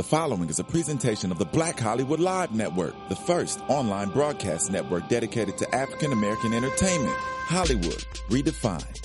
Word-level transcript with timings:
The 0.00 0.04
following 0.04 0.48
is 0.48 0.58
a 0.58 0.64
presentation 0.64 1.30
of 1.30 1.38
the 1.38 1.44
Black 1.44 1.78
Hollywood 1.78 2.20
Live 2.20 2.54
Network, 2.54 2.94
the 3.10 3.14
first 3.14 3.60
online 3.68 4.08
broadcast 4.08 4.72
network 4.72 5.06
dedicated 5.10 5.58
to 5.58 5.74
African 5.74 6.10
American 6.12 6.54
entertainment. 6.54 7.14
Hollywood 7.18 8.02
redefined. 8.30 8.98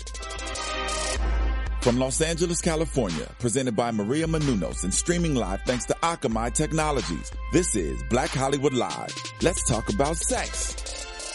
From 1.82 2.00
Los 2.00 2.22
Angeles, 2.22 2.62
California, 2.62 3.30
presented 3.40 3.76
by 3.76 3.92
Maria 3.92 4.26
Menounos 4.26 4.86
and 4.86 4.94
streaming 4.94 5.36
live 5.36 5.60
thanks 5.66 5.84
to 5.88 5.94
Akamai 5.96 6.54
Technologies. 6.54 7.30
This 7.52 7.76
is 7.76 8.02
Black 8.10 8.30
Hollywood 8.30 8.74
Live. 8.74 9.14
Let's 9.42 9.68
talk 9.68 9.90
about 9.90 10.16
sex. 10.16 10.76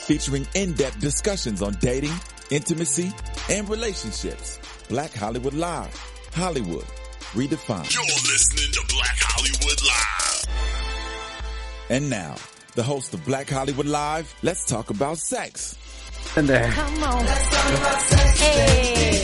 Featuring 0.06 0.46
in-depth 0.54 1.00
discussions 1.00 1.60
on 1.60 1.74
dating, 1.80 2.14
intimacy, 2.48 3.12
and 3.50 3.68
relationships. 3.68 4.58
Black 4.88 5.12
Hollywood 5.12 5.52
Live. 5.52 5.94
Hollywood 6.32 6.86
redefined. 7.32 7.92
You're 7.94 8.04
listening 8.04 8.72
to 8.72 8.80
Black 8.94 9.16
Hollywood 9.18 9.80
Live. 9.82 10.44
And 11.90 12.10
now, 12.10 12.34
the 12.74 12.82
host 12.82 13.14
of 13.14 13.24
Black 13.24 13.48
Hollywood 13.48 13.86
Live, 13.86 14.32
let's 14.42 14.64
talk 14.64 14.90
about 14.90 15.18
sex. 15.18 15.76
And 16.36 16.48
there. 16.48 16.70
Come 16.70 17.02
on. 17.02 17.24
Hey. 18.36 19.20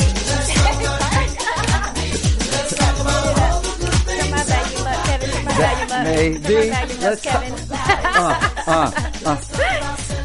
Come 3.06 4.32
on, 4.32 4.46
back 4.46 4.72
you 4.72 4.84
love 4.84 5.04
Kevin. 5.06 5.30
Come 5.30 5.46
on, 5.48 5.56
back 5.56 5.80
you 5.80 5.88
love. 5.88 6.04
Maybe. 6.04 6.36
Come 6.40 6.52
on, 6.52 6.70
back 6.70 6.88
you 6.88 6.94
love 6.94 7.02
Let's 7.02 7.22
talk- 7.22 7.42
Kevin. 7.42 7.70
Uh, 7.70 8.50
uh, 8.66 8.90
uh. 9.26 9.36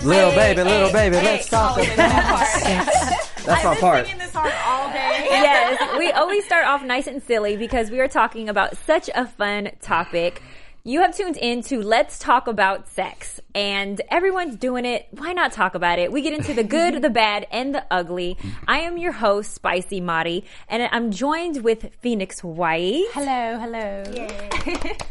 Little 0.04 0.32
Hey, 0.32 0.36
baby, 0.56 0.64
little 0.70 0.88
hey, 0.88 0.94
baby, 0.94 1.16
hey. 1.18 1.24
let's 1.26 1.50
talk 1.50 1.78
about 1.78 2.48
sex. 2.48 3.31
That's 3.46 3.64
my 3.64 3.76
part. 3.76 4.06
singing 4.06 4.20
this 4.20 4.32
song 4.32 4.50
all 4.66 4.90
day. 4.90 4.98
yes, 5.30 5.98
we 5.98 6.12
always 6.12 6.46
start 6.46 6.66
off 6.66 6.84
nice 6.84 7.08
and 7.08 7.24
silly 7.24 7.58
because 7.58 7.90
we 7.90 8.00
are 8.00 8.08
talking 8.08 8.50
about 8.50 8.78
such 8.86 9.10
a 9.14 9.26
fun 9.26 9.72
topic. 9.82 10.42
You 10.84 11.02
have 11.02 11.16
tuned 11.16 11.38
in 11.38 11.62
to 11.64 11.80
Let's 11.80 12.18
Talk 12.18 12.48
About 12.48 12.88
Sex, 12.88 13.40
and 13.54 14.02
everyone's 14.10 14.56
doing 14.56 14.84
it. 14.84 15.08
Why 15.12 15.32
not 15.32 15.52
talk 15.52 15.76
about 15.76 16.00
it? 16.00 16.12
We 16.12 16.24
get 16.24 16.34
into 16.34 16.56
the 16.56 16.64
good, 16.64 17.04
the 17.04 17.10
bad, 17.12 17.46
and 17.52 17.76
the 17.76 17.86
ugly. 17.92 18.36
I 18.68 18.80
am 18.80 18.98
your 18.98 19.12
host, 19.12 19.54
Spicy 19.54 20.02
Mari, 20.02 20.44
and 20.68 20.90
I'm 20.92 21.12
joined 21.12 21.64
with 21.64 21.94
Phoenix 22.02 22.44
White. 22.44 23.06
Hello, 23.14 23.60
hello. 23.60 24.04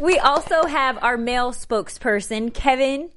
We 0.00 0.18
also 0.18 0.64
have 0.64 0.98
our 1.02 1.16
male 1.16 1.52
spokesperson, 1.52 2.52
Kevin. 2.52 3.10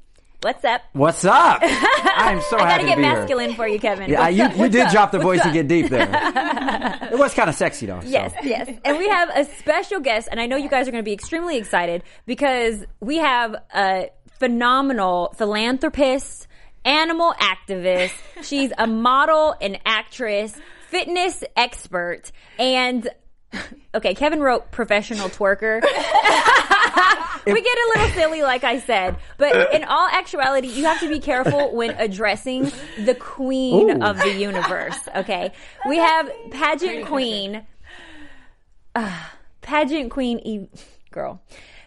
What's 0.43 0.65
up? 0.65 0.81
What's 0.91 1.23
up? 1.23 1.59
I'm 1.63 2.41
so 2.41 2.57
I 2.59 2.67
happy 2.67 2.83
gotta 2.83 2.85
get 2.87 2.99
masculine 2.99 3.53
for 3.55 3.65
you, 3.65 3.79
Kevin. 3.79 4.09
Yeah, 4.09 4.19
What's 4.25 4.35
you, 4.35 4.43
up? 4.43 4.51
you 4.51 4.57
What's 4.59 4.71
did 4.73 4.81
up? 4.87 4.91
drop 4.91 5.11
the 5.11 5.17
What's 5.19 5.25
voice 5.25 5.39
up? 5.39 5.45
and 5.45 5.53
get 5.53 5.67
deep 5.69 5.89
there. 5.89 6.09
it 7.13 7.17
was 7.17 7.33
kind 7.33 7.49
of 7.49 7.55
sexy 7.55 7.85
though. 7.85 8.01
so. 8.01 8.07
Yes, 8.09 8.33
yes. 8.43 8.69
And 8.83 8.97
we 8.97 9.07
have 9.07 9.29
a 9.33 9.45
special 9.57 10.01
guest, 10.01 10.27
and 10.29 10.41
I 10.41 10.45
know 10.47 10.57
you 10.57 10.67
guys 10.67 10.85
are 10.87 10.91
going 10.91 11.01
to 11.01 11.05
be 11.05 11.13
extremely 11.13 11.55
excited 11.57 12.03
because 12.25 12.83
we 12.99 13.19
have 13.19 13.55
a 13.73 14.09
phenomenal 14.39 15.33
philanthropist, 15.37 16.47
animal 16.83 17.33
activist. 17.39 18.11
She's 18.43 18.73
a 18.77 18.85
model, 18.85 19.55
an 19.61 19.77
actress, 19.85 20.53
fitness 20.89 21.41
expert, 21.55 22.33
and 22.59 23.07
okay, 23.95 24.13
Kevin 24.13 24.39
wrote 24.39 24.71
professional 24.71 25.29
twerker. 25.29 25.81
we 27.45 27.61
get 27.61 27.77
a 27.77 27.91
little 27.95 28.09
silly, 28.15 28.41
like 28.41 28.63
I 28.63 28.79
said, 28.79 29.17
but 29.37 29.73
in 29.73 29.83
all 29.83 30.07
actuality, 30.07 30.67
you 30.67 30.85
have 30.85 30.99
to 31.01 31.09
be 31.09 31.19
careful 31.19 31.75
when 31.75 31.91
addressing 31.91 32.71
the 32.97 33.15
queen 33.15 34.01
Ooh. 34.01 34.05
of 34.05 34.17
the 34.17 34.33
universe. 34.33 34.97
Okay, 35.15 35.51
we 35.87 35.97
have 35.97 36.29
pageant 36.51 37.05
queen, 37.05 37.65
uh, 38.95 39.23
pageant 39.61 40.11
queen, 40.11 40.39
e- 40.39 40.67
girl. 41.11 41.41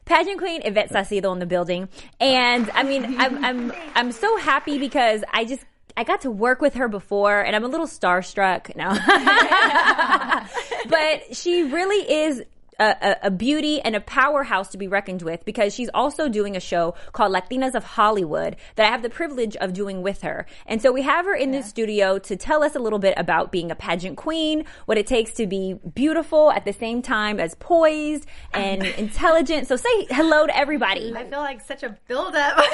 Pageant 0.04 0.38
Queen 0.38 0.62
Ivette 0.62 0.92
Saucedo 0.92 1.32
in 1.32 1.40
the 1.40 1.46
building, 1.46 1.88
and 2.20 2.70
I 2.70 2.84
mean, 2.84 3.20
I'm 3.20 3.44
I'm 3.44 3.72
I'm 3.96 4.12
so 4.12 4.36
happy 4.36 4.78
because 4.78 5.24
I 5.34 5.44
just 5.44 5.64
I 5.96 6.04
got 6.04 6.20
to 6.22 6.30
work 6.30 6.60
with 6.60 6.74
her 6.74 6.88
before, 6.88 7.40
and 7.40 7.56
I'm 7.56 7.64
a 7.64 7.68
little 7.68 7.86
starstruck 7.86 8.76
now. 8.76 8.92
but 10.88 11.34
she 11.34 11.62
really 11.62 12.12
is 12.12 12.42
a, 12.78 12.84
a, 13.00 13.16
a 13.24 13.30
beauty 13.30 13.80
and 13.80 13.94
a 13.96 14.00
powerhouse 14.00 14.68
to 14.68 14.78
be 14.78 14.88
reckoned 14.88 15.22
with 15.22 15.44
because 15.44 15.74
she's 15.74 15.88
also 15.94 16.28
doing 16.28 16.56
a 16.56 16.60
show 16.60 16.94
called 17.12 17.32
Latinas 17.32 17.74
of 17.74 17.84
Hollywood 17.84 18.56
that 18.76 18.86
I 18.86 18.90
have 18.90 19.02
the 19.02 19.10
privilege 19.10 19.56
of 19.56 19.72
doing 19.72 20.02
with 20.02 20.22
her. 20.22 20.46
And 20.66 20.80
so 20.82 20.92
we 20.92 21.02
have 21.02 21.24
her 21.26 21.34
in 21.34 21.50
the 21.52 21.62
studio 21.62 22.18
to 22.18 22.36
tell 22.36 22.62
us 22.62 22.74
a 22.74 22.78
little 22.78 22.98
bit 22.98 23.14
about 23.16 23.52
being 23.52 23.70
a 23.70 23.74
pageant 23.74 24.16
queen, 24.16 24.64
what 24.86 24.98
it 24.98 25.06
takes 25.06 25.32
to 25.34 25.46
be 25.46 25.74
beautiful 25.94 26.50
at 26.50 26.64
the 26.64 26.72
same 26.72 27.02
time 27.02 27.40
as 27.40 27.54
poised 27.56 28.26
and 28.52 28.84
intelligent. 28.98 29.68
So 29.68 29.76
say 29.76 30.06
hello 30.10 30.46
to 30.46 30.56
everybody. 30.56 31.14
I 31.16 31.24
feel 31.24 31.38
like 31.40 31.60
such 31.66 31.82
a 31.82 31.96
build 32.08 32.34
up. 32.34 32.56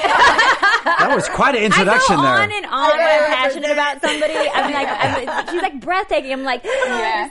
That 0.83 1.15
was 1.15 1.27
quite 1.29 1.55
an 1.55 1.63
introduction 1.63 1.73
I 1.73 1.93
introduction 1.93 2.15
go 2.17 2.21
there. 2.23 2.33
on 2.33 2.51
and 2.51 2.65
on 2.65 2.89
when 2.97 3.23
I'm 3.23 3.31
passionate 3.31 3.71
about 3.71 4.01
somebody. 4.01 4.33
I'm 4.35 4.73
like, 4.73 4.87
I'm, 4.89 5.47
she's 5.53 5.61
like 5.61 5.79
breathtaking. 5.79 6.31
I'm 6.33 6.43
like, 6.43 6.63
You're 6.63 6.73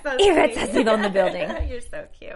so 0.03 0.17
Ivette 0.17 0.55
sweet. 0.55 0.71
Saucedo 0.87 0.95
in 0.95 1.03
the 1.03 1.11
building. 1.11 1.69
You're 1.69 1.81
so 1.81 2.07
cute. 2.19 2.33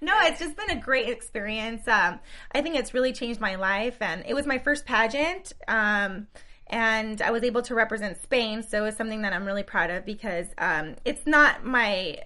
No, 0.00 0.14
it's 0.22 0.40
just 0.40 0.56
been 0.56 0.70
a 0.70 0.80
great 0.80 1.08
experience. 1.08 1.86
Um, 1.86 2.20
I 2.52 2.62
think 2.62 2.76
it's 2.76 2.94
really 2.94 3.12
changed 3.12 3.40
my 3.40 3.56
life, 3.56 3.96
and 4.00 4.24
it 4.26 4.34
was 4.34 4.46
my 4.46 4.58
first 4.58 4.86
pageant. 4.86 5.52
Um, 5.68 6.26
and 6.68 7.20
I 7.20 7.30
was 7.30 7.42
able 7.42 7.62
to 7.62 7.74
represent 7.74 8.22
Spain, 8.22 8.62
so 8.62 8.84
it's 8.86 8.96
something 8.96 9.22
that 9.22 9.32
I'm 9.32 9.44
really 9.44 9.62
proud 9.64 9.90
of 9.90 10.06
because 10.06 10.46
um, 10.56 10.96
it's 11.04 11.26
not 11.26 11.64
my 11.64 12.18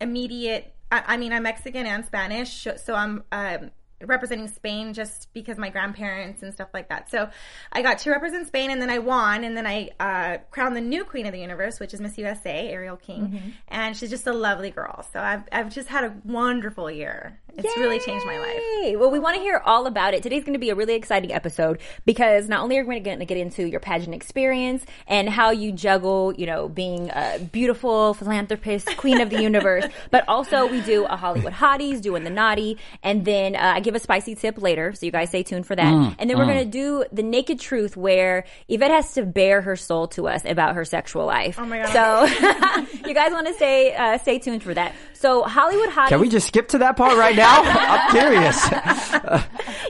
immediate. 0.00 0.74
I, 0.90 1.04
I 1.06 1.16
mean, 1.16 1.32
I'm 1.32 1.44
Mexican 1.44 1.86
and 1.86 2.04
Spanish, 2.04 2.66
so 2.76 2.94
I'm 2.94 3.24
um, 3.32 3.70
representing 4.06 4.48
Spain 4.48 4.92
just 4.94 5.28
because 5.34 5.58
my 5.58 5.70
grandparents 5.70 6.42
and 6.42 6.52
stuff 6.52 6.68
like 6.74 6.88
that. 6.88 7.10
So 7.10 7.28
I 7.72 7.82
got 7.82 7.98
to 7.98 8.10
represent 8.10 8.46
Spain, 8.46 8.70
and 8.70 8.80
then 8.80 8.90
I 8.90 8.98
won, 8.98 9.44
and 9.44 9.56
then 9.56 9.66
I 9.66 9.90
uh, 10.00 10.38
crowned 10.50 10.76
the 10.76 10.80
new 10.80 11.04
queen 11.04 11.26
of 11.26 11.32
the 11.32 11.40
universe, 11.40 11.80
which 11.80 11.94
is 11.94 12.00
Miss 12.00 12.18
USA, 12.18 12.68
Ariel 12.68 12.96
King, 12.96 13.54
and 13.68 13.96
she's 13.96 14.10
just 14.10 14.26
a 14.26 14.32
lovely 14.32 14.70
girl. 14.70 15.06
So 15.12 15.20
I've 15.20 15.42
I've 15.52 15.72
just 15.72 15.88
had 15.88 16.04
a 16.04 16.14
wonderful 16.24 16.90
year. 16.90 17.38
It's 17.56 17.76
really 17.76 17.98
changed 18.00 18.24
my 18.26 18.38
life. 18.38 18.60
Yay! 18.82 18.96
Well, 18.96 19.10
we 19.10 19.18
want 19.18 19.36
to 19.36 19.42
hear 19.42 19.60
all 19.64 19.86
about 19.86 20.14
it. 20.14 20.22
Today's 20.22 20.42
going 20.42 20.54
to 20.54 20.58
be 20.58 20.70
a 20.70 20.74
really 20.74 20.94
exciting 20.94 21.32
episode 21.32 21.80
because 22.06 22.48
not 22.48 22.62
only 22.62 22.78
are 22.78 22.84
we 22.84 22.98
going 23.00 23.18
to 23.18 23.24
get 23.24 23.36
into 23.36 23.66
your 23.66 23.80
pageant 23.80 24.14
experience 24.14 24.84
and 25.06 25.28
how 25.28 25.50
you 25.50 25.72
juggle, 25.72 26.32
you 26.36 26.46
know, 26.46 26.68
being 26.68 27.10
a 27.10 27.38
beautiful 27.52 28.14
philanthropist, 28.14 28.96
queen 28.96 29.20
of 29.20 29.30
the 29.30 29.42
universe, 29.42 29.84
but 30.10 30.24
also 30.28 30.66
we 30.66 30.80
do 30.80 31.04
a 31.04 31.16
Hollywood 31.16 31.52
hotties, 31.52 32.00
doing 32.00 32.24
the 32.24 32.30
naughty, 32.30 32.78
and 33.02 33.24
then 33.24 33.54
uh, 33.54 33.72
I 33.76 33.80
give 33.80 33.94
a 33.94 33.98
spicy 33.98 34.34
tip 34.34 34.60
later, 34.60 34.92
so 34.94 35.04
you 35.06 35.12
guys 35.12 35.28
stay 35.28 35.42
tuned 35.42 35.66
for 35.66 35.76
that. 35.76 35.92
Mm, 35.92 36.16
and 36.18 36.30
then 36.30 36.38
we're 36.38 36.46
going 36.46 36.64
to 36.64 36.70
do 36.70 37.04
the 37.12 37.22
naked 37.22 37.60
truth 37.60 37.96
where 37.96 38.44
Ivette 38.70 38.90
has 38.90 39.14
to 39.14 39.24
bare 39.24 39.60
her 39.62 39.76
soul 39.76 40.08
to 40.08 40.28
us 40.28 40.44
about 40.44 40.74
her 40.74 40.84
sexual 40.84 41.26
life. 41.26 41.58
Oh 41.58 41.66
my 41.66 41.82
God. 41.82 41.92
So 41.92 43.06
you 43.06 43.14
guys 43.14 43.32
want 43.32 43.46
to 43.46 43.54
stay 43.54 43.94
uh, 43.94 44.18
stay 44.18 44.38
tuned 44.38 44.62
for 44.62 44.74
that. 44.74 44.94
So 45.22 45.44
Hollywood 45.44 45.88
hotties. 45.90 46.08
Can 46.08 46.20
we 46.20 46.28
just 46.28 46.48
skip 46.48 46.66
to 46.70 46.78
that 46.78 46.96
part 46.96 47.16
right 47.16 47.36
now? 47.36 47.62
I'm 47.64 48.10
curious. 48.18 48.60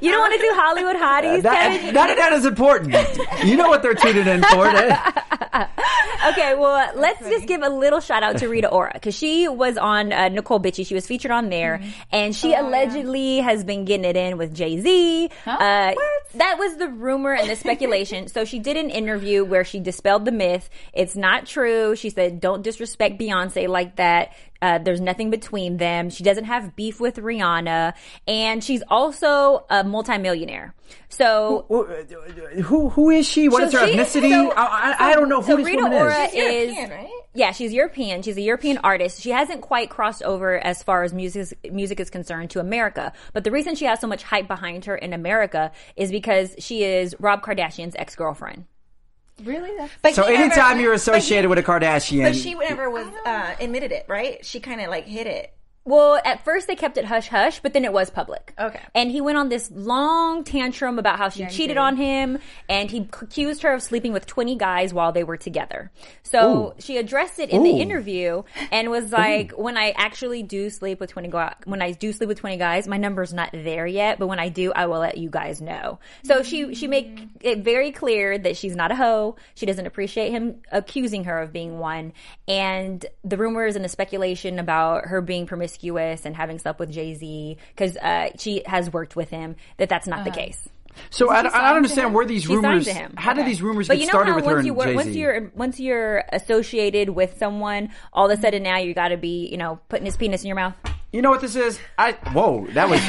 You 0.02 0.10
don't 0.10 0.20
want 0.20 0.34
to 0.34 0.38
do 0.38 0.50
Hollywood 0.54 0.96
hotties, 0.96 1.42
That, 1.42 1.70
Kevin? 1.72 1.94
none 1.94 2.10
of 2.10 2.16
that 2.18 2.32
is 2.34 2.44
important. 2.44 2.94
You 3.42 3.56
know 3.56 3.68
what 3.68 3.82
they're 3.82 3.94
tuning 3.94 4.26
in 4.26 4.42
for. 4.44 4.66
Okay, 6.24 6.54
well, 6.54 6.92
let's 6.96 7.18
just 7.28 7.46
give 7.48 7.62
a 7.62 7.68
little 7.68 7.98
shout 7.98 8.22
out 8.22 8.38
to 8.38 8.48
Rita 8.48 8.68
Ora 8.68 8.92
because 8.94 9.14
she 9.14 9.48
was 9.48 9.76
on 9.76 10.12
uh, 10.12 10.28
Necole 10.28 10.62
Bitchie. 10.62 10.86
She 10.86 10.94
was 10.94 11.04
featured 11.06 11.32
on 11.32 11.48
there, 11.50 11.78
Mm-hmm. 11.78 11.90
and 12.12 12.30
Oh, 12.30 12.32
she 12.32 12.54
allegedly 12.54 13.38
has 13.38 13.64
been 13.64 13.84
getting 13.84 14.04
it 14.04 14.16
in 14.16 14.38
with 14.38 14.54
Jay 14.54 14.80
Z. 14.80 15.30
Uh, 15.44 15.94
that 16.34 16.58
was 16.58 16.76
the 16.76 16.86
rumor 16.88 17.32
and 17.32 17.50
the 17.50 17.56
speculation. 17.56 18.28
so 18.28 18.44
she 18.44 18.60
did 18.60 18.76
an 18.76 18.88
interview 18.88 19.44
where 19.44 19.64
she 19.64 19.80
dispelled 19.80 20.24
the 20.24 20.30
myth. 20.32 20.70
It's 20.92 21.16
not 21.16 21.46
true. 21.46 21.96
She 21.96 22.08
said, 22.10 22.40
"Don't 22.40 22.62
disrespect 22.62 23.18
Beyonce 23.18 23.66
like 23.68 23.96
that." 23.96 24.32
Uh, 24.62 24.78
there's 24.78 25.00
nothing 25.00 25.28
between 25.30 25.76
them. 25.76 26.08
She 26.08 26.22
doesn't 26.22 26.44
have 26.44 26.74
beef 26.76 27.00
with 27.00 27.16
Rihanna, 27.16 27.92
and 28.28 28.62
she's 28.64 28.82
also 28.88 29.66
a 29.68 29.82
multimillionaire. 29.84 30.74
So 31.08 31.66
Who 32.64 32.88
who 32.90 33.10
is 33.10 33.26
she? 33.26 33.48
What 33.48 33.60
so 33.62 33.66
is 33.66 33.72
her 33.74 33.86
she- 33.86 33.94
ethnicity? 34.20 34.30
so- 34.30 34.52
I, 34.52 34.94
I, 34.98 35.10
I 35.10 35.14
don't 35.14 35.28
know 35.28 35.40
who 35.42 35.46
so 35.52 35.56
this 35.56 35.66
Rita 35.66 35.82
woman 35.82 35.98
Ora 35.98 36.24
is. 36.26 36.32
is, 36.34 36.74
European, 36.76 36.90
right? 36.90 37.10
yeah, 37.34 37.50
she's 37.52 37.72
European. 37.72 38.22
She's 38.22 38.36
a 38.36 38.40
European 38.42 38.78
artist. 38.78 39.20
She 39.20 39.30
hasn't 39.30 39.62
quite 39.62 39.90
crossed 39.90 40.22
over 40.22 40.56
as 40.58 40.82
far 40.82 41.02
as 41.02 41.12
music 41.12 41.58
music 41.72 41.98
is 42.00 42.08
concerned 42.10 42.50
to 42.50 42.60
America. 42.60 43.12
But 43.32 43.44
the 43.44 43.50
reason 43.50 43.74
she 43.74 43.84
has 43.86 44.00
so 44.00 44.06
much 44.06 44.22
hype 44.22 44.48
behind 44.48 44.84
her 44.84 44.96
in 44.96 45.12
America 45.12 45.72
is 45.96 46.10
because 46.10 46.54
she 46.58 46.84
is 46.84 47.16
Rob 47.18 47.42
Kardashian's 47.42 47.96
ex 47.96 48.14
girlfriend. 48.14 48.66
Really? 49.44 49.70
But 50.02 50.14
So 50.14 50.24
he 50.24 50.32
never- 50.32 50.44
anytime 50.44 50.78
you're 50.80 50.90
but 50.92 51.00
he- 51.00 51.10
associated 51.10 51.48
with 51.48 51.58
a 51.58 51.62
Kardashian, 51.62 52.22
But 52.24 52.36
she 52.36 52.54
never 52.54 52.88
was 52.90 53.06
uh, 53.26 53.54
admitted 53.60 53.90
it, 53.92 54.04
right? 54.08 54.44
She 54.44 54.60
kind 54.60 54.80
of 54.80 54.88
like 54.88 55.06
hid 55.06 55.26
it. 55.26 55.52
Well, 55.84 56.20
at 56.24 56.44
first 56.44 56.68
they 56.68 56.76
kept 56.76 56.96
it 56.96 57.04
hush 57.04 57.28
hush, 57.28 57.60
but 57.60 57.72
then 57.72 57.84
it 57.84 57.92
was 57.92 58.08
public. 58.08 58.54
Okay. 58.58 58.80
And 58.94 59.10
he 59.10 59.20
went 59.20 59.38
on 59.38 59.48
this 59.48 59.70
long 59.70 60.44
tantrum 60.44 60.98
about 60.98 61.18
how 61.18 61.28
she 61.28 61.44
he 61.44 61.50
cheated 61.50 61.74
did. 61.74 61.78
on 61.78 61.96
him 61.96 62.38
and 62.68 62.88
he 62.88 62.98
accused 62.98 63.62
her 63.62 63.74
of 63.74 63.82
sleeping 63.82 64.12
with 64.12 64.26
20 64.26 64.56
guys 64.56 64.94
while 64.94 65.10
they 65.10 65.24
were 65.24 65.36
together. 65.36 65.90
So 66.22 66.74
Ooh. 66.78 66.80
she 66.80 66.98
addressed 66.98 67.40
it 67.40 67.50
in 67.50 67.64
the 67.64 67.80
interview 67.80 68.44
and 68.70 68.90
was 68.90 69.10
like, 69.10 69.52
when 69.52 69.76
I 69.76 69.90
actually 69.90 70.44
do 70.44 70.70
sleep 70.70 71.00
with 71.00 71.10
20 71.10 71.28
guys, 71.28 71.54
when 71.64 71.82
I 71.82 71.92
do 71.92 72.12
sleep 72.12 72.28
with 72.28 72.38
20 72.38 72.58
guys, 72.58 72.86
my 72.86 72.96
number's 72.96 73.32
not 73.32 73.50
there 73.52 73.86
yet, 73.86 74.18
but 74.20 74.28
when 74.28 74.38
I 74.38 74.50
do, 74.50 74.72
I 74.72 74.86
will 74.86 75.00
let 75.00 75.18
you 75.18 75.30
guys 75.30 75.60
know. 75.60 75.98
So 76.22 76.42
she, 76.42 76.74
she 76.74 76.86
make 76.86 77.16
mm. 77.16 77.28
it 77.40 77.58
very 77.58 77.90
clear 77.90 78.38
that 78.38 78.56
she's 78.56 78.76
not 78.76 78.92
a 78.92 78.94
hoe. 78.94 79.36
She 79.54 79.66
doesn't 79.66 79.86
appreciate 79.86 80.30
him 80.30 80.60
accusing 80.70 81.24
her 81.24 81.40
of 81.40 81.52
being 81.52 81.78
one. 81.78 82.12
And 82.46 83.04
the 83.24 83.36
rumors 83.36 83.74
and 83.74 83.84
the 83.84 83.88
speculation 83.88 84.58
about 84.58 85.06
her 85.06 85.20
being 85.20 85.46
promiscuous 85.72 86.26
and 86.26 86.36
having 86.36 86.58
slept 86.58 86.78
with 86.78 86.90
Jay 86.90 87.14
Z 87.14 87.56
because 87.74 87.96
uh, 87.96 88.30
she 88.38 88.62
has 88.66 88.92
worked 88.92 89.16
with 89.16 89.30
him. 89.30 89.56
That 89.78 89.88
that's 89.88 90.06
not 90.06 90.24
the 90.24 90.30
case. 90.30 90.68
So 91.08 91.30
I, 91.30 91.38
I 91.38 91.42
don't 91.42 91.54
understand 91.76 92.08
him? 92.08 92.12
where 92.12 92.26
these 92.26 92.42
She 92.42 92.54
rumors. 92.54 92.84
to 92.84 92.92
him. 92.92 93.14
How 93.16 93.32
did 93.32 93.46
these 93.46 93.62
rumors 93.62 93.88
But 93.88 93.94
get 93.94 94.00
you 94.00 94.06
know 94.08 94.10
started 94.10 94.32
how 94.32 94.36
with 94.36 94.44
her 94.44 94.50
once 94.52 94.58
and 94.58 94.66
you 94.66 94.74
work, 94.74 94.86
Jay-Z? 94.88 94.96
once 94.96 95.16
you're 95.16 95.50
once 95.54 95.80
you're 95.80 96.24
associated 96.30 97.08
with 97.08 97.38
someone, 97.38 97.90
all 98.12 98.30
of 98.30 98.38
a 98.38 98.42
sudden 98.42 98.62
now 98.62 98.76
you 98.76 98.92
got 98.92 99.08
to 99.08 99.16
be 99.16 99.48
you 99.48 99.56
know 99.56 99.80
putting 99.88 100.04
his 100.04 100.16
penis 100.18 100.42
in 100.42 100.48
your 100.48 100.56
mouth. 100.56 100.74
You 101.12 101.22
know 101.22 101.30
what 101.30 101.40
this 101.40 101.56
is? 101.56 101.78
I 101.98 102.12
whoa, 102.12 102.66
that 102.72 102.88
was. 102.90 103.00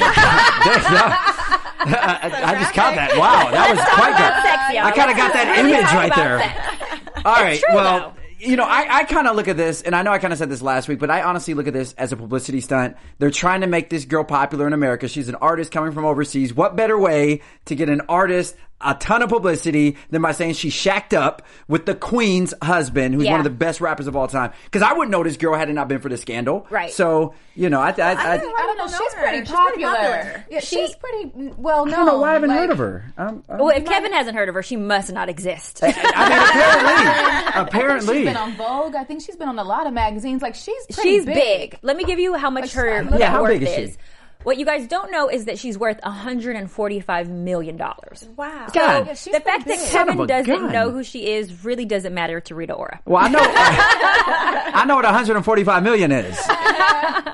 I, 1.86 2.30
I 2.32 2.58
just 2.58 2.72
caught 2.72 2.94
that. 2.94 3.16
Wow, 3.18 3.50
that 3.50 3.68
was 3.68 3.84
quite 3.92 4.16
good. 4.16 4.32
Sexy. 4.48 4.78
I 4.80 4.90
kind 4.92 5.10
of 5.10 5.16
got 5.18 5.32
that 5.34 5.58
image 5.58 5.84
right 5.92 6.14
there. 6.16 6.38
sex. 6.40 7.24
All 7.26 7.34
right. 7.34 7.58
true, 7.60 7.74
well, 7.74 8.14
though. 8.16 8.23
You 8.44 8.56
know, 8.56 8.64
I, 8.64 8.98
I 8.98 9.04
kind 9.04 9.26
of 9.26 9.36
look 9.36 9.48
at 9.48 9.56
this, 9.56 9.82
and 9.82 9.94
I 9.94 10.02
know 10.02 10.12
I 10.12 10.18
kind 10.18 10.32
of 10.32 10.38
said 10.38 10.50
this 10.50 10.62
last 10.62 10.88
week, 10.88 10.98
but 10.98 11.10
I 11.10 11.22
honestly 11.22 11.54
look 11.54 11.66
at 11.66 11.72
this 11.72 11.94
as 11.94 12.12
a 12.12 12.16
publicity 12.16 12.60
stunt. 12.60 12.96
They're 13.18 13.30
trying 13.30 13.62
to 13.62 13.66
make 13.66 13.90
this 13.90 14.04
girl 14.04 14.24
popular 14.24 14.66
in 14.66 14.72
America. 14.72 15.08
She's 15.08 15.28
an 15.28 15.34
artist 15.36 15.72
coming 15.72 15.92
from 15.92 16.04
overseas. 16.04 16.54
What 16.54 16.76
better 16.76 16.98
way 16.98 17.40
to 17.64 17.74
get 17.74 17.88
an 17.88 18.02
artist 18.08 18.56
a 18.84 18.94
ton 18.94 19.22
of 19.22 19.28
publicity 19.30 19.96
than 20.10 20.22
by 20.22 20.32
saying 20.32 20.54
she 20.54 20.70
shacked 20.70 21.14
up 21.14 21.42
with 21.68 21.86
the 21.86 21.94
Queen's 21.94 22.52
husband, 22.62 23.14
who's 23.14 23.24
Yeah. 23.24 23.30
one 23.32 23.40
of 23.40 23.44
the 23.44 23.50
best 23.50 23.80
rappers 23.80 24.06
of 24.06 24.14
all 24.16 24.28
time? 24.28 24.52
Because 24.64 24.82
I 24.82 24.92
wouldn't 24.92 25.10
know 25.10 25.22
this 25.24 25.36
girl 25.36 25.54
had 25.54 25.68
it 25.70 25.72
not 25.72 25.88
been 25.88 26.00
for 26.00 26.08
the 26.08 26.16
scandal. 26.16 26.66
Right. 26.70 26.90
So, 26.92 27.34
you 27.54 27.70
know, 27.70 27.80
I, 27.80 27.88
I, 27.90 28.12
I, 28.12 28.32
I 28.34 28.36
don't 28.38 28.76
know. 28.78 28.84
know 28.84 28.90
She's 28.98 29.12
her. 29.14 29.22
pretty 29.22 29.38
She's 29.46 29.48
pretty 29.54 29.82
popular. 29.82 29.94
popular. 29.96 30.44
Yeah, 30.50 30.60
She- 30.60 30.76
she's 30.86 30.94
pretty 30.96 31.30
well 31.56 31.86
known. 31.86 31.94
I 31.94 31.96
don't 31.96 32.06
know 32.06 32.18
why 32.18 32.30
I 32.30 32.32
haven't 32.34 32.50
like- 32.50 32.58
heard 32.58 32.70
of 32.70 32.78
her. 32.78 33.12
Um, 33.16 33.44
um, 33.48 33.58
Well, 33.58 33.68
if 33.70 33.84
Kevin 33.86 34.12
hasn't 34.12 34.36
heard 34.36 34.48
of 34.48 34.54
her, 34.54 34.62
she 34.62 34.76
must 34.76 35.12
not 35.12 35.28
exist. 35.28 35.80
I 35.82 35.86
mean, 35.88 35.94
apparently, 36.04 36.94
I 36.94 37.52
think 37.54 37.68
apparently. 37.68 38.16
she's 38.18 38.24
been 38.26 38.36
on 38.36 38.52
Vogue. 38.56 38.94
I 38.94 39.04
think 39.04 39.22
she's 39.22 39.36
been 39.36 39.48
on 39.48 39.58
a 39.58 39.64
lot 39.64 39.86
of 39.86 39.92
magazines. 39.92 40.42
Like 40.42 40.54
she's 40.54 40.86
pretty 40.92 41.10
She's 41.10 41.24
big. 41.26 41.78
Let 41.82 41.96
me 41.96 42.04
give 42.04 42.18
you 42.18 42.34
how 42.34 42.50
much 42.50 42.72
her 42.72 43.02
Like, 43.02 43.10
net 43.12 43.20
Yeah, 43.20 43.30
how 43.30 43.42
worth 43.42 43.60
big 43.60 43.62
is 43.62 43.92
she? 43.92 43.96
Is. 44.44 44.46
What 44.46 44.58
you 44.58 44.64
guys 44.66 44.86
don't 44.86 45.10
know 45.10 45.28
is 45.28 45.46
that 45.46 45.58
she's 45.58 45.78
worth 45.78 45.98
145 46.02 47.28
million 47.30 47.76
dollars. 47.76 48.28
Wow. 48.36 48.66
God. 48.72 49.06
Yeah, 49.06 49.12
The 49.12 49.40
fact 49.40 49.44
that 49.44 49.64
big. 49.66 49.78
Son 49.80 50.08
of 50.08 50.14
Kevin 50.14 50.26
doesn't 50.26 50.54
gun. 50.54 50.72
know 50.72 50.90
who 50.90 51.02
she 51.02 51.30
is 51.32 51.64
really 51.64 51.84
doesn't 51.84 52.14
matter 52.14 52.40
to 52.42 52.54
Rita 52.54 52.72
Ora. 52.74 53.00
Well, 53.06 53.24
I 53.24 53.28
know, 53.28 53.38
I 53.42 54.84
know 54.86 54.96
what 54.96 55.04
145 55.04 55.82
million 55.82 56.12
is, 56.12 56.38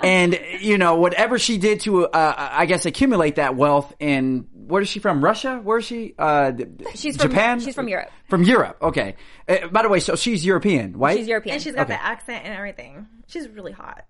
and 0.03 0.39
you 0.61 0.79
know 0.79 0.97
whatever 0.97 1.39
she 1.39 1.59
did 1.59 1.81
to, 1.81 2.07
uh, 2.07 2.35
I 2.53 2.67
guess, 2.67 2.87
accumulate 2.87 3.37
that 3.37 3.57
wealth. 3.57 3.93
And 4.01 4.47
where 4.53 4.83
is 4.83 4.89
she 4.89 4.99
from? 5.01 5.23
Russia? 5.25 5.61
Where 5.63 5.79
is 5.79 5.85
she? 5.85 6.15
Uh, 6.19 6.53
She's 6.95 7.17
from- 7.17 7.31
Japan. 7.31 7.61
she's 7.61 7.75
from 7.75 7.89
Europe. 7.89 8.11
From 8.29 8.43
Europe. 8.45 8.79
Okay. 8.83 9.17
Uh, 9.49 9.67
by 9.69 9.83
the 9.83 9.89
way, 9.89 10.01
so 10.01 10.15
she's 10.17 10.45
European, 10.45 10.97
right? 10.97 11.17
She's 11.19 11.27
European. 11.29 11.55
And 11.55 11.63
she's 11.63 11.75
got 11.75 11.83
Okay. 11.87 11.95
the 11.95 12.03
accent 12.05 12.45
and 12.45 12.55
everything. 12.55 13.07
She's 13.27 13.49
really 13.49 13.73
hot. 13.73 14.05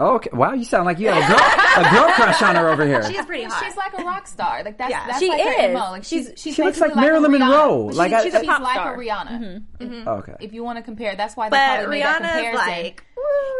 Oh, 0.00 0.14
okay. 0.16 0.30
Wow, 0.32 0.54
you 0.54 0.64
sound 0.64 0.86
like 0.86 0.98
you 0.98 1.08
have 1.08 1.22
a 1.22 1.26
girl, 1.28 1.86
a 1.86 1.90
girl 1.94 2.14
crush 2.14 2.42
on 2.42 2.56
her 2.56 2.68
over 2.70 2.86
here. 2.86 3.02
She's 3.10 3.24
pretty 3.26 3.44
hot. 3.44 3.62
She's 3.64 3.76
like 3.76 3.92
a 3.98 4.02
rock 4.02 4.26
star. 4.26 4.62
Like 4.64 4.78
that's 4.78 4.90
Yeah. 4.90 5.06
that's 5.06 5.18
She 5.18 5.28
like 5.28 5.40
her 5.42 5.68
is. 5.68 5.74
Like 5.74 6.04
she's 6.04 6.24
She's- 6.26 6.40
she's 6.40 6.54
She 6.54 6.62
looks 6.62 6.78
basically 6.78 6.94
like 7.02 7.04
Marilyn. 7.10 7.32
Monroe. 7.32 7.86
But 7.88 7.94
Like 7.96 8.10
she's, 8.10 8.34
I- 8.34 8.40
she's, 8.40 8.48
I- 8.48 8.52
pop 8.52 8.62
like 8.62 8.72
star. 8.74 8.94
a 8.94 8.98
Rihanna. 8.98 9.28
Mm-hmm. 9.30 9.44
Mm-hmm. 9.44 9.84
Mm-hmm. 9.84 10.08
Oh, 10.08 10.12
okay. 10.14 10.34
If 10.40 10.52
you 10.54 10.64
want 10.64 10.78
to 10.78 10.82
compare, 10.82 11.14
that's 11.16 11.36
why 11.36 11.46
they 11.48 11.50
but 11.56 11.76
probably 11.76 11.98
made 11.98 12.02
that 12.06 12.22
Rihanna's 12.22 12.32
comparison. 12.32 12.66
like, 12.84 13.04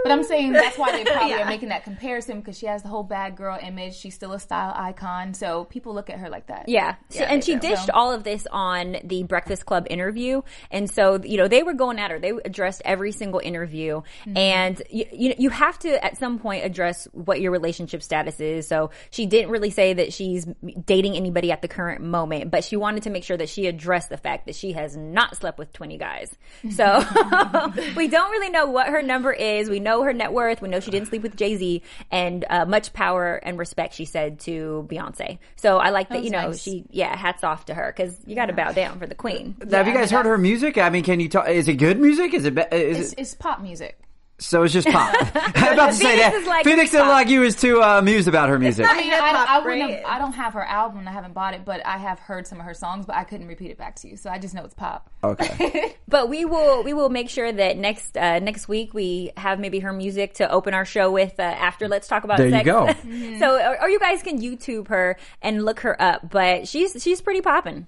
But 0.02 0.12
I'm 0.12 0.24
saying 0.24 0.52
that's 0.52 0.78
why 0.78 0.92
they 0.92 1.04
probably 1.04 1.30
Yeah. 1.36 1.42
are 1.42 1.46
making 1.46 1.68
that 1.68 1.84
comparison 1.84 2.40
because 2.40 2.56
she 2.58 2.66
has 2.66 2.82
the 2.82 2.88
whole 2.88 3.02
bad 3.02 3.36
girl 3.36 3.58
image. 3.60 3.94
She's 3.96 4.14
still 4.14 4.32
a 4.32 4.40
style 4.40 4.72
icon, 4.74 5.34
so 5.34 5.64
people 5.64 5.92
look 5.94 6.08
at 6.10 6.18
her 6.18 6.30
like 6.30 6.46
that. 6.46 6.68
Yeah. 6.68 6.94
So- 7.10 7.24
and 7.24 7.44
she 7.44 7.54
do. 7.56 7.68
dished 7.68 7.86
So- 7.86 7.92
all 7.94 8.12
of 8.12 8.24
this 8.24 8.46
on 8.50 8.96
the 9.04 9.24
Breakfast 9.24 9.66
Club 9.66 9.86
interview. 9.90 10.40
And 10.70 10.90
so, 10.90 11.20
you 11.22 11.36
know, 11.36 11.48
they 11.48 11.62
were 11.62 11.74
going 11.74 11.98
at 11.98 12.10
her. 12.10 12.18
They 12.18 12.30
addressed 12.44 12.80
every 12.84 13.12
single 13.12 13.40
interview. 13.40 14.00
Mm-hmm. 14.26 14.36
And 14.36 14.82
you, 14.90 15.04
you, 15.12 15.34
you 15.38 15.50
have 15.50 15.78
to, 15.80 16.02
at 16.04 16.16
some 16.18 16.29
point, 16.38 16.64
address 16.64 17.08
what 17.12 17.40
your 17.40 17.50
relationship 17.50 18.02
status 18.02 18.40
is. 18.40 18.66
So 18.66 18.90
she 19.10 19.26
didn't 19.26 19.50
really 19.50 19.70
say 19.70 19.94
that 19.94 20.12
she's 20.12 20.46
dating 20.84 21.16
anybody 21.16 21.52
at 21.52 21.62
the 21.62 21.68
current 21.68 22.02
moment, 22.02 22.50
but 22.50 22.64
she 22.64 22.76
wanted 22.76 23.04
to 23.04 23.10
make 23.10 23.24
sure 23.24 23.36
that 23.36 23.48
she 23.48 23.66
addressed 23.66 24.08
the 24.08 24.16
fact 24.16 24.46
that 24.46 24.54
she 24.54 24.72
has 24.72 24.96
not 24.96 25.36
slept 25.36 25.58
with 25.58 25.72
20 25.72 25.98
guys. 25.98 26.34
So 26.70 26.84
we 27.96 28.08
don't 28.08 28.30
really 28.30 28.50
know 28.50 28.66
what 28.66 28.88
her 28.88 29.02
number 29.02 29.32
is. 29.32 29.68
We 29.68 29.80
know 29.80 30.02
her 30.02 30.12
net 30.12 30.32
worth. 30.32 30.62
We 30.62 30.68
know 30.68 30.80
she 30.80 30.90
didn't 30.90 31.08
sleep 31.08 31.22
with 31.22 31.36
Jay 31.36 31.56
Z 31.56 31.82
and 32.10 32.44
uh, 32.48 32.64
much 32.64 32.92
power 32.92 33.36
and 33.36 33.58
respect 33.58 33.94
she 33.94 34.04
said 34.04 34.40
to 34.40 34.86
Beyonce. 34.88 35.38
So 35.56 35.78
I 35.78 35.90
like 35.90 36.08
that, 36.10 36.16
was 36.16 36.24
you 36.24 36.30
know, 36.30 36.48
nice. 36.48 36.62
she, 36.62 36.84
yeah, 36.90 37.16
hats 37.16 37.44
off 37.44 37.66
to 37.66 37.74
her 37.74 37.92
because 37.94 38.16
you 38.26 38.34
got 38.34 38.46
to 38.46 38.52
bow 38.52 38.72
down 38.72 38.98
for 38.98 39.06
the 39.06 39.14
queen. 39.14 39.56
Now, 39.64 39.78
have 39.78 39.88
you 39.88 39.94
guys 39.94 40.10
heard 40.10 40.26
her 40.26 40.38
music? 40.38 40.78
I 40.78 40.90
mean, 40.90 41.04
can 41.04 41.20
you 41.20 41.28
talk? 41.28 41.48
Is 41.48 41.68
it 41.68 41.74
good 41.74 42.00
music? 42.00 42.34
Is 42.34 42.44
it? 42.44 42.54
Be, 42.54 42.62
is 42.72 42.98
It's, 42.98 43.12
it 43.12 43.20
it's 43.20 43.34
pop 43.34 43.60
music. 43.60 43.98
So 44.40 44.62
it's 44.62 44.72
just 44.72 44.88
pop. 44.88 45.14
I'm 45.54 45.74
about 45.74 45.90
to 45.90 45.92
say 45.94 46.16
that. 46.16 46.44
like 46.46 46.64
Phoenix 46.64 46.90
didn't 46.90 47.06
pop. 47.06 47.12
like 47.12 47.28
you 47.28 47.40
was 47.40 47.54
too 47.54 47.82
uh, 47.82 47.98
amused 47.98 48.26
about 48.26 48.48
her 48.48 48.58
music. 48.58 48.86
I 48.88 48.96
mean, 48.96 49.12
I, 49.12 49.16
hop, 49.16 49.48
I, 49.48 49.58
wouldn't 49.58 49.82
right? 49.82 49.96
have, 50.00 50.04
I 50.06 50.18
don't 50.18 50.32
have 50.32 50.54
her 50.54 50.64
album. 50.64 51.06
I 51.06 51.12
haven't 51.12 51.34
bought 51.34 51.54
it, 51.54 51.64
but 51.64 51.84
I 51.86 51.98
have 51.98 52.18
heard 52.18 52.46
some 52.46 52.58
of 52.58 52.64
her 52.66 52.74
songs. 52.74 53.06
But 53.06 53.16
I 53.16 53.24
couldn't 53.24 53.46
repeat 53.46 53.70
it 53.70 53.78
back 53.78 53.96
to 53.96 54.08
you, 54.08 54.16
so 54.16 54.30
I 54.30 54.38
just 54.38 54.54
know 54.54 54.64
it's 54.64 54.74
pop. 54.74 55.10
Okay. 55.22 55.94
But 56.08 56.28
we 56.28 56.44
will 56.44 56.82
we 56.82 56.92
will 56.92 57.08
make 57.08 57.28
sure 57.30 57.52
that 57.52 57.76
next 57.76 58.16
uh, 58.16 58.40
next 58.40 58.66
week 58.66 58.92
we 58.92 59.30
have 59.36 59.60
maybe 59.60 59.78
her 59.78 59.92
music 59.92 60.34
to 60.34 60.50
open 60.50 60.74
our 60.74 60.84
show 60.84 61.12
with 61.12 61.38
uh, 61.38 61.42
after 61.42 61.86
Let's 61.86 62.08
Talk 62.08 62.24
About 62.24 62.38
There 62.38 62.48
you 62.48 62.52
Sex. 62.52 62.66
go. 62.66 62.92
so 63.38 63.54
or, 63.56 63.82
or 63.82 63.88
you 63.88 64.00
guys 64.00 64.20
can 64.20 64.40
YouTube 64.40 64.88
her 64.88 65.16
and 65.40 65.64
look 65.64 65.80
her 65.80 66.00
up. 66.02 66.28
But 66.28 66.66
she's 66.66 67.00
she's 67.00 67.20
pretty 67.20 67.42
popping. 67.42 67.86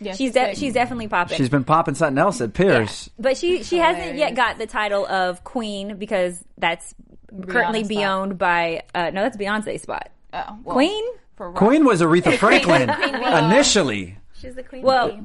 Yeah, 0.00 0.14
She's 0.14 0.32
de- 0.32 0.54
she's 0.54 0.72
definitely 0.72 1.08
popping. 1.08 1.36
She's 1.36 1.48
been 1.50 1.64
popping 1.64 1.94
something 1.94 2.16
else 2.18 2.40
at 2.40 2.54
Pierce. 2.54 3.10
But 3.18 3.36
she 3.36 3.62
she 3.62 3.76
hasn't 3.78 4.16
yet 4.16 4.34
got 4.34 4.56
the 4.58 4.66
title 4.66 5.06
of 5.06 5.44
queen 5.44 5.96
because 5.96 6.42
that's 6.56 6.94
currently 7.48 7.84
be 7.84 8.04
owned 8.04 8.38
by 8.38 8.82
uh, 8.94 9.10
no 9.10 9.22
that's 9.22 9.36
Beyonce's 9.36 9.82
spot. 9.82 10.08
Oh, 10.32 10.58
well, 10.64 10.74
Queen? 10.74 11.04
for 11.36 11.50
rock. 11.50 11.58
Queen 11.58 11.84
was 11.84 12.00
Aretha 12.02 12.36
Franklin 12.38 12.88
initially, 13.44 14.16
she's 14.40 14.54
the 14.54 14.62
queen. 14.62 14.82
Well, 14.82 15.10
bee. 15.12 15.20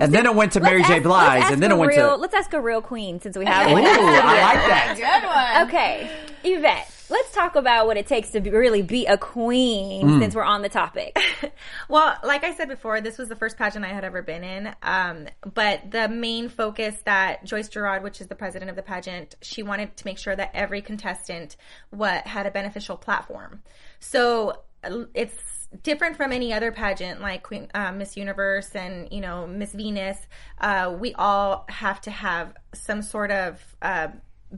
and 0.00 0.12
then 0.12 0.26
it 0.26 0.34
went 0.34 0.52
to 0.52 0.60
Mary 0.60 0.78
let's 0.78 0.88
J. 0.88 0.94
ask- 0.96 1.02
Blige, 1.04 1.40
let's 1.40 1.52
and 1.52 1.62
then 1.62 1.70
it 1.72 1.78
went 1.78 1.92
real, 1.96 2.10
to. 2.10 2.16
Let's 2.16 2.34
ask 2.34 2.52
a 2.52 2.60
real 2.60 2.82
queen 2.82 3.20
since 3.20 3.36
we 3.36 3.44
have 3.44 3.68
Ooh, 3.68 3.72
one. 3.74 3.82
in 3.82 3.84
the 3.84 3.92
studio. 3.94 4.08
I 4.12 4.42
like 4.42 4.66
that. 4.66 4.96
Good 4.96 5.28
one. 5.28 5.68
Okay, 5.68 6.10
Ivette, 6.44 6.95
let's 7.08 7.32
talk 7.32 7.56
about 7.56 7.86
what 7.86 7.96
it 7.96 8.06
takes 8.06 8.30
to 8.30 8.40
be, 8.40 8.50
really 8.50 8.82
be 8.82 9.06
a 9.06 9.16
queen 9.16 10.06
Mm. 10.08 10.20
since 10.20 10.34
we're 10.34 10.42
on 10.44 10.62
the 10.62 10.68
topic. 10.68 11.16
Well, 11.88 12.16
like 12.24 12.42
I 12.42 12.52
said 12.54 12.68
before, 12.68 13.00
this 13.00 13.16
was 13.16 13.28
the 13.28 13.36
first 13.36 13.56
pageant 13.56 13.84
I 13.84 13.88
had 13.88 14.04
ever 14.04 14.20
been 14.20 14.42
in. 14.42 14.74
Um, 14.82 15.26
but 15.54 15.90
the 15.90 16.08
main 16.08 16.48
focus 16.48 16.96
that 17.04 17.44
Joyce 17.44 17.68
Gerard, 17.68 18.02
which 18.02 18.20
is 18.20 18.26
the 18.26 18.34
president 18.34 18.70
of 18.70 18.76
the 18.76 18.82
pageant, 18.82 19.36
she 19.40 19.62
wanted 19.62 19.96
to 19.96 20.04
make 20.04 20.18
sure 20.18 20.34
that 20.34 20.50
every 20.54 20.82
contestant 20.82 21.56
what 21.90 22.26
had 22.26 22.46
a 22.46 22.50
beneficial 22.50 22.96
platform. 22.96 23.62
So 24.00 24.62
uh, 24.82 25.04
it's 25.14 25.68
different 25.82 26.16
from 26.16 26.32
any 26.32 26.52
other 26.52 26.72
pageant 26.72 27.20
like 27.20 27.42
Queen, 27.44 27.68
uh, 27.74 27.92
Miss 27.92 28.16
Universe 28.16 28.70
and 28.74 29.08
you 29.12 29.20
know 29.20 29.46
Miss 29.46 29.72
Venus. 29.72 30.18
Uh, 30.60 30.94
we 30.98 31.14
all 31.14 31.66
have 31.68 32.00
to 32.02 32.10
have 32.10 32.54
some 32.74 33.02
sort 33.02 33.30
of 33.30 33.60
uh, 33.82 34.08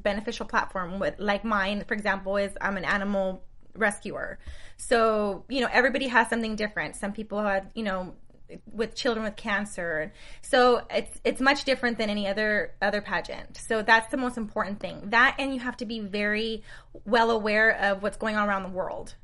beneficial 0.03 0.47
platform. 0.47 0.99
With 0.99 1.15
like 1.19 1.45
mine, 1.45 1.85
for 1.87 1.95
example, 1.95 2.37
is 2.37 2.57
I'm 2.61 2.77
an 2.77 2.85
animal 2.85 3.43
rescuer. 3.75 4.39
So, 4.77 5.45
you 5.49 5.61
know, 5.61 5.69
everybody 5.73 6.09
has 6.09 6.29
something 6.29 6.57
different. 6.57 6.97
Some 6.97 7.13
people 7.13 7.43
had, 7.43 7.71
you 7.75 7.83
know, 7.83 8.15
with 8.73 8.95
children 8.95 9.25
with 9.25 9.37
cancer. 9.37 10.13
So 10.43 10.83
it's 10.91 11.21
it's 11.25 11.41
much 11.41 11.65
different 11.65 11.99
than 11.99 12.11
any 12.11 12.27
other 12.27 12.73
other 12.81 13.01
pageant. 13.01 13.57
So 13.57 13.83
that's 13.83 14.11
the 14.11 14.17
most 14.17 14.37
important 14.37 14.81
thing. 14.81 15.11
That 15.11 15.37
and 15.39 15.53
you 15.53 15.61
have 15.61 15.77
to 15.79 15.87
be 15.87 16.01
very 16.01 16.63
well 17.05 17.31
aware 17.31 17.71
of 17.71 18.03
what's 18.03 18.17
going 18.17 18.37
on 18.37 18.49
around 18.49 18.63
the 18.63 18.71
world. 18.71 19.15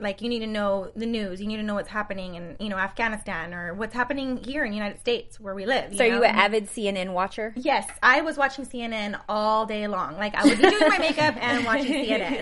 Like 0.00 0.22
you 0.22 0.28
need 0.28 0.40
to 0.40 0.46
know 0.46 0.90
the 0.96 1.06
news. 1.06 1.40
You 1.40 1.46
need 1.46 1.56
to 1.56 1.62
know 1.62 1.74
what's 1.74 1.88
happening 1.88 2.34
in 2.34 2.56
you 2.58 2.68
know 2.68 2.76
Afghanistan 2.78 3.54
or 3.54 3.74
what's 3.74 3.94
happening 3.94 4.42
here 4.44 4.64
in 4.64 4.70
the 4.70 4.76
United 4.76 4.98
States 5.00 5.38
where 5.38 5.54
we 5.54 5.66
live. 5.66 5.94
so, 5.96 6.04
are 6.04 6.06
you 6.06 6.14
know? 6.14 6.22
an 6.22 6.34
avid 6.34 6.66
CNN 6.68 7.12
watcher? 7.12 7.52
Yes, 7.56 7.88
I 8.02 8.20
was 8.22 8.36
watching 8.36 8.64
CNN 8.66 9.20
all 9.28 9.66
day 9.66 9.86
long. 9.86 10.16
Like 10.16 10.34
I 10.34 10.44
would 10.44 10.58
be 10.58 10.68
doing 10.68 10.88
my 10.88 10.98
makeup 10.98 11.36
and 11.38 11.64
watching 11.64 11.92
CNN. 11.92 12.40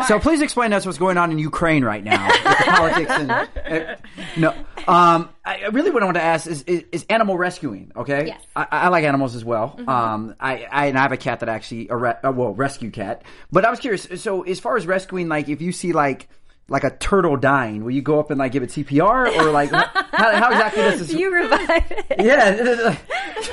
So 0.06 0.18
please 0.18 0.40
explain 0.40 0.70
to 0.70 0.76
us 0.76 0.86
what's 0.86 0.98
going 0.98 1.16
on 1.16 1.30
in 1.32 1.38
Ukraine 1.38 1.84
right 1.84 2.02
now. 2.04 2.26
with 2.26 2.42
the 2.44 2.64
politics 2.70 3.10
and, 3.10 3.30
uh, 3.30 3.96
no. 4.36 4.54
Um, 4.86 5.28
I 5.46 5.66
really 5.68 5.90
what 5.90 6.02
I 6.02 6.06
want 6.06 6.16
to 6.16 6.22
ask 6.22 6.48
is, 6.48 6.62
is, 6.64 6.84
is 6.90 7.06
animal 7.08 7.38
rescuing. 7.38 7.92
Okay. 7.94 8.26
Yes. 8.26 8.42
I, 8.56 8.66
I 8.70 8.88
like 8.88 9.04
animals 9.04 9.36
as 9.36 9.44
well. 9.44 9.78
Um, 9.86 10.34
I, 10.40 10.64
I 10.64 10.86
and 10.86 10.98
I 10.98 11.02
have 11.02 11.12
a 11.12 11.16
cat 11.16 11.40
that 11.40 11.48
actually 11.48 11.88
a 11.88 11.96
re- 11.96 12.16
uh, 12.24 12.32
well 12.32 12.52
rescue 12.52 12.90
cat. 12.90 13.22
But 13.52 13.64
I 13.64 13.70
was 13.70 13.78
curious. 13.78 14.08
So 14.16 14.42
as 14.42 14.58
far 14.58 14.76
as 14.76 14.86
rescuing, 14.88 15.28
like 15.28 15.48
if 15.48 15.62
you 15.62 15.70
see 15.70 15.92
like 15.92 16.28
like 16.68 16.82
a 16.84 16.90
turtle 16.90 17.36
dying, 17.36 17.84
will 17.84 17.92
you 17.92 18.02
go 18.02 18.18
up 18.18 18.30
and 18.30 18.38
like 18.38 18.50
give 18.52 18.62
it 18.62 18.70
CPR 18.70 19.36
or 19.36 19.52
like 19.52 19.70
how, 19.70 19.84
how 20.12 20.50
exactly 20.50 20.82
does 20.82 20.98
this? 21.00 21.08
Do 21.08 21.18
you 21.20 21.32
revive 21.32 21.92
it? 21.92 22.06
yeah. 22.18 22.96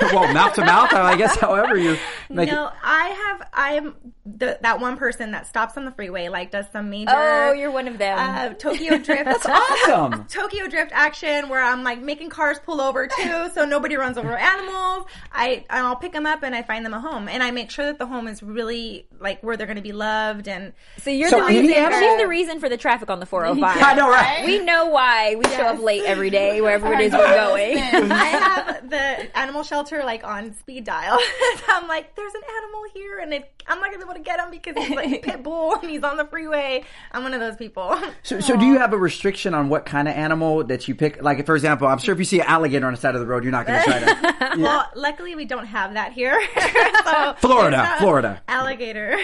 well, 0.12 0.32
mouth 0.32 0.54
to 0.54 0.64
mouth. 0.64 0.92
I 0.92 1.16
guess. 1.16 1.36
However 1.38 1.76
you 1.76 1.96
make 2.28 2.50
no, 2.50 2.66
it. 2.68 2.72
I 2.82 3.06
have. 3.08 3.48
I'm 3.52 3.94
the, 4.26 4.58
that 4.62 4.80
one 4.80 4.96
person 4.96 5.30
that 5.32 5.46
stops 5.46 5.76
on 5.76 5.84
the 5.84 5.92
freeway, 5.92 6.28
like 6.28 6.50
does 6.50 6.66
some 6.72 6.90
major. 6.90 7.12
Oh, 7.14 7.52
you're 7.52 7.70
one 7.70 7.86
of 7.86 7.98
them. 7.98 8.18
uh, 8.18 8.54
Tokyo 8.54 8.98
Drift. 8.98 9.24
That's 9.26 9.46
awesome. 9.46 10.24
Tokyo 10.24 10.66
Drift 10.66 10.90
action 10.92 11.48
where 11.48 11.62
I'm 11.62 11.84
like 11.84 12.00
making 12.00 12.30
cars 12.30 12.58
pull 12.64 12.80
over 12.80 13.06
too, 13.06 13.48
so 13.54 13.64
nobody 13.64 13.96
runs 13.96 14.18
over 14.18 14.36
animals. 14.36 15.06
I 15.32 15.64
I'll 15.70 15.96
pick 15.96 16.12
them 16.12 16.26
up 16.26 16.42
and 16.42 16.54
I 16.54 16.62
find 16.62 16.84
them 16.84 16.94
a 16.94 17.00
home, 17.00 17.28
and 17.28 17.42
I 17.42 17.52
make 17.52 17.70
sure 17.70 17.84
that 17.86 17.98
the 17.98 18.06
home 18.06 18.26
is 18.26 18.42
really 18.42 19.06
like 19.20 19.40
where 19.42 19.56
they're 19.56 19.66
going 19.68 19.76
to 19.76 19.82
be 19.82 19.92
loved 19.92 20.48
and. 20.48 20.72
so 20.98 21.10
you're 21.10 21.28
So 21.28 21.40
the 21.40 21.46
reason. 21.46 21.92
She's 21.92 22.18
the 22.18 22.26
reason 22.28 22.58
for 22.60 22.68
the 22.68 22.76
traffic 22.76 23.03
on 23.10 23.20
the 23.20 23.26
405. 23.34 23.82
I 23.82 23.94
know, 23.94 24.08
right? 24.10 24.44
We 24.44 24.58
know 24.64 24.86
why 24.86 25.34
we 25.36 25.44
show 25.50 25.62
up 25.62 25.80
late 25.82 26.04
every 26.04 26.30
day 26.30 26.60
wherever 26.60 26.92
it 26.92 27.00
is 27.00 27.12
we're 27.12 27.34
going. 27.34 27.78
I 27.78 28.24
have 28.24 28.90
the 28.90 29.38
animal 29.38 29.62
shelter 29.62 30.02
like 30.04 30.24
on 30.24 30.54
speed 30.56 30.84
dial. 30.84 31.18
I'm 31.68 31.88
like, 31.88 32.14
there's 32.16 32.34
an 32.34 32.42
animal 32.58 32.82
here, 32.94 33.18
and 33.18 33.32
it, 33.34 33.62
I'm 33.66 33.80
not 33.80 33.86
gonna 33.90 33.98
be 33.98 34.04
able 34.04 34.14
to 34.14 34.20
get 34.20 34.38
him 34.40 34.50
because 34.50 34.76
he's 34.76 34.94
like 34.96 35.12
a 35.12 35.18
pit 35.18 35.42
bull 35.42 35.74
and 35.76 35.90
he's 35.90 36.02
on 36.02 36.16
the 36.16 36.24
freeway. 36.26 36.84
I'm 37.12 37.22
one 37.22 37.34
of 37.34 37.40
those 37.40 37.56
people. 37.56 37.98
So, 38.22 38.40
so 38.40 38.56
do 38.56 38.64
you 38.64 38.78
have 38.78 38.92
a 38.92 38.98
restriction 38.98 39.54
on 39.54 39.68
what 39.68 39.84
kind 39.86 40.08
of 40.08 40.14
animal 40.14 40.64
that 40.64 40.86
you 40.88 40.94
pick? 40.94 41.22
Like, 41.22 41.44
for 41.46 41.54
example, 41.54 41.86
I'm 41.86 41.98
sure 41.98 42.12
if 42.12 42.18
you 42.18 42.24
see 42.24 42.40
an 42.40 42.46
alligator 42.46 42.86
on 42.86 42.92
the 42.92 43.00
side 43.00 43.14
of 43.14 43.20
the 43.20 43.26
road, 43.26 43.42
you're 43.44 43.52
not 43.52 43.66
going 43.66 43.82
to 43.82 43.84
try 43.84 44.00
to. 44.00 44.60
Well, 44.60 44.88
luckily 44.94 45.34
we 45.34 45.44
don't 45.44 45.66
have 45.66 45.94
that 45.94 46.12
here. 46.12 46.40
so 47.04 47.34
Florida, 47.38 47.96
Florida. 47.98 48.42
alligator 48.48 49.16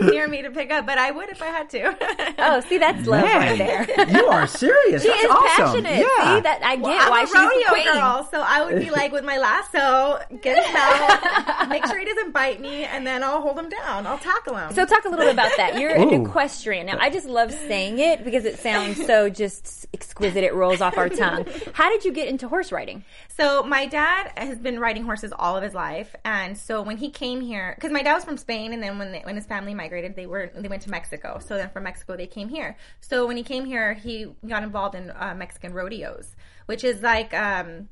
near 0.00 0.28
me 0.28 0.42
to 0.42 0.50
pick 0.50 0.70
up, 0.70 0.86
but 0.86 0.98
I 0.98 1.10
would 1.10 1.28
if 1.30 1.42
I 1.42 1.46
had 1.46 1.70
to. 1.70 1.96
Oh, 2.38 2.59
see, 2.62 2.78
that's 2.78 3.06
love 3.06 3.22
right 3.24 3.56
there. 3.58 4.08
you 4.10 4.26
are 4.26 4.46
serious. 4.46 5.02
She 5.02 5.08
That's 5.08 5.24
is 5.24 5.30
awesome. 5.30 5.46
passionate. 5.84 5.98
Yeah. 6.00 6.36
See 6.36 6.40
that 6.42 6.60
I 6.62 6.76
get 6.76 6.86
I'm 7.02 7.10
why 7.10 7.22
a 7.22 7.26
she's 7.26 7.32
the 7.32 7.38
rodeo 7.40 7.68
queen. 7.68 7.84
girl, 7.92 8.28
so 8.30 8.40
I 8.40 8.64
would 8.64 8.80
be 8.80 8.90
like 8.90 9.12
with 9.12 9.24
my 9.24 9.38
lasso, 9.38 10.18
get 10.42 10.62
him 10.64 10.76
out, 10.76 11.68
make 11.68 11.86
sure 11.86 11.98
he 11.98 12.04
doesn't 12.04 12.32
bite 12.32 12.60
me, 12.60 12.84
and 12.84 13.06
then 13.06 13.22
I'll 13.24 13.40
hold 13.40 13.58
him 13.58 13.68
down. 13.68 14.06
I'll 14.06 14.18
tackle 14.18 14.56
him. 14.56 14.72
So 14.74 14.84
talk 14.86 15.04
a 15.04 15.08
little 15.08 15.24
bit 15.24 15.32
about 15.34 15.52
that. 15.56 15.78
You're 15.78 15.90
an 15.90 16.10
equestrian. 16.26 16.86
Now, 16.86 16.98
I 17.00 17.10
just 17.10 17.26
love 17.26 17.52
saying 17.52 17.98
it 17.98 18.24
because 18.24 18.44
it 18.44 18.58
sounds 18.58 19.04
so 19.06 19.28
just 19.28 19.86
exquisite. 19.94 20.44
It 20.44 20.54
rolls 20.54 20.80
off 20.80 20.96
our 20.98 21.08
tongue. 21.08 21.46
How 21.72 21.88
did 21.90 22.04
you 22.04 22.12
get 22.12 22.28
into 22.28 22.48
horse 22.48 22.72
riding? 22.72 23.04
So 23.40 23.62
my 23.62 23.86
dad 23.86 24.32
has 24.36 24.58
been 24.58 24.78
riding 24.78 25.02
horses 25.04 25.32
all 25.34 25.56
of 25.56 25.62
his 25.62 25.72
life, 25.72 26.14
and 26.26 26.58
so 26.58 26.82
when 26.82 26.98
he 26.98 27.08
came 27.08 27.40
here, 27.40 27.72
because 27.74 27.90
my 27.90 28.02
dad 28.02 28.12
was 28.12 28.22
from 28.22 28.36
Spain, 28.36 28.74
and 28.74 28.82
then 28.82 28.98
when 28.98 29.12
they, 29.12 29.20
when 29.20 29.34
his 29.34 29.46
family 29.46 29.72
migrated, 29.72 30.14
they 30.14 30.26
were 30.26 30.52
they 30.54 30.68
went 30.68 30.82
to 30.82 30.90
Mexico. 30.90 31.38
So 31.42 31.56
then 31.56 31.70
from 31.70 31.84
Mexico 31.84 32.18
they 32.18 32.26
came 32.26 32.50
here. 32.50 32.76
So 33.00 33.26
when 33.26 33.38
he 33.38 33.42
came 33.42 33.64
here, 33.64 33.94
he 33.94 34.26
got 34.46 34.62
involved 34.62 34.94
in 34.94 35.10
uh, 35.10 35.34
Mexican 35.36 35.72
rodeos, 35.72 36.36
which 36.66 36.84
is 36.84 37.00
like. 37.02 37.32
Um, 37.32 37.88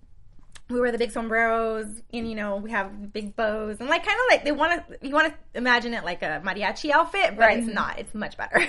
we 0.70 0.78
wear 0.78 0.92
the 0.92 0.98
big 0.98 1.12
sombreros, 1.12 2.02
and 2.12 2.28
you 2.28 2.34
know 2.34 2.56
we 2.56 2.70
have 2.70 3.10
big 3.10 3.34
bows, 3.34 3.80
and 3.80 3.88
like 3.88 4.04
kind 4.04 4.18
of 4.18 4.24
like 4.30 4.44
they 4.44 4.52
want 4.52 4.86
to. 4.86 4.98
You 5.00 5.14
want 5.14 5.32
to 5.32 5.34
imagine 5.54 5.94
it 5.94 6.04
like 6.04 6.22
a 6.22 6.42
mariachi 6.44 6.90
outfit, 6.90 7.30
but 7.30 7.38
Right. 7.38 7.58
it's 7.58 7.66
not. 7.66 7.98
It's 7.98 8.14
much 8.14 8.36
better. 8.36 8.58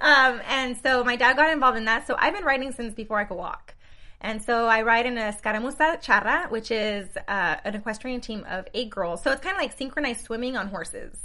um, 0.00 0.42
and 0.46 0.76
so 0.82 1.02
my 1.02 1.16
dad 1.16 1.36
got 1.36 1.50
involved 1.50 1.78
in 1.78 1.86
that. 1.86 2.06
So 2.06 2.14
I've 2.18 2.34
been 2.34 2.44
riding 2.44 2.72
since 2.72 2.92
before 2.94 3.18
I 3.18 3.24
could 3.24 3.38
walk. 3.38 3.74
And 4.20 4.42
so 4.42 4.66
I 4.66 4.82
ride 4.82 5.06
in 5.06 5.18
a 5.18 5.32
Scaramuza 5.32 6.02
Charra, 6.02 6.50
which 6.50 6.70
is 6.70 7.08
uh, 7.28 7.56
an 7.64 7.74
equestrian 7.74 8.20
team 8.20 8.44
of 8.48 8.66
eight 8.74 8.90
girls. 8.90 9.22
So 9.22 9.30
it's 9.30 9.42
kind 9.42 9.56
of 9.56 9.60
like 9.62 9.76
synchronized 9.76 10.24
swimming 10.24 10.56
on 10.56 10.68
horses. 10.68 11.16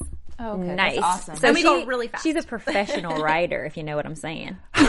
Oh, 0.44 0.54
okay, 0.60 0.76
Nice. 0.76 0.96
That's 0.96 1.06
awesome. 1.06 1.36
So 1.38 1.48
And 1.50 1.56
we 1.56 1.62
she, 1.62 1.68
go 1.68 1.86
really 1.86 2.08
fast. 2.08 2.24
She's 2.24 2.36
a 2.36 2.42
professional 2.44 3.18
writer, 3.24 3.64
if 3.66 3.78
you 3.78 3.84
know 3.84 3.96
what 3.96 4.06
I'm 4.06 4.16
saying. 4.16 4.58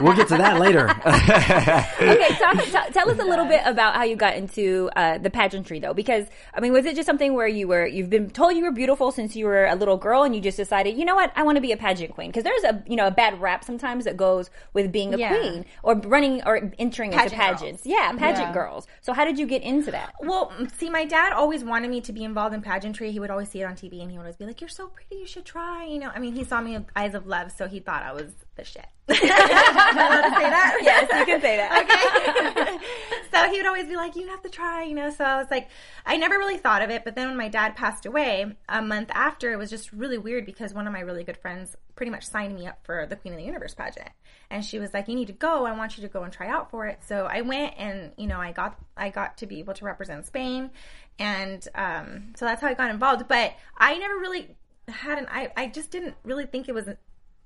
We'll 0.00 0.16
get 0.16 0.28
to 0.28 0.36
that 0.38 0.58
later. 0.58 0.88
okay, 1.06 2.28
talk, 2.38 2.62
t- 2.62 2.92
tell 2.92 3.10
us 3.10 3.18
a 3.18 3.24
little 3.24 3.44
bit 3.46 3.60
about 3.64 3.94
how 3.94 4.02
you 4.04 4.16
got 4.16 4.36
into 4.36 4.90
uh, 4.96 5.18
the 5.18 5.30
pageantry, 5.30 5.78
though, 5.78 5.94
because 5.94 6.26
I 6.54 6.60
mean, 6.60 6.72
was 6.72 6.84
it 6.86 6.96
just 6.96 7.06
something 7.06 7.34
where 7.34 7.46
you 7.46 7.68
were 7.68 7.86
you've 7.86 8.10
been 8.10 8.30
told 8.30 8.56
you 8.56 8.64
were 8.64 8.72
beautiful 8.72 9.12
since 9.12 9.36
you 9.36 9.44
were 9.46 9.66
a 9.66 9.74
little 9.74 9.96
girl, 9.96 10.22
and 10.22 10.34
you 10.34 10.40
just 10.40 10.56
decided, 10.56 10.96
you 10.96 11.04
know 11.04 11.14
what, 11.14 11.30
I 11.36 11.42
want 11.42 11.56
to 11.56 11.60
be 11.62 11.72
a 11.72 11.76
pageant 11.76 12.14
queen? 12.14 12.30
Because 12.30 12.44
there's 12.44 12.64
a 12.64 12.82
you 12.86 12.96
know 12.96 13.06
a 13.06 13.10
bad 13.10 13.40
rap 13.40 13.64
sometimes 13.64 14.04
that 14.04 14.16
goes 14.16 14.50
with 14.72 14.90
being 14.92 15.14
a 15.14 15.18
Yeah. 15.18 15.36
queen 15.36 15.64
or 15.82 15.94
running 15.96 16.42
or 16.46 16.72
entering 16.78 17.12
into 17.12 17.22
Pageant 17.24 17.40
pageants. 17.40 17.86
Yeah, 17.86 18.12
pageant 18.16 18.48
Yeah. 18.48 18.52
girls. 18.54 18.86
So 19.02 19.12
how 19.12 19.24
did 19.24 19.38
you 19.38 19.46
get 19.46 19.62
into 19.62 19.90
that? 19.90 20.14
Well, 20.20 20.52
see, 20.78 20.88
my 20.90 21.04
dad 21.04 21.32
always 21.32 21.62
wanted 21.64 21.90
me 21.90 22.00
to 22.02 22.12
be 22.12 22.24
involved 22.24 22.54
in 22.54 22.62
pageantry. 22.62 23.12
He 23.12 23.20
would 23.20 23.30
always 23.30 23.48
see 23.50 23.60
it 23.60 23.64
on 23.64 23.74
TV, 23.74 24.00
and 24.00 24.10
he 24.10 24.16
would 24.16 24.24
always 24.24 24.36
be 24.36 24.46
like, 24.46 24.53
"You're 24.60 24.68
so 24.68 24.88
pretty, 24.88 25.16
you 25.16 25.26
should 25.26 25.44
try." 25.44 25.84
You 25.84 25.98
know, 25.98 26.10
I 26.14 26.18
mean, 26.18 26.34
he 26.34 26.44
saw 26.44 26.60
me 26.60 26.72
with 26.76 26.86
eyes 26.96 27.14
of 27.14 27.26
love, 27.26 27.52
so 27.52 27.68
he 27.68 27.80
thought 27.80 28.02
I 28.02 28.12
was 28.12 28.32
the 28.56 28.64
shit. 28.64 28.86
Am 29.08 29.16
I 29.20 30.06
allowed 30.06 30.28
to 30.28 30.34
say 30.36 30.50
that? 30.50 30.80
Yes, 30.82 31.02
you 31.18 31.26
can 31.26 31.40
say 31.40 31.56
that. 31.56 32.56
okay. 32.56 32.86
so 33.30 33.50
he 33.50 33.58
would 33.58 33.66
always 33.66 33.86
be 33.86 33.96
like, 33.96 34.16
you 34.16 34.28
have 34.28 34.42
to 34.42 34.48
try, 34.48 34.84
you 34.84 34.94
know. 34.94 35.10
So 35.10 35.24
I 35.24 35.36
was 35.36 35.48
like, 35.50 35.68
I 36.06 36.16
never 36.16 36.38
really 36.38 36.56
thought 36.56 36.82
of 36.82 36.90
it. 36.90 37.04
But 37.04 37.14
then 37.14 37.28
when 37.28 37.36
my 37.36 37.48
dad 37.48 37.76
passed 37.76 38.06
away, 38.06 38.56
a 38.68 38.80
month 38.80 39.10
after, 39.12 39.52
it 39.52 39.56
was 39.56 39.70
just 39.70 39.92
really 39.92 40.18
weird 40.18 40.46
because 40.46 40.72
one 40.72 40.86
of 40.86 40.92
my 40.92 41.00
really 41.00 41.24
good 41.24 41.36
friends 41.36 41.76
pretty 41.96 42.10
much 42.10 42.24
signed 42.24 42.54
me 42.54 42.66
up 42.66 42.78
for 42.82 43.06
the 43.06 43.16
Queen 43.16 43.34
of 43.34 43.38
the 43.38 43.44
Universe 43.44 43.74
pageant. 43.74 44.10
And 44.50 44.64
she 44.64 44.78
was 44.78 44.94
like, 44.94 45.08
you 45.08 45.14
need 45.14 45.26
to 45.26 45.32
go. 45.32 45.64
I 45.64 45.72
want 45.72 45.96
you 45.98 46.02
to 46.02 46.08
go 46.08 46.22
and 46.22 46.32
try 46.32 46.48
out 46.48 46.70
for 46.70 46.86
it. 46.86 47.00
So 47.06 47.26
I 47.26 47.42
went 47.42 47.74
and, 47.76 48.12
you 48.16 48.26
know, 48.26 48.38
I 48.38 48.52
got, 48.52 48.78
I 48.96 49.10
got 49.10 49.38
to 49.38 49.46
be 49.46 49.58
able 49.58 49.74
to 49.74 49.84
represent 49.84 50.26
Spain. 50.26 50.70
And 51.18 51.66
um, 51.74 52.34
so 52.36 52.44
that's 52.44 52.60
how 52.60 52.68
I 52.68 52.74
got 52.74 52.90
involved. 52.90 53.28
But 53.28 53.54
I 53.76 53.96
never 53.98 54.14
really 54.14 54.56
had 54.88 55.18
an, 55.18 55.26
I, 55.30 55.50
I 55.56 55.68
just 55.68 55.90
didn't 55.90 56.14
really 56.24 56.46
think 56.46 56.68
it 56.68 56.74
was 56.74 56.88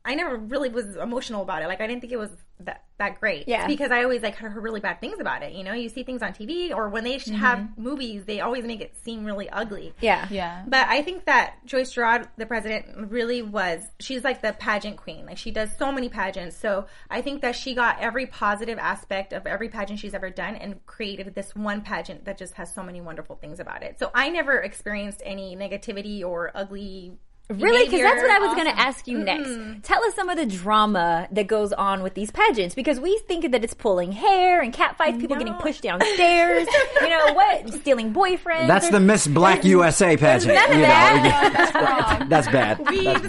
I 0.04 0.14
never 0.14 0.36
really 0.36 0.68
was 0.68 0.96
emotional 0.96 1.42
about 1.42 1.62
it. 1.62 1.68
Like 1.68 1.80
I 1.80 1.86
didn't 1.86 2.00
think 2.00 2.12
it 2.12 2.18
was 2.18 2.30
that 2.60 2.84
that 2.98 3.20
great. 3.20 3.46
Yeah. 3.46 3.66
Because 3.66 3.92
I 3.92 4.02
always 4.02 4.22
like 4.22 4.34
heard 4.34 4.56
really 4.56 4.80
bad 4.80 5.00
things 5.00 5.20
about 5.20 5.42
it. 5.42 5.52
You 5.52 5.62
know, 5.62 5.72
you 5.72 5.88
see 5.88 6.02
things 6.02 6.22
on 6.22 6.32
TV 6.32 6.74
or 6.74 6.88
when 6.88 7.04
they 7.04 7.18
sh 7.18 7.28
have 7.28 7.58
mm-hmm. 7.58 7.82
movies, 7.82 8.24
they 8.24 8.40
always 8.40 8.64
make 8.64 8.80
it 8.80 8.96
seem 8.96 9.24
really 9.24 9.48
ugly. 9.48 9.94
Yeah. 10.00 10.26
Yeah. 10.30 10.64
But 10.66 10.88
I 10.88 11.02
think 11.02 11.26
that 11.26 11.64
Joyce 11.64 11.92
Gerard, 11.92 12.28
the 12.36 12.46
president, 12.46 13.10
really 13.10 13.42
was. 13.42 13.82
She's 14.00 14.24
like 14.24 14.42
the 14.42 14.52
pageant 14.52 14.96
queen. 14.96 15.26
Like 15.26 15.38
she 15.38 15.52
does 15.52 15.70
so 15.78 15.92
many 15.92 16.08
pageants. 16.08 16.56
So 16.56 16.86
I 17.08 17.22
think 17.22 17.42
that 17.42 17.54
she 17.54 17.74
got 17.74 18.00
every 18.00 18.26
positive 18.26 18.78
aspect 18.78 19.32
of 19.32 19.46
every 19.46 19.68
pageant 19.68 20.00
she's 20.00 20.14
ever 20.14 20.30
done 20.30 20.56
and 20.56 20.84
created 20.86 21.34
this 21.34 21.54
one 21.54 21.82
pageant 21.82 22.24
that 22.24 22.38
just 22.38 22.54
has 22.54 22.74
so 22.74 22.82
many 22.82 23.00
wonderful 23.00 23.36
things 23.36 23.60
about 23.60 23.84
it. 23.84 23.98
So 24.00 24.10
I 24.14 24.28
never 24.30 24.58
experienced 24.58 25.22
any 25.24 25.56
negativity 25.56 26.24
or 26.24 26.50
ugly. 26.54 27.12
Really? 27.50 27.86
Because 27.86 28.02
that's 28.02 28.20
what 28.20 28.30
I 28.30 28.38
was 28.40 28.50
behavior. 28.54 28.64
going 28.64 28.76
to 28.76 28.82
ask 28.82 29.08
you 29.08 29.18
next. 29.18 29.82
Tell 29.82 30.04
us 30.04 30.14
some 30.14 30.28
of 30.28 30.36
the 30.36 30.44
drama 30.44 31.26
that 31.32 31.46
goes 31.46 31.72
on 31.72 32.02
with 32.02 32.12
these 32.12 32.30
pageants 32.30 32.74
because 32.74 33.00
we 33.00 33.18
think 33.26 33.50
that 33.52 33.64
it's 33.64 33.72
pulling 33.72 34.12
hair 34.12 34.60
and 34.60 34.72
catfights, 34.74 35.18
people 35.18 35.36
getting 35.36 35.54
pushed 35.54 35.82
downstairs. 35.82 36.68
you 37.00 37.08
know 37.08 37.32
what? 37.32 37.72
Stealing 37.72 38.12
boyfriends. 38.12 38.66
That's 38.66 38.90
the 38.90 39.00
Miss 39.00 39.26
Black 39.26 39.64
USA 39.64 40.16
pageant. 40.18 40.54
none 40.54 40.70
of 40.70 40.76
you 40.76 40.82
know. 40.82 40.88
That's 40.88 41.72
bad. 41.72 42.28
That's 42.28 42.48
bad. 42.48 42.78
weeds 42.90 43.20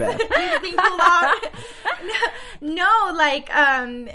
being 0.61 0.75
pulled 0.75 0.99
off. 1.01 1.43
No, 2.61 2.73
no, 2.73 3.13
like 3.15 3.55
um, 3.55 4.09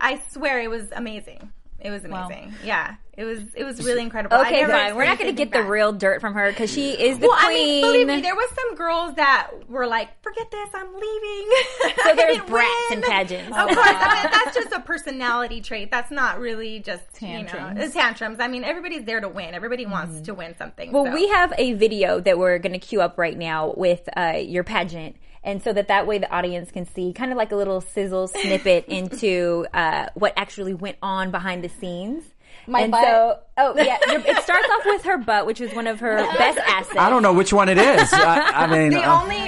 I 0.00 0.20
swear 0.30 0.60
it 0.60 0.68
was 0.68 0.90
amazing. 0.92 1.52
It 1.80 1.90
was 1.90 2.04
amazing. 2.04 2.54
Yeah, 2.64 2.96
it 3.18 3.24
was. 3.24 3.40
It 3.56 3.64
was 3.64 3.84
really 3.84 4.02
incredible. 4.02 4.36
Okay, 4.36 4.64
fine. 4.64 4.94
We're 4.94 5.04
not 5.04 5.18
going 5.18 5.34
to 5.34 5.36
get 5.36 5.52
the 5.52 5.64
real 5.64 5.92
dirt 5.92 6.20
from 6.20 6.34
her 6.34 6.50
because 6.50 6.72
she 6.72 6.92
is 6.92 7.18
the 7.18 7.26
Well, 7.26 7.36
I 7.36 7.52
mean, 7.52 7.82
believe 7.82 8.06
me, 8.06 8.20
there 8.20 8.36
was 8.36 8.48
some 8.54 8.76
girls 8.76 9.16
that 9.16 9.50
were 9.68 9.88
like, 9.88 10.22
"Forget 10.22 10.48
this, 10.52 10.68
I'm 10.72 10.94
leaving." 10.94 11.50
So 12.04 12.14
there's 12.14 12.38
brats 12.38 12.70
win. 12.90 12.98
in 13.00 13.04
pageants. 13.04 13.56
Of 13.56 13.68
course, 13.68 13.76
I 13.76 14.22
mean, 14.22 14.32
that's 14.32 14.54
just 14.62 14.72
a 14.72 14.80
personality 14.80 15.60
trait. 15.60 15.90
That's 15.90 16.12
not 16.12 16.38
really 16.38 16.78
just 16.78 17.02
you 17.20 17.28
know, 17.28 17.44
Tantrums. 17.44 17.92
tantrums. 17.92 18.40
I 18.40 18.46
mean, 18.46 18.62
everybody's 18.62 19.04
there 19.04 19.20
to 19.20 19.28
win. 19.28 19.52
Everybody 19.52 19.84
wants 19.84 20.20
to 20.20 20.32
win 20.32 20.54
something. 20.56 20.92
Well, 20.92 21.06
so. 21.06 21.12
we 21.12 21.26
have 21.28 21.52
a 21.58 21.72
video 21.72 22.20
that 22.20 22.38
we're 22.38 22.58
going 22.58 22.72
to 22.72 22.78
queue 22.78 23.00
up 23.00 23.18
right 23.18 23.36
now 23.36 23.74
with 23.76 24.08
uh, 24.16 24.34
your 24.38 24.62
pageant. 24.62 25.16
And 25.42 25.62
so 25.62 25.72
that 25.72 25.88
that 25.88 26.06
way 26.06 26.18
the 26.18 26.30
audience 26.30 26.70
can 26.70 26.86
see 26.86 27.12
kind 27.12 27.32
of 27.32 27.36
like 27.36 27.52
a 27.52 27.56
little 27.56 27.80
sizzle 27.80 28.28
snippet 28.28 28.84
into 28.88 29.66
uh, 29.74 30.06
what 30.14 30.34
actually 30.36 30.74
went 30.74 30.98
on 31.02 31.30
behind 31.30 31.64
the 31.64 31.68
scenes. 31.68 32.24
My 32.68 32.82
and 32.82 32.92
butt? 32.92 33.02
so, 33.02 33.38
oh 33.58 33.74
yeah, 33.76 33.98
it 34.02 34.42
starts 34.42 34.68
off 34.68 34.84
with 34.84 35.04
her 35.04 35.18
butt, 35.18 35.46
which 35.46 35.60
is 35.60 35.74
one 35.74 35.86
of 35.86 36.00
her 36.00 36.18
best 36.36 36.58
assets. 36.58 36.98
I 36.98 37.08
don't 37.08 37.22
know 37.22 37.32
which 37.32 37.52
one 37.52 37.68
it 37.68 37.78
is. 37.78 38.12
I, 38.12 38.40
I 38.54 38.66
mean, 38.66 38.90
the 38.90 39.02
uh, 39.02 39.22
only 39.22 39.38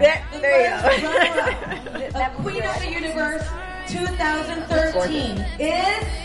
there, 0.00 0.24
there 0.32 0.64
you 0.64 1.02
go. 1.02 2.30
Queen 2.42 2.62
of 2.62 2.78
the 2.80 2.90
Universe 2.90 3.42
2013 3.88 5.38
is 5.58 6.23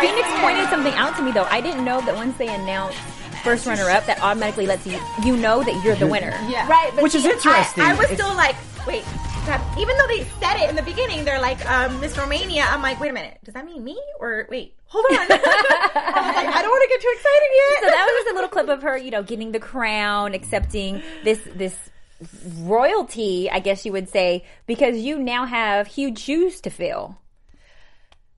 Phoenix, 0.00 0.26
Phoenix 0.26 0.40
pointed 0.40 0.68
something 0.68 0.92
out 0.94 1.16
to 1.16 1.22
me 1.22 1.32
though. 1.32 1.44
I 1.44 1.60
didn't 1.60 1.84
know 1.84 2.00
that 2.02 2.14
once 2.14 2.36
they 2.38 2.48
announced 2.52 2.98
first 3.44 3.66
runner 3.66 3.88
up, 3.90 4.06
that 4.06 4.20
automatically 4.22 4.66
lets 4.66 4.86
you 4.86 4.98
you 5.24 5.36
know 5.36 5.62
that 5.62 5.84
you're 5.84 5.94
the 5.96 6.06
winner. 6.06 6.36
Yeah. 6.48 6.68
Right, 6.68 6.90
but 6.94 7.02
Which 7.02 7.14
is 7.14 7.22
see, 7.22 7.28
I- 7.28 7.32
interesting. 7.32 7.82
I, 7.84 7.94
was 7.94 8.04
It's- 8.10 8.18
still 8.18 8.34
like, 8.34 8.56
wait, 8.86 9.04
that, 9.46 9.62
even 9.78 9.96
though 9.96 10.06
they 10.08 10.24
said 10.40 10.56
it 10.60 10.68
in 10.70 10.74
the 10.76 10.82
beginning, 10.82 11.24
they're 11.24 11.40
like, 11.40 11.64
um, 11.70 12.00
Miss 12.00 12.18
Romania. 12.18 12.64
I'm 12.68 12.82
like, 12.82 12.98
wait 12.98 13.10
a 13.10 13.12
minute, 13.12 13.38
does 13.44 13.54
that 13.54 13.64
mean 13.64 13.84
me 13.84 13.96
or 14.18 14.48
wait? 14.50 14.74
Hold 14.88 15.04
on, 15.10 15.16
I 15.18 15.22
was 15.22 15.30
like, 15.30 15.36
I 15.36 16.62
don't 16.62 16.70
want 16.70 16.82
to 16.82 16.88
get 16.88 17.00
too 17.00 17.12
excited 17.14 17.50
yet. 17.54 17.82
So 17.82 17.86
that 17.90 18.04
was 18.06 18.24
just 18.24 18.30
a 18.30 18.34
little 18.34 18.48
clip 18.50 18.68
of 18.68 18.82
her, 18.82 18.96
you 18.96 19.10
know, 19.12 19.22
getting 19.22 19.52
the 19.52 19.60
crown, 19.60 20.34
accepting 20.34 21.02
this 21.22 21.40
this 21.54 21.76
royalty, 22.60 23.50
I 23.50 23.60
guess 23.60 23.84
you 23.84 23.92
would 23.92 24.08
say, 24.08 24.44
because 24.66 24.96
you 24.96 25.18
now 25.18 25.44
have 25.44 25.86
huge 25.86 26.18
shoes 26.18 26.60
to 26.62 26.70
fill. 26.70 27.18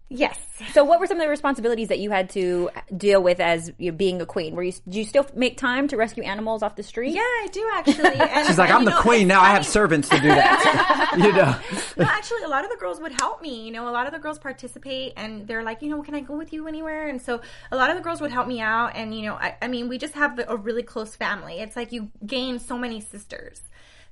Yes. 0.09 0.38
So, 0.73 0.85
what 0.85 1.00
were 1.00 1.07
some 1.07 1.19
of 1.19 1.23
the 1.23 1.29
responsibilities 1.29 1.88
that 1.88 1.99
you 1.99 2.11
had 2.11 2.31
to 2.31 2.71
deal 2.97 3.23
with 3.23 3.41
as 3.41 3.73
you 3.79 3.93
being 3.93 4.21
a 4.21 4.27
queen? 4.27 4.55
Were 4.55 4.62
you 4.62 4.73
do 4.88 4.99
you 4.99 5.05
still 5.05 5.27
make 5.35 5.57
time 5.57 5.88
to 5.88 5.97
rescue 5.97 6.23
animals 6.23 6.62
off 6.62 6.77
the 6.77 6.83
street? 6.83 7.15
Yeah, 7.15 7.21
I 7.21 7.49
do 7.53 7.71
actually. 7.75 8.19
And, 8.29 8.47
She's 8.47 8.59
like, 8.59 8.71
I'm 8.71 8.85
the 8.85 8.91
know, 8.91 9.00
queen 9.00 9.23
it's 9.23 9.29
now. 9.29 9.41
I 9.41 9.50
have 9.50 9.65
servants 9.65 10.09
to 10.09 10.19
do 10.21 10.29
that. 10.29 11.15
you 11.19 11.33
know. 11.33 11.57
no, 11.97 12.05
actually, 12.05 12.43
a 12.43 12.49
lot 12.49 12.65
of 12.65 12.71
the 12.71 12.77
girls 12.77 13.00
would 13.00 13.12
help 13.12 13.41
me. 13.41 13.65
You 13.65 13.73
know, 13.73 13.88
a 13.88 13.93
lot 13.93 14.07
of 14.07 14.12
the 14.12 14.19
girls 14.19 14.38
participate, 14.38 15.12
and 15.17 15.47
they're 15.47 15.62
like, 15.62 15.83
you 15.83 15.88
know, 15.88 16.03
can 16.03 16.15
I 16.15 16.21
go 16.21 16.37
with 16.37 16.53
you 16.53 16.67
anywhere? 16.67 17.09
And 17.09 17.21
so, 17.21 17.41
a 17.71 17.77
lot 17.77 17.91
of 17.91 17.97
the 17.97 18.03
girls 18.03 18.21
would 18.21 18.31
help 18.31 18.47
me 18.47 18.61
out. 18.61 18.97
And 18.97 19.15
you 19.15 19.23
know, 19.23 19.35
I, 19.35 19.57
I 19.62 19.69
mean, 19.69 19.88
we 19.88 19.99
just 19.99 20.15
have 20.15 20.41
a 20.47 20.57
really 20.57 20.83
close 20.83 21.15
family. 21.15 21.61
It's 21.61 21.77
like 21.77 21.93
you 21.93 22.11
gain 22.27 22.59
so 22.59 22.77
many 22.77 23.00
sisters. 23.00 23.62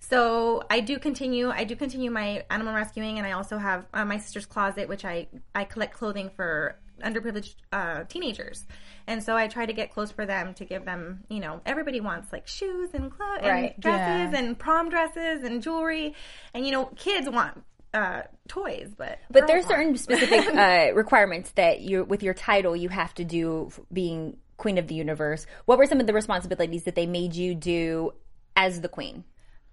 So 0.01 0.63
I 0.71 0.81
do 0.81 0.99
continue. 0.99 1.51
I 1.51 1.65
do 1.65 1.75
continue 1.77 2.11
my 2.11 2.45
animal 2.51 2.75
rescuing, 2.75 3.19
and 3.19 3.27
I 3.27 3.33
also 3.33 3.59
have 3.59 3.87
uh, 3.93 4.05
my 4.05 4.19
sister's 4.19 4.47
closet, 4.47 4.89
which 4.89 5.05
I 5.05 5.29
I 5.55 5.65
collect 5.65 5.95
clothing 5.95 6.31
for 6.37 6.77
underprivileged 7.03 7.57
uh, 7.73 8.05
teenagers. 8.05 8.67
And 9.07 9.23
so 9.23 9.37
I 9.37 9.49
try 9.49 9.67
to 9.67 9.73
get 9.73 9.91
clothes 9.93 10.11
for 10.13 10.25
them 10.25 10.55
to 10.55 10.65
give 10.65 10.87
them, 10.87 11.25
you 11.29 11.41
know, 11.41 11.61
everybody 11.67 12.01
wants 12.01 12.33
like 12.33 12.47
shoes 12.47 12.91
and 12.95 13.11
clothes 13.11 13.43
Right. 13.43 13.75
and 13.75 13.83
dresses 13.83 14.33
Yeah. 14.33 14.39
and 14.39 14.59
prom 14.59 14.89
dresses 14.89 15.43
and 15.43 15.63
jewelry. 15.63 16.15
And 16.55 16.65
you 16.65 16.73
know, 16.73 16.87
kids 16.97 17.29
want 17.29 17.63
uh, 17.93 18.23
toys, 18.49 18.93
but 18.97 19.19
But 19.31 19.47
there's 19.47 19.67
certain 19.67 19.97
specific 19.99 20.47
uh, 20.55 20.93
requirements 20.95 21.51
that 21.53 21.81
you, 21.83 22.05
with 22.05 22.23
your 22.23 22.35
title, 22.35 22.75
you 22.75 22.89
have 22.89 23.13
to 23.15 23.25
do 23.25 23.71
being 23.93 24.39
queen 24.57 24.79
of 24.79 24.87
the 24.87 24.95
universe. 24.95 25.47
What 25.67 25.77
were 25.79 25.87
some 25.87 26.01
of 26.01 26.07
the 26.07 26.13
responsibilities 26.15 26.85
that 26.85 26.95
they 26.95 27.07
made 27.07 27.35
you 27.35 27.55
do 27.55 28.13
as 28.57 28.81
the 28.81 28.89
queen? 28.89 29.25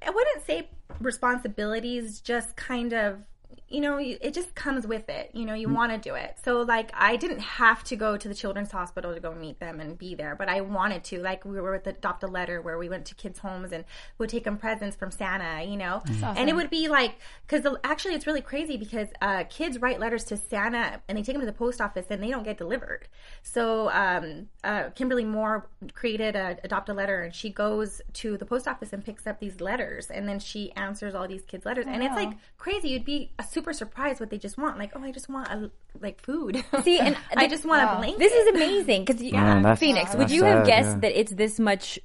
I 0.06 0.10
wouldn't 0.10 0.46
say 0.46 0.70
responsibilities, 1.00 2.20
just 2.22 2.56
kind 2.56 2.94
of, 2.94 3.20
you 3.68 3.82
know, 3.82 3.98
you- 3.98 4.18
it 4.22 4.34
just 4.34 4.56
comes 4.56 4.86
with 4.88 5.10
it. 5.10 5.32
You 5.34 5.46
know, 5.46 5.54
you 5.54 5.70
want 5.70 5.92
to 5.92 5.98
do 5.98 6.16
it. 6.16 6.38
So, 6.44 6.62
like, 6.62 6.92
I 6.94 7.16
didn't 7.16 7.40
have 7.40 7.84
to 7.86 7.96
go 7.96 8.18
to 8.18 8.28
the 8.28 8.34
children's 8.36 8.72
hospital 8.72 9.14
to 9.14 9.20
go 9.20 9.34
meet 9.34 9.60
them 9.60 9.80
and 9.80 9.98
be 9.98 10.16
there, 10.16 10.36
but 10.36 10.50
I 10.50 10.62
wanted 10.62 11.04
to. 11.06 11.22
Like, 11.22 11.46
we 11.46 11.60
were 11.60 11.72
with 11.72 11.84
the 11.86 11.92
Adopt 11.92 12.24
a 12.24 12.28
Letter 12.28 12.62
where 12.62 12.78
we 12.78 12.90
went 12.90 13.06
to 13.08 13.16
kids' 13.16 13.40
homes 13.40 13.72
and 13.72 13.86
would 14.18 14.30
take 14.30 14.44
them 14.44 14.58
presents 14.58 14.96
from 14.96 15.12
Santa, 15.12 15.64
you 15.64 15.78
know? 15.78 16.02
And 16.38 16.50
it 16.50 16.56
would 16.56 16.70
be 16.70 16.88
like, 16.88 17.16
because 17.48 17.66
actually, 17.84 18.16
it's 18.16 18.28
really 18.28 18.42
crazy 18.42 18.78
because 18.78 19.10
uh, 19.22 19.44
kids 19.50 19.80
write 19.82 20.00
letters 20.00 20.24
to 20.26 20.38
Santa 20.38 21.02
and 21.08 21.18
they 21.18 21.22
take 21.24 21.34
them 21.36 21.42
to 21.42 21.46
the 21.46 21.52
post 21.54 21.82
office 21.82 22.06
and 22.10 22.22
they 22.22 22.30
don't 22.30 22.44
get 22.44 22.58
delivered. 22.58 23.08
So, 23.42 23.90
um, 23.92 24.48
uh, 24.64 24.90
Kimberly 24.92 25.26
Moore 25.26 25.68
created 25.94 26.36
a 26.36 26.58
Adopt 26.64 26.90
a 26.90 26.94
Letter 26.94 27.24
and 27.24 27.34
she 27.36 27.50
goes 27.50 28.02
to 28.14 28.38
the 28.38 28.46
post 28.46 28.68
office 28.68 28.94
and 28.94 29.04
picks 29.04 29.28
up 29.28 29.40
these 29.40 29.60
letters 29.62 30.10
and 30.10 30.28
then 30.28 30.40
she 30.40 30.72
answers 30.74 31.14
all 31.16 31.28
these 31.28 31.44
kids' 31.44 31.66
letters. 31.66 31.86
And 31.88 32.04
it's 32.04 32.14
like 32.16 32.38
crazy. 32.58 32.90
You'd 32.90 33.06
be 33.06 33.32
super 33.52 33.74
surprised 33.74 34.20
what 34.20 34.30
they 34.30 34.38
just 34.38 34.58
want. 34.58 34.78
Like, 34.78 34.92
oh, 34.96 35.04
I 35.04 35.12
just 35.12 35.30
want 35.30 35.48
a, 35.50 35.72
like 36.00 36.22
food. 36.22 36.64
See, 36.84 37.00
and 37.00 37.18
I 37.36 37.48
just 37.48 37.66
want 37.66 37.84
a 37.84 37.98
blanket. 37.98 38.20
This 38.20 38.34
is 38.34 38.56
amazing 38.56 39.06
because 39.06 39.22
yeah, 39.22 39.56
that's- 39.56 39.80
Phoenix. 39.80 40.12
Would 40.12 40.22
that's 40.22 40.34
you 40.34 40.44
have 40.44 40.66
guessed 40.66 40.90
yeah. 40.90 41.00
that 41.00 41.20
it's 41.20 41.32
this 41.32 41.60
much, 41.60 42.00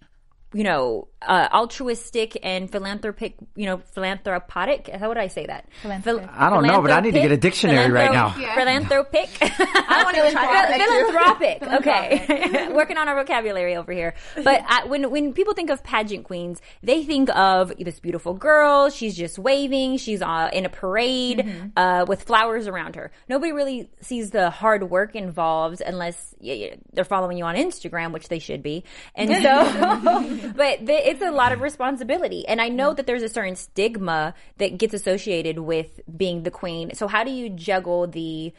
you 0.52 0.64
know, 0.64 1.08
uh, 1.22 1.48
altruistic 1.52 2.38
and 2.42 2.70
philanthropic, 2.70 3.34
you 3.56 3.66
know, 3.66 3.78
philanthropic? 3.92 4.88
How 4.88 5.08
would 5.08 5.18
I 5.18 5.28
say 5.28 5.46
that? 5.46 5.66
Philanthropic. 5.82 6.28
I 6.32 6.50
don't 6.50 6.64
know, 6.66 6.80
but 6.80 6.90
I 6.90 7.00
need 7.00 7.14
to 7.14 7.20
get 7.20 7.32
a 7.32 7.36
dictionary 7.36 7.90
right 7.90 8.12
now. 8.12 8.30
Philanthropic. 8.54 9.28
I 9.40 10.02
want 10.04 10.16
to 10.16 10.30
try. 10.30 10.78
Philanthropic. 10.78 11.62
Okay, 11.80 12.68
working 12.72 12.96
on 12.98 13.08
our 13.08 13.16
vocabulary 13.16 13.76
over 13.76 13.92
here. 13.92 14.14
But 14.36 14.62
I, 14.66 14.84
when 14.86 15.10
when 15.10 15.32
people 15.32 15.54
think 15.54 15.70
of 15.70 15.82
pageant 15.82 16.24
queens, 16.24 16.60
they 16.82 17.04
think 17.04 17.30
of 17.36 17.72
this 17.78 17.98
beautiful 18.00 18.34
girl. 18.34 18.90
She's 18.90 19.16
just 19.16 19.38
waving. 19.38 19.96
She's 19.98 20.22
uh, 20.22 20.50
in 20.52 20.66
a 20.66 20.68
parade 20.68 21.70
uh, 21.76 22.04
with 22.06 22.22
flowers 22.24 22.66
around 22.66 22.94
her. 22.96 23.10
Nobody 23.28 23.52
really 23.52 23.90
sees 24.00 24.30
the 24.30 24.50
hard 24.50 24.88
work 24.88 25.14
involved 25.16 25.80
unless 25.80 26.34
y 26.40 26.70
y- 26.72 26.78
they're 26.92 27.04
following 27.04 27.38
you 27.38 27.44
on 27.44 27.56
Instagram, 27.56 28.12
which 28.12 28.28
they 28.28 28.38
should 28.38 28.62
be. 28.62 28.84
And 29.14 29.30
so, 29.42 30.52
but 30.56 30.86
th- 30.86 31.07
it's 31.08 31.22
a 31.22 31.30
lot 31.30 31.52
of 31.52 31.62
responsibility. 31.62 32.46
And 32.46 32.60
I 32.60 32.68
know 32.68 32.92
that 32.92 33.06
there's 33.06 33.22
a 33.22 33.28
certain 33.28 33.56
stigma 33.56 34.34
that 34.58 34.76
gets 34.76 34.92
associated 34.92 35.58
with 35.58 36.00
being 36.14 36.42
the 36.42 36.50
queen. 36.50 36.94
So 36.94 37.08
how 37.08 37.24
do 37.24 37.30
you 37.30 37.48
juggle 37.48 38.06
the 38.06 38.52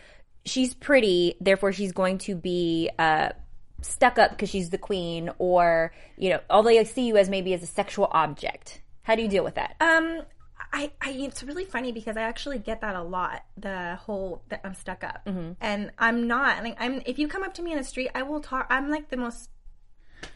she's 0.45 0.73
pretty, 0.73 1.35
therefore 1.39 1.71
she's 1.71 1.91
going 1.91 2.17
to 2.19 2.35
be 2.35 2.89
uh, 2.97 3.29
stuck 3.81 4.17
up 4.17 4.31
because 4.31 4.49
she's 4.49 4.71
the 4.71 4.77
queen, 4.77 5.29
or 5.37 5.93
you 6.17 6.31
know, 6.31 6.39
although 6.49 6.71
I 6.71 6.83
see 6.83 7.05
you 7.05 7.17
as 7.17 7.29
maybe 7.29 7.53
as 7.53 7.61
a 7.61 7.67
sexual 7.67 8.07
object. 8.11 8.81
How 9.03 9.15
do 9.15 9.21
you 9.21 9.27
deal 9.27 9.43
with 9.43 9.55
that? 9.55 9.75
Um, 9.79 10.21
I, 10.71 10.91
I, 11.01 11.11
it's 11.11 11.43
really 11.43 11.65
funny 11.65 11.91
because 11.91 12.15
I 12.17 12.21
actually 12.21 12.59
get 12.59 12.81
that 12.81 12.95
a 12.95 13.01
lot. 13.01 13.43
The 13.57 13.95
whole 13.95 14.43
that 14.49 14.61
I'm 14.63 14.73
stuck 14.75 15.03
up, 15.03 15.21
and 15.61 15.91
I'm 15.97 16.27
not. 16.27 16.63
Like, 16.63 16.77
I'm. 16.79 17.01
If 17.05 17.19
you 17.19 17.27
come 17.27 17.43
up 17.43 17.53
to 17.55 17.61
me 17.61 17.71
in 17.71 17.77
the 17.77 17.83
street, 17.83 18.09
I 18.15 18.23
will 18.23 18.41
talk. 18.41 18.67
I'm 18.69 18.89
like 18.89 19.09
the 19.09 19.17
most 19.17 19.49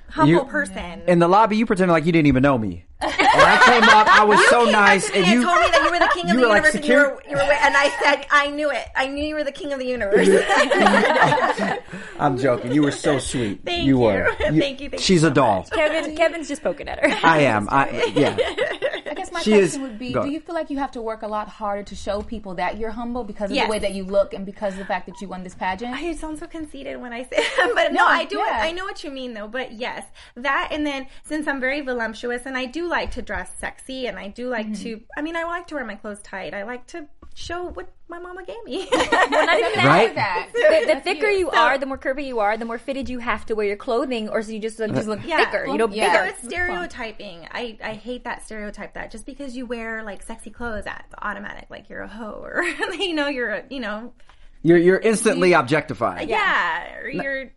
humble 0.10 0.32
You- 0.32 0.46
person. 0.46 1.02
In 1.08 1.20
the 1.20 1.28
lobby, 1.28 1.58
you 1.58 1.66
pretended 1.66 1.92
like 1.94 2.06
you 2.06 2.12
didn't 2.12 2.28
even 2.28 2.44
know 2.44 2.58
me. 2.58 2.86
And 3.02 3.12
I 3.42 3.58
came 3.66 3.84
up, 3.84 4.08
I 4.08 4.24
was 4.24 4.40
so 4.48 4.64
nice, 4.64 5.08
and 5.10 5.18
and 5.26 5.28
you. 5.28 5.44
told 5.44 5.60
me 5.60 5.66
that 5.72 5.82
you 5.84 5.92
were 5.92 6.00
the 6.00 6.10
king 6.14 6.30
of 6.30 6.36
the 6.38 6.42
were 6.42 6.48
like 6.48 6.64
universe, 6.64 6.76
and 6.76 6.86
you 6.86 6.96
were, 6.96 7.22
you 7.30 7.36
were, 7.36 7.42
and 7.42 7.76
I 7.76 7.90
said, 8.02 8.26
I 8.32 8.50
knew 8.52 8.70
it. 8.72 8.86
I 8.96 9.08
knew 9.08 9.26
you 9.26 9.36
were 9.36 9.44
the 9.44 9.52
king 9.52 9.74
of 9.74 9.80
the 9.80 9.86
universe. 9.86 10.30
I'm 12.20 12.38
joking. 12.38 12.72
You 12.72 12.84
were 12.84 12.92
so 12.92 13.20
sweet. 13.20 13.62
Thank 13.66 13.84
you 13.86 13.98
you. 13.98 14.04
were. 14.04 14.34
Thank 14.40 14.80
you, 14.80 14.90
thank 14.90 14.94
you 14.94 15.00
she's 15.00 15.22
so 15.22 15.28
a 15.28 15.32
doll. 15.32 15.64
Kevin, 15.72 16.16
Kevin's 16.16 16.48
just 16.48 16.64
poking 16.64 16.88
at 16.88 17.00
her. 17.00 17.28
I 17.28 17.40
am. 17.40 17.68
I 17.70 17.90
yeah. 18.16 18.38
I 19.14 19.16
guess 19.22 19.32
my 19.32 19.42
She 19.42 19.52
question 19.52 19.64
is- 19.66 19.80
would 19.80 19.98
be. 20.00 20.12
Do 20.14 20.28
you 20.30 20.40
feel 20.40 20.56
like 20.56 20.70
you 20.70 20.78
have 20.80 20.92
to 20.92 21.02
work 21.02 21.22
a 21.22 21.28
lot 21.28 21.48
harder 21.48 21.84
to 21.84 21.96
show 21.96 22.22
people 22.22 22.56
that 22.56 22.78
you're 22.78 22.92
humble 22.92 23.24
because 23.24 23.50
of 23.52 23.56
Yes. 23.56 23.68
the 23.68 23.72
way 23.72 23.80
that 23.80 23.94
you 23.94 24.04
look 24.04 24.34
and 24.34 24.46
because 24.46 24.74
of 24.74 24.80
the 24.80 24.86
fact 24.86 25.06
that 25.08 25.22
you 25.22 25.28
won 25.28 25.44
this 25.44 25.56
pageant? 25.56 25.94
I 25.96 26.14
sound 26.14 26.40
so 26.40 26.48
conceited 26.48 27.00
when 27.02 27.14
I 27.14 27.24
say 27.24 27.30
it, 27.38 27.76
but 27.76 27.94
no, 27.94 28.06
I 28.06 28.26
do. 28.26 28.38
yeah. 28.40 28.60
I 28.62 28.72
know 28.72 28.84
what 28.86 29.04
you 29.04 29.12
mean 29.12 29.34
though. 29.34 29.48
But 29.48 29.74
yes, 29.74 30.06
that 30.36 30.70
and 30.72 30.86
then 30.86 31.08
since 31.24 31.48
I'm 31.48 31.60
very 31.60 31.82
voluptuous 31.82 32.46
and 32.46 32.58
I 32.58 32.66
do 32.66 32.88
like 32.88 33.12
to 33.12 33.22
dress 33.22 33.52
sexy 33.58 34.08
and 34.08 34.18
I 34.18 34.28
do 34.30 34.50
like 34.50 34.68
Mm-hmm. 34.68 34.84
to. 34.84 35.02
I 35.18 35.22
mean, 35.22 35.36
I 35.36 35.44
like 35.44 35.68
to 35.68 35.76
wear 35.76 35.86
my 35.86 35.96
clothes 35.96 36.22
tight. 36.24 36.54
I 36.54 36.64
like 36.64 36.88
to 36.88 37.08
show 37.36 37.64
what 37.70 37.90
my 38.10 38.20
mama 38.20 38.44
gave 38.46 38.64
me. 38.66 38.88
Well, 38.92 39.10
not 39.30 39.60
even 39.60 39.72
that. 39.74 39.86
Right? 39.86 40.16
that. 40.16 40.50
The, 40.54 40.94
the 40.96 41.02
thicker 41.02 41.28
you 41.30 41.50
are, 41.50 41.78
the 41.78 41.86
more 41.86 41.98
curvy 41.98 42.26
you 42.26 42.40
are, 42.40 42.58
the 42.58 42.66
more 42.66 42.78
fitted 42.78 43.10
you 43.10 43.20
have 43.20 43.46
to 43.48 43.56
wear 43.56 43.66
your 43.66 43.78
clothing, 43.78 44.30
or 44.30 44.42
so 44.42 44.52
you 44.52 44.60
just, 44.60 44.78
just 44.78 45.08
look 45.08 45.20
Yeah. 45.26 45.46
thicker, 45.46 45.66
you 45.66 45.78
know, 45.78 45.88
yeah. 45.90 46.12
bigger. 46.12 46.18
So 46.18 46.30
it's 46.30 46.44
stereotyping. 46.56 47.48
I, 47.52 47.78
I 47.84 47.94
hate 47.94 48.24
that 48.26 48.44
stereotype 48.46 48.94
that 48.96 49.12
just 49.12 49.26
because 49.26 49.56
you 49.56 49.66
wear 49.66 50.04
like 50.04 50.22
sexy 50.24 50.50
clothes, 50.50 50.84
that's 50.86 51.14
automatic. 51.22 51.66
Like 51.70 51.90
you're 51.90 52.02
a 52.02 52.08
hoe 52.08 52.40
or 52.44 52.64
you 52.94 53.16
know 53.16 53.28
you're 53.28 53.50
a 53.50 53.64
you 53.70 53.80
know 53.80 54.14
You're 54.62 54.78
you're 54.78 55.00
instantly 55.00 55.54
objectified. 55.54 56.30
yeah, 56.30 56.98
or 56.98 57.10
you're 57.10 57.52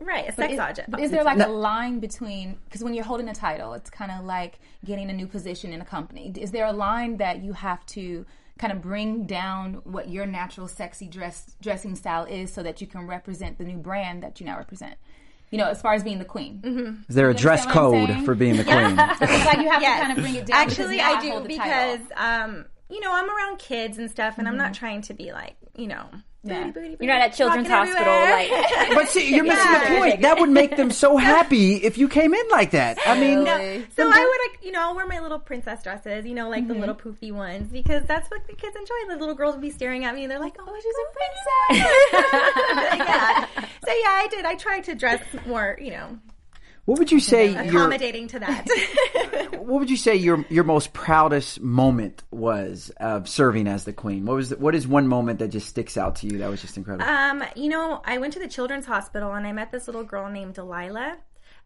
right 0.00 0.28
a 0.28 0.32
sex 0.32 0.52
is, 0.54 0.58
object. 0.58 0.90
but 0.90 1.00
is 1.00 1.10
there 1.10 1.24
like 1.24 1.38
a 1.38 1.48
line 1.48 2.00
between 2.00 2.58
because 2.64 2.82
when 2.82 2.94
you're 2.94 3.04
holding 3.04 3.28
a 3.28 3.34
title, 3.34 3.72
it's 3.74 3.90
kind 3.90 4.10
of 4.10 4.24
like 4.24 4.58
getting 4.84 5.10
a 5.10 5.12
new 5.12 5.26
position 5.26 5.72
in 5.72 5.80
a 5.80 5.84
company. 5.84 6.32
Is 6.36 6.50
there 6.50 6.66
a 6.66 6.72
line 6.72 7.16
that 7.18 7.42
you 7.42 7.52
have 7.52 7.84
to 7.86 8.24
kind 8.58 8.72
of 8.72 8.80
bring 8.80 9.26
down 9.26 9.74
what 9.84 10.08
your 10.08 10.24
natural 10.26 10.66
sexy 10.68 11.06
dress 11.06 11.54
dressing 11.60 11.94
style 11.94 12.24
is 12.24 12.52
so 12.52 12.62
that 12.62 12.80
you 12.80 12.86
can 12.86 13.06
represent 13.06 13.58
the 13.58 13.64
new 13.64 13.76
brand 13.76 14.22
that 14.22 14.40
you 14.40 14.46
now 14.46 14.56
represent? 14.56 14.94
You 15.50 15.58
know, 15.58 15.68
as 15.68 15.80
far 15.80 15.94
as 15.94 16.02
being 16.02 16.18
the 16.18 16.24
queen. 16.24 16.60
Mm-hmm. 16.64 17.02
Is 17.08 17.14
there 17.14 17.30
a 17.30 17.34
dress 17.34 17.62
understand 17.66 17.92
what 17.92 18.10
I'm 18.10 18.16
code 18.16 18.24
for 18.24 18.34
being 18.34 18.56
the 18.56 18.64
queen? 18.64 18.98
It's 19.20 19.44
like 19.46 19.58
you 19.58 19.70
have 19.70 19.80
Yes. 19.82 20.00
to 20.00 20.06
kind 20.06 20.18
of 20.18 20.24
bring 20.24 20.34
it 20.34 20.46
down. 20.46 20.58
Actually, 20.60 21.00
I 21.00 21.20
do 21.20 21.40
because 21.46 22.00
um, 22.16 22.64
you 22.90 23.00
know 23.00 23.12
I'm 23.12 23.28
around 23.30 23.58
kids 23.58 23.98
and 23.98 24.10
stuff, 24.10 24.38
and 24.38 24.48
I'm 24.48 24.56
not 24.56 24.74
trying 24.74 25.02
to 25.02 25.14
be 25.14 25.32
like 25.32 25.54
you 25.76 25.86
know. 25.86 26.06
Yeah. 26.46 26.60
booty, 26.60 26.72
booty, 26.72 26.88
booty, 26.90 27.04
You're 27.04 27.14
not 27.14 27.22
at 27.22 27.34
Children's 27.34 27.68
rocking 27.68 27.92
Hospital, 27.92 28.12
everywhere. 28.12 28.62
like 28.76 28.90
But 28.94 29.08
see, 29.08 29.34
you're 29.34 29.44
missing 29.44 29.72
the 29.72 29.98
point. 29.98 30.22
That 30.22 30.38
would 30.38 30.50
make 30.50 30.76
them 30.76 30.90
so 30.90 31.16
happy 31.32 31.76
if 31.76 31.98
you 31.98 32.08
came 32.08 32.34
in 32.34 32.48
like 32.50 32.70
that. 32.72 32.98
I 33.06 33.18
mean, 33.18 33.44
Really? 33.44 33.86
So 33.96 34.02
I 34.04 34.06
would, 34.06 34.52
like, 34.52 34.64
you 34.64 34.72
know, 34.72 34.80
I'll 34.80 34.94
wear 34.94 35.06
my 35.06 35.20
little 35.20 35.38
princess 35.38 35.82
dresses, 35.82 36.26
you 36.26 36.34
know, 36.34 36.48
like 36.48 36.66
the 36.66 36.74
mm-hmm. 36.74 36.80
little 36.80 36.94
poofy 36.94 37.32
ones, 37.32 37.72
because 37.72 38.04
that's 38.04 38.30
what 38.30 38.46
the 38.46 38.54
kids 38.54 38.76
enjoy. 38.76 38.94
The 39.08 39.16
little 39.16 39.34
girls 39.34 39.54
would 39.54 39.62
be 39.62 39.70
staring 39.70 40.04
at 40.04 40.14
me, 40.14 40.24
and 40.24 40.30
they're 40.30 40.40
like, 40.40 40.56
"Oh, 40.58 40.76
she's 40.76 40.94
a 40.94 40.98
oh, 40.98 41.12
princess." 41.70 42.98
yeah. 43.06 43.46
So 43.84 43.92
yeah, 43.92 44.10
I 44.10 44.26
did. 44.30 44.44
I 44.44 44.54
tried 44.54 44.84
to 44.84 44.94
dress 44.94 45.22
more, 45.46 45.78
you 45.80 45.90
know. 45.90 46.18
What 46.86 46.98
would 46.98 47.12
you 47.12 47.20
say 47.20 47.50
your 47.52 47.62
accommodating 47.62 48.28
to 48.28 48.38
that. 48.40 48.66
What 49.66 49.80
would 49.80 49.90
you 49.90 49.96
say 49.96 50.14
your 50.14 50.46
your 50.48 50.62
most 50.62 50.92
proudest 50.92 51.60
moment 51.60 52.22
was 52.30 52.92
of 52.98 53.28
serving 53.28 53.66
as 53.66 53.82
the 53.82 53.92
queen? 53.92 54.24
What 54.24 54.36
was 54.36 54.50
the, 54.50 54.56
what 54.56 54.76
is 54.76 54.86
one 54.86 55.08
moment 55.08 55.40
that 55.40 55.48
just 55.48 55.68
sticks 55.68 55.96
out 55.96 56.16
to 56.16 56.28
you 56.28 56.38
that 56.38 56.48
was 56.48 56.60
just 56.60 56.76
incredible? 56.76 57.04
Um, 57.04 57.42
you 57.56 57.68
know, 57.68 58.00
I 58.04 58.18
went 58.18 58.32
to 58.34 58.38
the 58.38 58.46
children's 58.46 58.86
hospital 58.86 59.32
and 59.34 59.44
I 59.44 59.50
met 59.50 59.72
this 59.72 59.88
little 59.88 60.04
girl 60.04 60.30
named 60.30 60.54
Delilah. 60.54 61.18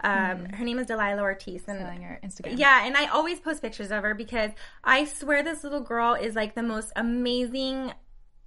Um, 0.02 0.46
Her 0.46 0.64
name 0.64 0.78
is 0.78 0.86
Delilah 0.86 1.20
Ortiz, 1.20 1.64
and 1.68 1.84
on 1.84 2.00
your 2.00 2.18
Instagram. 2.24 2.58
yeah, 2.58 2.86
and 2.86 2.96
I 2.96 3.08
always 3.08 3.38
post 3.38 3.60
pictures 3.60 3.90
of 3.90 4.02
her 4.02 4.14
because 4.14 4.50
I 4.82 5.04
swear 5.04 5.42
this 5.42 5.62
little 5.62 5.82
girl 5.82 6.14
is 6.14 6.34
like 6.34 6.54
the 6.54 6.62
most 6.62 6.90
amazing, 6.96 7.92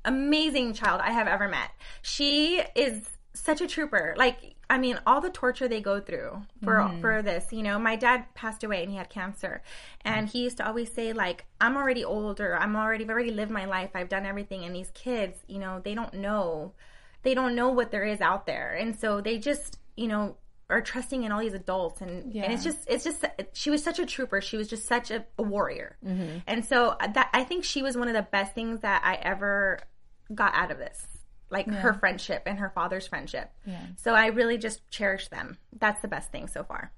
amazing 0.04 0.74
child 0.74 1.00
I 1.04 1.12
have 1.12 1.28
ever 1.28 1.48
met. 1.48 1.70
She 2.02 2.64
is 2.76 3.08
such 3.44 3.60
a 3.60 3.68
trooper. 3.68 4.16
Like, 4.18 4.56
I 4.70 4.78
mean, 4.78 5.00
all 5.06 5.20
the 5.20 5.30
torture 5.30 5.68
they 5.68 5.82
go 5.82 6.00
through 6.00 6.42
for 6.64 6.76
mm-hmm. 6.76 7.02
for 7.02 7.22
this. 7.22 7.52
You 7.52 7.62
know, 7.62 7.78
my 7.78 7.96
dad 7.96 8.34
passed 8.36 8.64
away 8.64 8.82
and 8.84 8.92
he 8.92 8.98
had 8.98 9.10
cancer, 9.10 9.62
and 10.02 10.30
he 10.30 10.44
used 10.44 10.58
to 10.58 10.68
always 10.68 10.92
say 10.92 11.12
like, 11.12 11.46
"I'm 11.60 11.76
already 11.76 12.06
older. 12.06 12.56
I'm 12.56 12.76
already 12.76 13.04
I've 13.04 13.10
already 13.10 13.32
lived 13.32 13.52
my 13.52 13.66
life. 13.66 13.92
I've 13.94 14.10
done 14.10 14.26
everything." 14.26 14.64
And 14.64 14.74
these 14.74 14.92
kids, 14.94 15.38
you 15.48 15.60
know, 15.60 15.82
they 15.84 15.94
don't 15.94 16.14
know, 16.14 16.74
they 17.24 17.34
don't 17.34 17.56
know 17.56 17.70
what 17.70 17.92
there 17.92 18.06
is 18.06 18.22
out 18.22 18.46
there, 18.46 18.74
and 18.74 18.98
so 18.98 19.22
they 19.22 19.38
just, 19.38 19.78
you 19.96 20.08
know. 20.08 20.38
Are 20.70 20.82
trusting 20.82 21.24
in 21.24 21.32
all 21.32 21.42
these 21.42 21.54
adults, 21.54 22.02
and, 22.02 22.34
and 22.34 22.52
it's 22.52 22.64
just, 22.64 22.80
it's 22.88 23.04
just, 23.04 23.24
she 23.52 23.70
was 23.70 23.84
such 23.84 24.00
a 24.00 24.08
trooper. 24.08 24.42
She 24.42 24.58
was 24.58 24.68
just 24.68 24.88
such 24.88 25.12
a, 25.12 25.24
a 25.38 25.44
warrior, 25.44 25.98
mm-hmm. 26.04 26.38
and 26.48 26.66
so 26.66 26.96
that 27.00 27.30
I 27.32 27.44
think 27.44 27.64
she 27.64 27.84
was 27.84 27.96
one 27.96 28.08
of 28.08 28.16
the 28.16 28.24
best 28.24 28.56
things 28.56 28.80
that 28.80 29.04
I 29.06 29.16
ever 29.16 29.80
got 30.34 30.56
out 30.56 30.72
of 30.72 30.80
this 30.80 31.06
like 31.54 31.68
her 31.68 31.94
friendship 31.94 32.44
and 32.46 32.60
her 32.60 32.70
father's 32.70 33.08
friendship. 33.08 33.50
So 33.98 34.14
I 34.14 34.28
really 34.28 34.58
just 34.58 34.90
cherish 34.90 35.30
them. 35.30 35.58
That's 35.80 36.02
the 36.02 36.08
best 36.10 36.32
thing 36.32 36.48
so 36.48 36.64
far. 36.64 36.92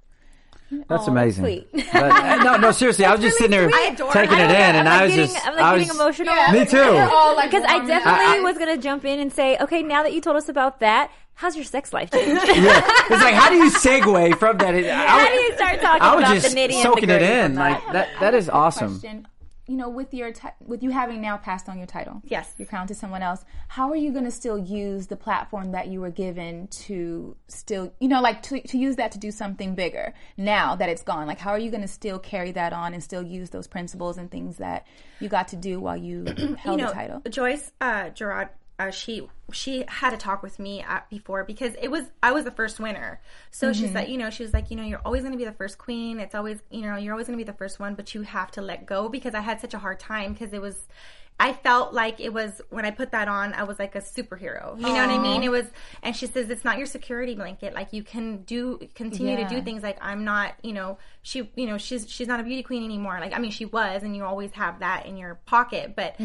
That's 0.87 1.07
amazing. 1.07 1.65
But, 1.71 1.93
uh, 1.93 2.35
no, 2.43 2.57
no, 2.57 2.71
seriously, 2.71 3.05
I 3.05 3.11
was 3.11 3.21
just 3.21 3.37
sitting 3.37 3.51
there 3.51 3.69
I 3.71 3.93
taking 4.11 4.39
it 4.39 4.49
in, 4.49 4.75
and 4.75 4.89
I'm 4.89 4.93
I 4.93 4.95
like 4.97 5.01
was 5.03 5.15
getting, 5.15 5.33
just, 5.35 5.47
I'm 5.47 5.55
like 5.55 5.63
I 5.63 5.71
getting 5.77 5.87
was, 5.89 5.97
emotional. 5.97 6.33
me 6.51 6.65
too. 6.65 7.43
Because 7.43 7.63
I 7.67 7.85
definitely 7.85 8.37
eyes. 8.37 8.43
was 8.43 8.57
gonna 8.57 8.77
jump 8.77 9.05
in 9.05 9.19
and 9.19 9.31
say, 9.31 9.57
okay, 9.59 9.83
now 9.83 10.01
that 10.01 10.13
you 10.13 10.21
told 10.21 10.37
us 10.37 10.49
about 10.49 10.79
that, 10.79 11.11
how's 11.35 11.55
your 11.55 11.65
sex 11.65 11.93
life 11.93 12.09
changed? 12.11 12.47
Yeah, 12.55 12.81
it's 12.83 13.23
like 13.23 13.35
how 13.35 13.49
do 13.49 13.57
you 13.57 13.69
segue 13.69 14.39
from 14.39 14.57
that? 14.57 14.73
I, 14.73 14.81
How 15.07 15.27
do 15.27 15.33
you 15.35 15.53
start 15.55 15.81
talking 15.81 16.01
I 16.01 16.15
was 16.15 16.23
about 16.23 16.33
just 16.33 16.55
the 16.55 16.59
nitty 16.59 16.81
soaking 16.81 17.03
and 17.03 17.11
it 17.11 17.19
the 17.19 17.25
gritty 17.27 17.39
in. 17.41 17.55
Like 17.55 17.85
that? 17.85 17.93
that. 17.93 18.19
That 18.19 18.33
is 18.33 18.49
awesome. 18.49 18.99
Question. 18.99 19.27
You 19.67 19.77
know, 19.77 19.89
with 19.89 20.13
your 20.13 20.31
ti- 20.31 20.49
with 20.63 20.83
you 20.83 20.91
having 20.91 21.21
now 21.21 21.37
passed 21.37 21.67
on 21.67 21.77
your 21.79 21.87
title, 21.87 22.21
Yes. 22.25 22.53
your 22.57 22.67
crown 22.67 22.85
to 22.87 22.93
someone 22.93 23.23
else. 23.23 23.43
How 23.67 23.89
are 23.89 23.95
you 23.95 24.11
going 24.11 24.25
to 24.25 24.31
still 24.31 24.59
use 24.59 25.07
the 25.07 25.15
platform 25.15 25.71
that 25.71 25.87
you 25.87 26.01
were 26.01 26.11
given 26.11 26.67
to 26.67 27.35
still, 27.47 27.91
you 27.99 28.07
know, 28.07 28.21
like 28.21 28.43
to, 28.43 28.61
to 28.61 28.77
use 28.77 28.95
that 28.97 29.11
to 29.13 29.17
do 29.17 29.31
something 29.31 29.73
bigger 29.73 30.13
now 30.37 30.75
that 30.75 30.89
it's 30.89 31.01
gone? 31.01 31.25
Like, 31.25 31.39
how 31.39 31.49
are 31.49 31.57
you 31.59 31.71
going 31.71 31.81
to 31.81 31.87
still 31.87 32.19
carry 32.19 32.51
that 32.51 32.73
on 32.73 32.93
and 32.93 33.03
still 33.03 33.23
use 33.23 33.49
those 33.49 33.65
principles 33.67 34.17
and 34.19 34.29
things 34.29 34.57
that 34.57 34.85
you 35.19 35.29
got 35.29 35.47
to 35.47 35.55
do 35.55 35.79
while 35.79 35.97
you 35.97 36.25
held 36.59 36.79
you 36.79 36.85
know, 36.85 36.89
the 36.89 36.93
title? 36.93 37.21
Joyce 37.27 37.71
uh, 37.81 38.09
Gerard, 38.09 38.49
uh, 38.77 38.91
she 38.91 39.27
she 39.51 39.85
had 39.87 40.13
a 40.13 40.17
talk 40.17 40.41
with 40.41 40.57
me 40.59 40.83
uh, 40.83 41.01
before 41.09 41.43
because 41.43 41.73
it 41.81 41.89
was 41.89 42.05
I 42.23 42.31
was 42.31 42.45
the 42.45 42.51
first 42.51 42.79
winner. 42.79 43.21
So 43.51 43.73
she 43.73 43.87
said, 43.87 44.09
you 44.09 44.17
know, 44.17 44.29
she 44.29 44.43
was 44.43 44.53
like, 44.53 44.71
you 44.71 44.77
know, 44.77 44.83
you're 44.83 45.01
always 45.05 45.21
going 45.21 45.33
to 45.33 45.37
be 45.37 45.45
the 45.45 45.51
first 45.51 45.77
queen. 45.77 46.19
It's 46.19 46.33
always, 46.33 46.61
you 46.71 46.81
know, 46.81 46.95
you're 46.95 47.13
always 47.13 47.27
going 47.27 47.37
to 47.37 47.43
be 47.43 47.49
the 47.49 47.57
first 47.57 47.79
one, 47.79 47.93
but 47.95 48.15
you 48.15 48.23
have 48.23 48.51
to 48.51 48.61
let 48.61 48.85
go 48.85 49.07
because 49.07 49.35
I 49.35 49.41
had 49.41 49.61
such 49.61 49.73
a 49.73 49.79
hard 49.79 49.99
time 49.99 50.33
because 50.33 50.53
it 50.53 50.61
was. 50.61 50.87
I 51.37 51.51
felt 51.51 51.93
like 51.93 52.21
it 52.21 52.31
was 52.33 52.61
when 52.69 52.85
I 52.85 52.91
put 52.91 53.11
that 53.11 53.27
on, 53.27 53.53
I 53.53 53.63
was 53.63 53.77
like 53.77 53.95
a 53.95 53.99
superhero. 53.99 54.77
You 54.77 54.87
know 54.87 54.93
what 54.93 55.09
I 55.09 55.17
mean? 55.17 55.43
It 55.43 55.51
was, 55.51 55.65
and 56.01 56.15
she 56.15 56.27
says 56.27 56.49
it's 56.49 56.63
not 56.63 56.77
your 56.77 56.87
security 56.87 57.35
blanket. 57.35 57.73
Like 57.73 57.91
you 57.91 58.03
can 58.03 58.43
do, 58.43 58.79
continue 58.95 59.35
to 59.35 59.47
do 59.47 59.61
things. 59.61 59.83
Like 59.83 59.97
I'm 60.01 60.23
not, 60.23 60.55
you 60.63 60.71
know, 60.71 60.97
she, 61.23 61.49
you 61.55 61.65
know, 61.65 61.77
she's 61.77 62.09
she's 62.09 62.27
not 62.27 62.39
a 62.39 62.43
beauty 62.43 62.63
queen 62.63 62.85
anymore. 62.85 63.17
Like 63.19 63.33
I 63.35 63.39
mean, 63.39 63.51
she 63.51 63.65
was, 63.65 64.03
and 64.03 64.15
you 64.15 64.23
always 64.23 64.51
have 64.51 64.79
that 64.79 65.05
in 65.07 65.17
your 65.17 65.35
pocket. 65.45 65.93
But 65.95 66.15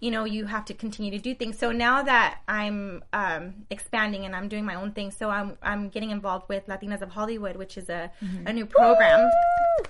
you 0.00 0.10
know, 0.10 0.24
you 0.24 0.44
have 0.44 0.66
to 0.66 0.74
continue 0.74 1.10
to 1.12 1.18
do 1.18 1.34
things. 1.34 1.58
So 1.58 1.72
now 1.72 2.02
that 2.02 2.40
I'm 2.46 3.02
um, 3.14 3.54
expanding 3.70 4.26
and 4.26 4.36
I'm 4.36 4.48
doing 4.48 4.66
my 4.66 4.74
own 4.74 4.92
thing, 4.92 5.10
so 5.12 5.30
I'm 5.30 5.56
I'm 5.62 5.88
getting 5.88 6.10
involved 6.10 6.48
with 6.48 6.66
Latinas 6.66 7.00
of 7.00 7.08
Hollywood, 7.08 7.56
which 7.56 7.78
is 7.78 7.88
a 7.88 8.10
a 8.46 8.52
new 8.52 8.66
program 8.66 9.30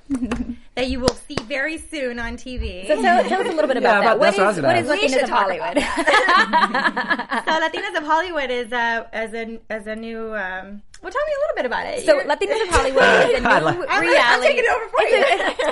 that 0.75 0.89
you 0.89 1.01
will 1.01 1.09
see 1.15 1.37
very 1.45 1.79
soon 1.79 2.19
on 2.19 2.37
TV. 2.37 2.87
So 2.87 3.01
tell, 3.01 3.23
tell 3.29 3.41
us 3.41 3.47
a 3.49 3.51
little 3.51 3.67
bit 3.69 3.77
about 3.77 4.03
about- 4.03 4.05
that. 4.05 4.19
What 4.19 4.37
that's 4.37 4.59
is, 4.59 4.63
what 4.63 4.75
I 4.75 4.81
was 4.81 4.89
gonna 4.89 4.99
what 4.99 5.09
is 5.09 5.23
ask. 5.23 5.23
We 5.23 5.23
Latinas 5.23 5.23
of 5.23 5.29
Hollywood? 5.31 5.79
so 7.45 7.53
Latinas 7.61 7.99
of 7.99 8.05
Hollywood 8.05 8.51
is 8.51 8.73
a 8.73 9.09
as 9.13 9.35
a 9.35 9.61
as 9.71 9.87
a 9.87 9.97
new. 9.97 10.35
Um, 10.35 10.83
well, 11.03 11.13
tell 11.13 11.23
me 11.27 11.33
a 11.33 11.41
little 11.41 11.57
bit 11.57 11.67
about 11.67 11.87
it. 11.87 12.05
So 12.07 12.15
You're- 12.15 12.25
Latinas 12.29 12.63
of 12.63 12.69
Hollywood 12.75 13.03
is 13.03 13.45
a 13.45 13.49
I 13.49 13.59
new 13.59 13.65
like- 13.65 13.89
I'm- 13.89 14.39
I'm 14.39 14.43
taking 14.43 14.65
it 14.65 14.71
over 14.71 14.89
for 14.89 15.03
you. 15.03 15.23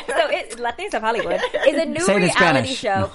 so 0.16 0.30
it, 0.30 0.50
Latinas 0.58 0.94
of 0.94 1.02
Hollywood 1.02 1.40
is 1.68 1.76
a 1.82 1.86
new 1.86 2.00
Say 2.00 2.16
reality 2.16 2.74
Spanish. 2.74 2.78
show 2.78 3.10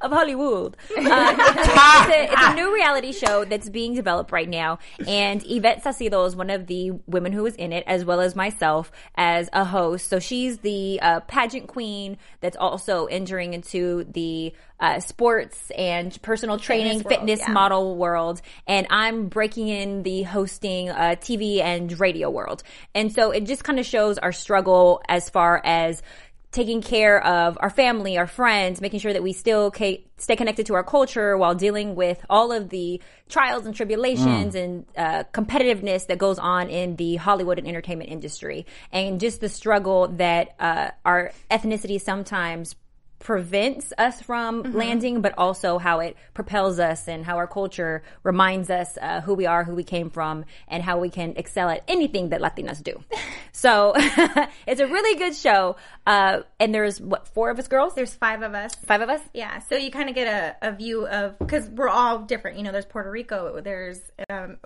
of 0.00 0.12
Hollywood. 0.12 0.76
Uh, 0.90 0.94
it's, 0.96 0.98
a, 0.98 1.60
it's, 1.60 2.08
a, 2.14 2.32
it's 2.32 2.42
a 2.42 2.54
new 2.54 2.74
reality 2.74 3.12
show 3.12 3.44
that's 3.44 3.68
being 3.68 3.94
developed 3.94 4.32
right 4.32 4.48
now, 4.48 4.78
and 5.06 5.42
Ivette 5.42 5.82
Saucedo 5.82 6.26
is 6.26 6.36
one 6.36 6.50
of 6.50 6.66
the 6.66 6.92
women 7.06 7.32
who 7.32 7.46
is 7.46 7.54
in 7.56 7.72
it, 7.72 7.84
as 7.86 8.04
well 8.04 8.20
as 8.20 8.34
myself 8.36 8.90
as 9.16 9.48
a 9.52 9.64
host. 9.64 10.08
So 10.08 10.18
she's 10.18 10.58
the 10.58 11.00
uh, 11.00 11.20
pageant 11.20 11.68
queen 11.68 12.18
that's 12.40 12.56
also 12.56 13.06
entering 13.06 13.54
into 13.54 14.04
the 14.04 14.52
uh, 14.80 15.00
sports 15.00 15.70
and 15.76 16.20
personal 16.22 16.58
training, 16.58 16.98
world, 16.98 17.08
fitness 17.08 17.40
yeah. 17.40 17.52
model 17.52 17.96
world, 17.96 18.40
and 18.66 18.86
I'm 18.90 19.28
breaking 19.28 19.68
in 19.68 20.02
the 20.02 20.22
hosting 20.58 20.90
uh, 20.90 21.14
TV 21.20 21.60
and 21.62 21.98
radio 22.00 22.30
world. 22.30 22.62
And 22.94 23.12
so 23.12 23.30
it 23.30 23.44
just 23.44 23.64
kind 23.64 23.78
of 23.78 23.86
shows 23.86 24.18
our 24.18 24.32
struggle 24.32 25.00
as 25.08 25.30
far 25.30 25.60
as 25.64 26.02
taking 26.50 26.80
care 26.80 27.22
of 27.24 27.58
our 27.60 27.68
family, 27.68 28.16
our 28.16 28.26
friends, 28.26 28.80
making 28.80 28.98
sure 28.98 29.12
that 29.12 29.22
we 29.22 29.32
still 29.34 29.70
ca- 29.70 30.02
stay 30.16 30.34
connected 30.34 30.66
to 30.66 30.74
our 30.74 30.82
culture 30.82 31.36
while 31.36 31.54
dealing 31.54 31.94
with 31.94 32.24
all 32.30 32.52
of 32.52 32.70
the 32.70 33.00
trials 33.28 33.66
and 33.66 33.74
tribulations 33.74 34.54
and 34.54 34.86
uh, 34.96 35.24
competitiveness 35.32 36.06
that 36.06 36.16
goes 36.16 36.38
on 36.38 36.70
in 36.70 36.96
the 36.96 37.16
Hollywood 37.16 37.58
and 37.58 37.68
entertainment 37.68 38.10
industry, 38.10 38.64
and 38.90 39.20
just 39.20 39.40
the 39.40 39.48
struggle 39.48 40.08
that 40.08 40.54
uh, 40.58 40.90
our 41.04 41.32
ethnicity 41.50 42.00
sometimes 42.00 42.74
prevents 43.18 43.92
us 43.98 44.22
from 44.22 44.62
landing, 44.74 45.20
but 45.20 45.34
also 45.36 45.78
how 45.78 46.00
it 46.00 46.16
propels 46.34 46.78
us 46.78 47.08
and 47.08 47.24
how 47.24 47.36
our 47.36 47.46
culture 47.46 48.02
reminds 48.22 48.70
us 48.70 48.96
uh, 49.00 49.20
who 49.20 49.34
we 49.34 49.46
are, 49.46 49.64
who 49.64 49.74
we 49.74 49.84
came 49.84 50.10
from, 50.10 50.44
and 50.68 50.82
how 50.82 50.98
we 50.98 51.10
can 51.10 51.34
excel 51.36 51.68
at 51.68 51.82
anything 51.88 52.28
that 52.30 52.40
Latinas 52.40 52.82
do. 52.82 53.02
So 53.52 53.92
it's 54.66 54.80
a 54.80 54.86
really 54.86 55.18
good 55.18 55.34
show. 55.34 55.76
Uh, 56.06 56.40
and 56.58 56.74
there's 56.74 57.00
what 57.00 57.28
four 57.28 57.50
of 57.50 57.58
us 57.58 57.68
girls? 57.68 57.94
There's 57.94 58.14
five 58.14 58.42
of 58.42 58.54
us. 58.54 58.74
five 58.74 59.00
of 59.00 59.08
us. 59.08 59.20
Yeah, 59.34 59.58
so 59.60 59.76
you 59.76 59.90
kind 59.90 60.08
of 60.08 60.14
get 60.14 60.26
a, 60.26 60.68
a 60.68 60.72
view 60.72 61.06
of 61.06 61.38
because 61.38 61.68
we're 61.68 61.88
all 61.88 62.20
different. 62.20 62.56
You 62.56 62.62
know, 62.64 62.72
there's 62.72 62.86
Puerto 62.86 63.10
Rico, 63.10 63.60
there's 63.60 64.00
um, 64.30 64.56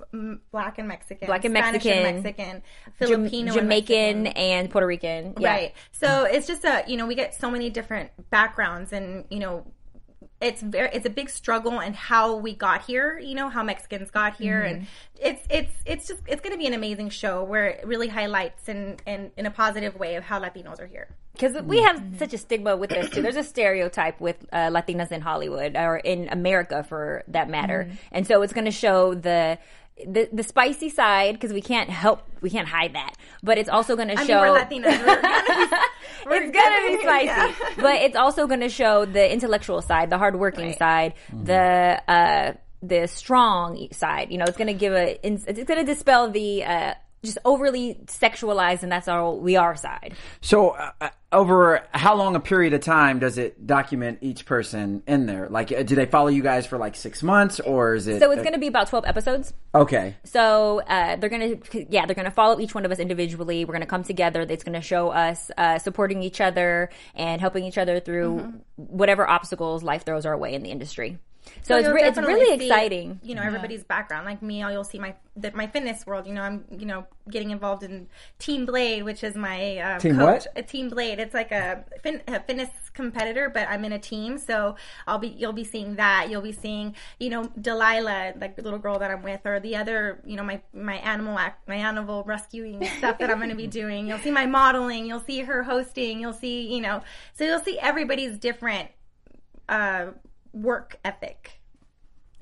black 0.50 0.78
and 0.78 0.88
Mexican, 0.88 1.26
Black 1.26 1.44
and 1.44 1.54
Spanish 1.54 1.84
Mexican, 1.84 2.22
Mexican, 2.22 2.46
Jam- 2.46 2.62
Filipino, 2.98 3.52
and 3.52 3.60
Jamaican, 3.60 4.22
Mexican. 4.24 4.42
and 4.42 4.70
Puerto 4.70 4.86
Rican. 4.86 5.34
Yeah. 5.38 5.50
Right. 5.50 5.74
So 5.92 6.24
it's 6.24 6.46
just 6.46 6.64
a 6.64 6.84
you 6.86 6.96
know 6.96 7.06
we 7.06 7.14
get 7.14 7.34
so 7.34 7.50
many 7.50 7.70
different 7.70 8.10
backgrounds 8.30 8.92
and 8.92 9.24
you 9.30 9.40
know 9.40 9.66
it's 10.42 10.60
very 10.60 10.90
it's 10.92 11.06
a 11.06 11.10
big 11.10 11.30
struggle 11.30 11.80
and 11.80 11.94
how 11.94 12.36
we 12.36 12.54
got 12.54 12.82
here 12.82 13.18
you 13.18 13.34
know 13.34 13.48
how 13.48 13.62
mexicans 13.62 14.10
got 14.10 14.36
here. 14.36 14.62
Mm-hmm. 14.62 14.74
And 14.74 14.86
it's 15.20 15.46
it's 15.48 15.74
it's 15.86 16.08
just 16.08 16.20
it's 16.26 16.40
going 16.40 16.52
to 16.52 16.58
be 16.58 16.66
an 16.66 16.74
amazing 16.74 17.10
show 17.10 17.44
where 17.44 17.68
it 17.68 17.86
really 17.86 18.08
highlights 18.08 18.68
and 18.68 19.00
and 19.06 19.30
in 19.36 19.46
a 19.46 19.50
positive 19.50 19.96
way 19.96 20.16
of 20.16 20.24
how 20.24 20.40
latinos 20.40 20.80
are 20.80 20.86
here. 20.86 21.08
Because 21.32 21.54
we 21.62 21.78
mm-hmm. 21.78 21.86
have 21.86 22.18
such 22.18 22.34
a 22.34 22.38
stigma 22.38 22.76
with 22.76 22.90
this 22.90 23.08
too. 23.10 23.22
There's 23.22 23.36
a 23.36 23.44
stereotype 23.44 24.20
with 24.20 24.36
uh, 24.52 24.68
Latinas 24.68 25.12
in 25.12 25.22
Hollywood 25.22 25.76
or 25.76 25.96
in 25.96 26.28
America 26.28 26.84
for 26.86 27.24
that 27.28 27.48
matter, 27.48 27.84
mm-hmm. 27.84 27.96
and 28.12 28.26
so 28.26 28.42
it's 28.42 28.52
going 28.52 28.66
to 28.66 28.70
show 28.70 29.14
the. 29.14 29.58
The, 30.06 30.26
the 30.32 30.42
spicy 30.42 30.88
side 30.88 31.34
because 31.34 31.52
we 31.52 31.60
can't 31.60 31.90
help 31.90 32.22
we 32.40 32.48
can't 32.48 32.66
hide 32.66 32.94
that. 32.94 33.14
But 33.42 33.58
it's 33.58 33.68
also 33.68 33.94
going 33.94 34.08
to 34.08 34.14
i 34.14 34.16
mean 34.16 34.26
show 34.26 34.40
we're 34.40 34.58
latinas. 34.58 34.84
We're 34.86 35.20
gonna 35.20 35.44
be, 35.46 35.54
we're 35.70 35.78
it's 36.26 36.50
gonna 36.56 36.88
be 36.88 37.02
spicy, 37.02 37.26
Yeah. 37.26 37.52
but 37.76 37.94
it's 37.96 38.16
also 38.16 38.46
gonna 38.46 38.68
show 38.68 39.04
the 39.04 39.30
intellectual 39.32 39.82
side, 39.82 40.10
the 40.10 40.18
hardworking 40.18 40.68
Right. 40.68 40.78
side, 40.78 41.14
the 41.32 42.00
uh, 42.08 42.52
the 42.82 43.06
strong 43.06 43.88
side. 43.92 44.30
You 44.30 44.38
know, 44.38 44.44
it's 44.46 44.56
gonna 44.56 44.74
give 44.74 44.92
a, 44.92 45.18
it's 45.26 45.44
gonna 45.64 45.84
dispel 45.84 46.30
the 46.30 46.64
uh, 46.64 46.94
just 47.24 47.38
overly 47.44 48.00
sexualized, 48.06 48.82
and 48.82 48.90
that's 48.90 49.08
our 49.08 49.32
we 49.34 49.56
are 49.56 49.76
side. 49.76 50.14
So, 50.40 50.70
uh, 50.70 51.10
over 51.30 51.82
how 51.92 52.16
long 52.16 52.34
a 52.34 52.40
period 52.40 52.74
of 52.74 52.80
time 52.80 53.18
does 53.20 53.38
it 53.38 53.66
document 53.66 54.18
each 54.20 54.44
person 54.44 55.02
in 55.06 55.26
there? 55.26 55.48
Like, 55.48 55.72
uh, 55.72 55.82
do 55.82 55.94
they 55.94 56.06
follow 56.06 56.28
you 56.28 56.42
guys 56.42 56.66
for 56.66 56.78
like 56.78 56.96
six 56.96 57.22
months, 57.22 57.60
or 57.60 57.94
is 57.94 58.08
it? 58.08 58.20
So 58.20 58.30
it's 58.32 58.42
gonna 58.42 58.58
be 58.58 58.66
about 58.66 58.88
twelve 58.88 59.04
episodes. 59.06 59.54
okay. 59.74 60.16
So 60.24 60.80
uh, 60.80 61.16
they're 61.16 61.30
gonna, 61.30 61.56
yeah, 61.88 62.06
they're 62.06 62.16
gonna 62.16 62.30
follow 62.30 62.60
each 62.60 62.74
one 62.74 62.84
of 62.84 62.90
us 62.90 62.98
individually. 62.98 63.64
We're 63.64 63.74
gonna 63.74 63.86
come 63.86 64.02
together. 64.02 64.42
It's 64.42 64.64
gonna 64.64 64.80
show 64.80 65.10
us 65.10 65.50
uh, 65.56 65.78
supporting 65.78 66.22
each 66.22 66.40
other 66.40 66.90
and 67.14 67.40
helping 67.40 67.64
each 67.64 67.78
other 67.78 68.00
through 68.00 68.52
whatever 68.76 69.28
obstacles 69.28 69.82
life 69.82 70.04
throws 70.04 70.26
our 70.26 70.36
way 70.36 70.54
in 70.54 70.62
the 70.62 70.70
industry. 70.70 71.18
So 71.62 71.76
it's 71.76 71.88
re- 71.88 72.02
it's 72.02 72.18
really 72.18 72.58
see, 72.58 72.66
exciting. 72.66 73.20
You 73.22 73.34
know, 73.34 73.42
everybody's 73.42 73.84
background. 73.84 74.26
Like 74.26 74.42
me, 74.42 74.60
you'll 74.60 74.84
see 74.84 74.98
my 74.98 75.14
the, 75.36 75.50
my 75.52 75.66
fitness 75.66 76.06
world. 76.06 76.26
You 76.26 76.34
know, 76.34 76.42
I'm 76.42 76.64
you 76.70 76.86
know 76.86 77.06
getting 77.30 77.50
involved 77.50 77.82
in 77.82 78.08
Team 78.38 78.66
Blade, 78.66 79.02
which 79.04 79.24
is 79.24 79.34
my 79.34 79.78
um, 79.78 80.00
Team 80.00 80.16
coach. 80.16 80.44
what? 80.44 80.46
A 80.56 80.62
Team 80.62 80.88
Blade. 80.88 81.18
It's 81.18 81.34
like 81.34 81.52
a, 81.52 81.84
fin- 82.02 82.22
a 82.28 82.40
fitness 82.40 82.70
competitor, 82.94 83.48
but 83.48 83.68
I'm 83.68 83.84
in 83.84 83.92
a 83.92 83.98
team. 83.98 84.38
So 84.38 84.76
I'll 85.06 85.18
be 85.18 85.28
you'll 85.28 85.52
be 85.52 85.64
seeing 85.64 85.96
that. 85.96 86.28
You'll 86.30 86.42
be 86.42 86.52
seeing 86.52 86.94
you 87.18 87.30
know 87.30 87.50
Delilah, 87.60 88.34
like 88.40 88.56
the 88.56 88.62
little 88.62 88.78
girl 88.78 88.98
that 88.98 89.10
I'm 89.10 89.22
with, 89.22 89.40
or 89.44 89.60
the 89.60 89.76
other 89.76 90.20
you 90.24 90.36
know 90.36 90.44
my 90.44 90.60
my 90.72 90.96
animal 90.96 91.38
act, 91.38 91.66
my 91.68 91.76
animal 91.76 92.24
rescuing 92.24 92.84
stuff 92.98 93.18
that 93.18 93.30
I'm 93.30 93.38
going 93.38 93.50
to 93.50 93.56
be 93.56 93.66
doing. 93.66 94.06
You'll 94.06 94.18
see 94.18 94.32
my 94.32 94.46
modeling. 94.46 95.06
You'll 95.06 95.20
see 95.20 95.40
her 95.40 95.62
hosting. 95.62 96.20
You'll 96.20 96.32
see 96.32 96.72
you 96.72 96.80
know. 96.80 97.02
So 97.34 97.44
you'll 97.44 97.60
see 97.60 97.78
everybody's 97.78 98.38
different 98.38 98.90
uh, 99.68 100.06
work 100.52 100.98
ethic. 101.04 101.61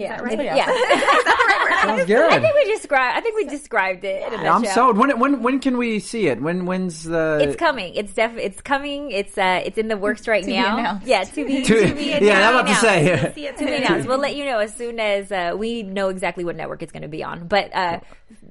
Yeah, 0.01 0.21
right? 0.21 0.39
yeah. 0.43 0.67
Sounds 1.83 2.05
good. 2.07 2.31
I 2.33 2.41
think 2.41 2.55
we 2.55 2.65
described. 2.75 3.17
I 3.19 3.21
think 3.21 3.37
we 3.37 3.45
described 3.45 4.05
it. 4.05 4.33
In 4.33 4.41
a 4.41 4.49
I'm 4.49 4.65
sold. 4.65 4.99
When 4.99 5.19
when 5.19 5.43
when 5.43 5.61
can 5.61 5.77
we 5.79 5.99
see 6.01 6.27
it? 6.27 6.41
When 6.41 6.67
when's 6.67 7.05
the? 7.05 7.39
It's 7.43 7.57
coming. 7.57 7.95
It's 7.95 8.13
def. 8.13 8.37
It's 8.37 8.61
coming. 8.61 9.11
It's 9.11 9.37
uh. 9.39 9.63
It's 9.65 9.79
in 9.79 9.89
the 9.89 9.97
works 9.97 10.27
right 10.29 10.45
be 10.45 10.53
now. 10.57 10.79
announced. 10.79 11.07
Yeah, 11.07 11.25
to 11.25 11.47
be. 11.47 11.63
To- 11.63 11.87
to 11.89 11.95
be 11.95 12.05
yeah, 12.21 12.49
I'm 12.49 12.55
about 12.57 12.63
to 12.63 12.67
announced. 12.67 12.81
say. 12.83 13.43
You'll 13.43 13.53
To 13.55 13.65
be 13.65 13.75
announced. 13.85 14.09
We'll 14.09 14.19
let 14.19 14.37
you 14.37 14.45
know 14.45 14.59
as 14.59 14.75
soon 14.75 15.01
as 15.01 15.31
uh, 15.33 15.55
we 15.57 15.83
know 15.83 16.09
exactly 16.09 16.45
what 16.45 16.57
network 16.57 16.83
it's 16.83 16.93
going 16.93 17.03
to 17.03 17.09
be 17.09 17.23
on. 17.25 17.47
But 17.49 17.75
uh, 17.75 18.01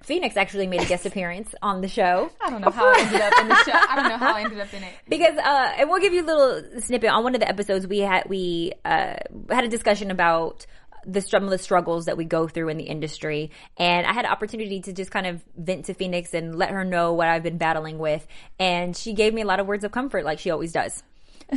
Phoenix 0.04 0.38
actually 0.38 0.68
made 0.68 0.82
a 0.82 0.86
guest 0.86 1.06
appearance 1.06 1.54
on 1.62 1.82
the 1.82 1.88
show. 1.88 2.30
I 2.42 2.50
don't 2.50 2.62
know 2.62 2.72
how 2.72 2.88
I 2.92 3.00
ended 3.00 3.22
up 3.22 3.34
in 3.42 3.48
the 3.50 3.64
show. 3.64 3.72
I 3.74 3.96
don't 3.96 4.10
know 4.10 4.18
how 4.18 4.36
I 4.36 4.42
ended 4.42 4.60
up 4.60 4.74
in 4.74 4.84
it. 4.84 4.94
because 5.08 5.38
uh 5.38 5.74
and 5.78 5.90
we'll 5.90 6.00
give 6.02 6.14
you 6.14 6.24
a 6.24 6.26
little 6.26 6.82
snippet 6.82 7.10
on 7.10 7.24
one 7.24 7.36
of 7.36 7.42
the 7.42 7.48
episodes 7.50 7.86
we 7.88 8.00
had 8.00 8.28
we 8.30 8.72
uh 8.86 9.16
had 9.50 9.64
a 9.64 9.68
discussion 9.68 10.10
about 10.12 10.66
the 11.12 11.22
some 11.22 11.44
of 11.44 11.50
the 11.50 11.58
struggles 11.58 12.06
that 12.06 12.18
we 12.18 12.26
go 12.26 12.48
through 12.48 12.70
in 12.70 12.78
the 12.78 12.84
industry 12.86 13.52
and 13.78 14.06
I 14.06 14.14
had 14.14 14.26
an 14.26 14.32
opportunity 14.32 14.82
to 14.82 14.94
just 14.94 15.12
kind 15.12 15.26
of 15.28 15.44
vent 15.58 15.86
to 15.86 15.94
Phoenix 15.94 16.34
and 16.34 16.58
let 16.58 16.70
her 16.72 16.86
know 16.86 17.14
what 17.14 17.28
I've 17.28 17.44
been 17.44 17.58
battling 17.58 17.98
with 17.98 18.26
and 18.60 18.96
she 18.96 19.14
gave 19.14 19.34
me 19.34 19.42
a 19.42 19.46
lot 19.46 19.60
of 19.60 19.68
words 19.68 19.84
of 19.84 19.92
comfort 19.92 20.24
like 20.26 20.40
she 20.40 20.52
always 20.52 20.72
does. 20.72 21.04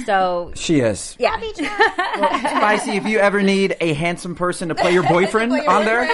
So 0.06 0.52
She 0.56 0.80
is. 0.80 1.16
yeah. 1.18 1.38
Spicy, 2.40 2.92
if 2.92 3.06
you 3.06 3.18
ever 3.18 3.42
need 3.42 3.76
a 3.80 3.92
handsome 3.92 4.34
person 4.34 4.68
to 4.70 4.74
play 4.74 4.92
your 4.92 5.02
boyfriend 5.08 5.52
on 5.52 5.84
there, 5.84 6.04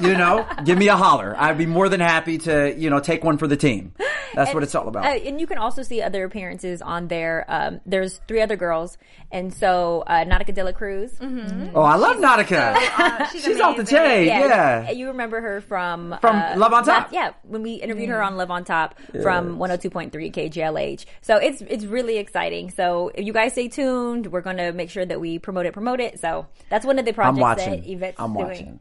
you 0.00 0.16
know, 0.16 0.46
give 0.64 0.76
me 0.76 0.88
a 0.88 0.96
holler. 0.96 1.34
I'd 1.38 1.56
be 1.58 1.66
more 1.66 1.88
than 1.88 2.00
happy 2.00 2.38
to, 2.38 2.74
you 2.76 2.90
know, 2.90 3.00
take 3.00 3.24
one 3.24 3.38
for 3.38 3.46
the 3.46 3.56
team. 3.56 3.94
That's 4.34 4.52
what 4.52 4.62
it's 4.62 4.74
all 4.74 4.86
about. 4.86 5.06
Uh, 5.06 5.18
and 5.26 5.40
you 5.40 5.46
can 5.46 5.56
also 5.56 5.82
see 5.82 6.02
other 6.02 6.24
appearances 6.24 6.82
on 6.82 7.08
there. 7.08 7.46
Um, 7.48 7.80
there's 7.86 8.20
three 8.28 8.42
other 8.42 8.56
girls, 8.56 8.98
and 9.32 9.52
so 9.52 10.02
uh, 10.06 10.24
Nautica 10.24 10.54
de 10.54 10.62
la 10.64 10.72
Cruz. 10.72 11.12
oh, 11.20 11.82
I 11.82 11.96
love 11.96 12.16
Nautica. 12.16 13.30
she's 13.32 13.44
She's 13.44 13.60
off 13.60 13.76
the 13.76 13.84
chain. 13.84 14.26
Yeah. 14.26 14.90
You 14.90 15.08
remember 15.08 15.40
her 15.40 15.60
from 15.60 16.16
From 16.20 16.36
uh, 16.36 16.54
Love 16.56 16.72
on 16.72 16.84
Top. 16.84 17.02
last- 17.04 17.12
yeah, 17.12 17.32
when 17.42 17.62
we 17.62 17.74
interviewed 17.74 18.08
her 18.10 18.22
on 18.22 18.36
Love 18.36 18.50
on 18.50 18.64
Top 18.64 18.98
from 19.22 19.58
102.3 19.58 20.10
KJLH. 20.32 21.04
So 21.22 21.36
it's 21.36 21.60
it's 21.62 21.84
really 21.84 22.18
exciting. 22.18 22.70
So 22.70 23.10
if 23.14 23.24
you 23.26 23.32
guys 23.32 23.52
stay 23.52 23.68
tuned, 23.68 24.28
we're 24.28 24.40
going 24.42 24.56
to 24.58 24.72
make 24.72 24.90
sure 24.90 25.04
that 25.04 25.20
we 25.20 25.38
promote 25.38 25.66
it, 25.66 25.72
promote 25.72 26.00
it. 26.00 26.20
So 26.20 26.46
that's 26.70 26.84
one 26.86 26.98
of 26.98 27.04
the 27.04 27.10
I'm 27.10 27.14
projects 27.14 27.40
watching. 27.40 27.80
that 27.80 27.88
Ivette's 27.90 28.16
I'm 28.18 28.32
doing. 28.34 28.46
watching. 28.48 28.80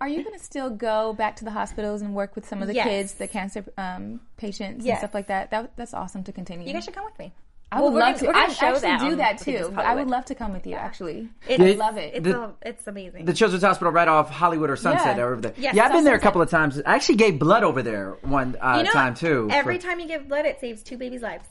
Are 0.00 0.08
you 0.08 0.22
going 0.22 0.38
to 0.38 0.44
still 0.44 0.68
go 0.68 1.14
back 1.14 1.36
to 1.36 1.44
the 1.46 1.50
hospitals 1.50 2.02
and 2.02 2.14
work 2.14 2.34
with 2.34 2.46
some 2.46 2.60
of 2.60 2.68
the 2.68 2.74
Yes. 2.74 2.86
kids, 2.86 3.14
the 3.14 3.26
cancer 3.28 3.64
um, 3.78 4.20
patients 4.36 4.84
Yes. 4.84 4.96
and 4.96 4.98
stuff 5.00 5.14
like 5.14 5.28
that? 5.28 5.50
that? 5.52 5.72
That's 5.76 5.94
awesome 5.94 6.22
to 6.24 6.32
continue. 6.32 6.66
You 6.66 6.74
guys 6.74 6.84
should 6.84 6.92
come 6.94 7.04
with 7.06 7.18
me. 7.18 7.32
I 7.72 7.80
would 7.80 7.92
we're 7.94 8.00
love 8.00 8.08
gonna- 8.14 8.18
to. 8.18 8.26
we're 8.26 8.32
gonna 8.34 8.44
I 8.46 8.52
show 8.52 8.66
actually 8.66 8.80
that 8.82 9.00
do 9.00 9.16
that 9.16 9.38
Forgiveness 9.38 9.68
too. 9.68 9.74
I 9.76 9.94
would 9.94 10.08
love 10.08 10.24
to 10.26 10.34
come 10.34 10.52
with 10.52 10.66
you. 10.66 10.74
Actually, 10.74 11.28
It's, 11.48 11.58
Did- 11.58 11.78
love 11.78 11.96
it. 11.96 12.14
It's, 12.14 12.24
the- 12.24 12.40
a, 12.40 12.52
it's 12.62 12.86
amazing. 12.86 13.24
The 13.24 13.32
Children's 13.32 13.64
Hospital 13.64 13.92
right 13.92 14.06
off 14.08 14.30
Hollywood 14.30 14.68
or 14.70 14.76
Sunset 14.76 15.16
Yeah. 15.16 15.24
over 15.24 15.36
there. 15.40 15.54
Yes, 15.56 15.74
yeah, 15.74 15.84
I've 15.84 15.90
it's 15.90 15.96
been 15.96 16.04
there 16.04 16.14
a 16.14 16.20
couple 16.20 16.42
of 16.42 16.50
times. 16.50 16.80
I 16.84 16.94
actually 16.94 17.16
gave 17.16 17.38
blood 17.38 17.64
over 17.64 17.82
there 17.82 18.18
one 18.22 18.56
uh, 18.60 18.76
you 18.78 18.82
know, 18.84 18.90
time 18.90 19.14
too. 19.14 19.48
Every 19.50 19.78
For- 19.78 19.86
time 19.88 20.00
you 20.00 20.06
give 20.06 20.28
blood, 20.28 20.44
it 20.46 20.60
saves 20.60 20.82
two 20.82 20.98
babies' 20.98 21.22
lives. 21.22 21.46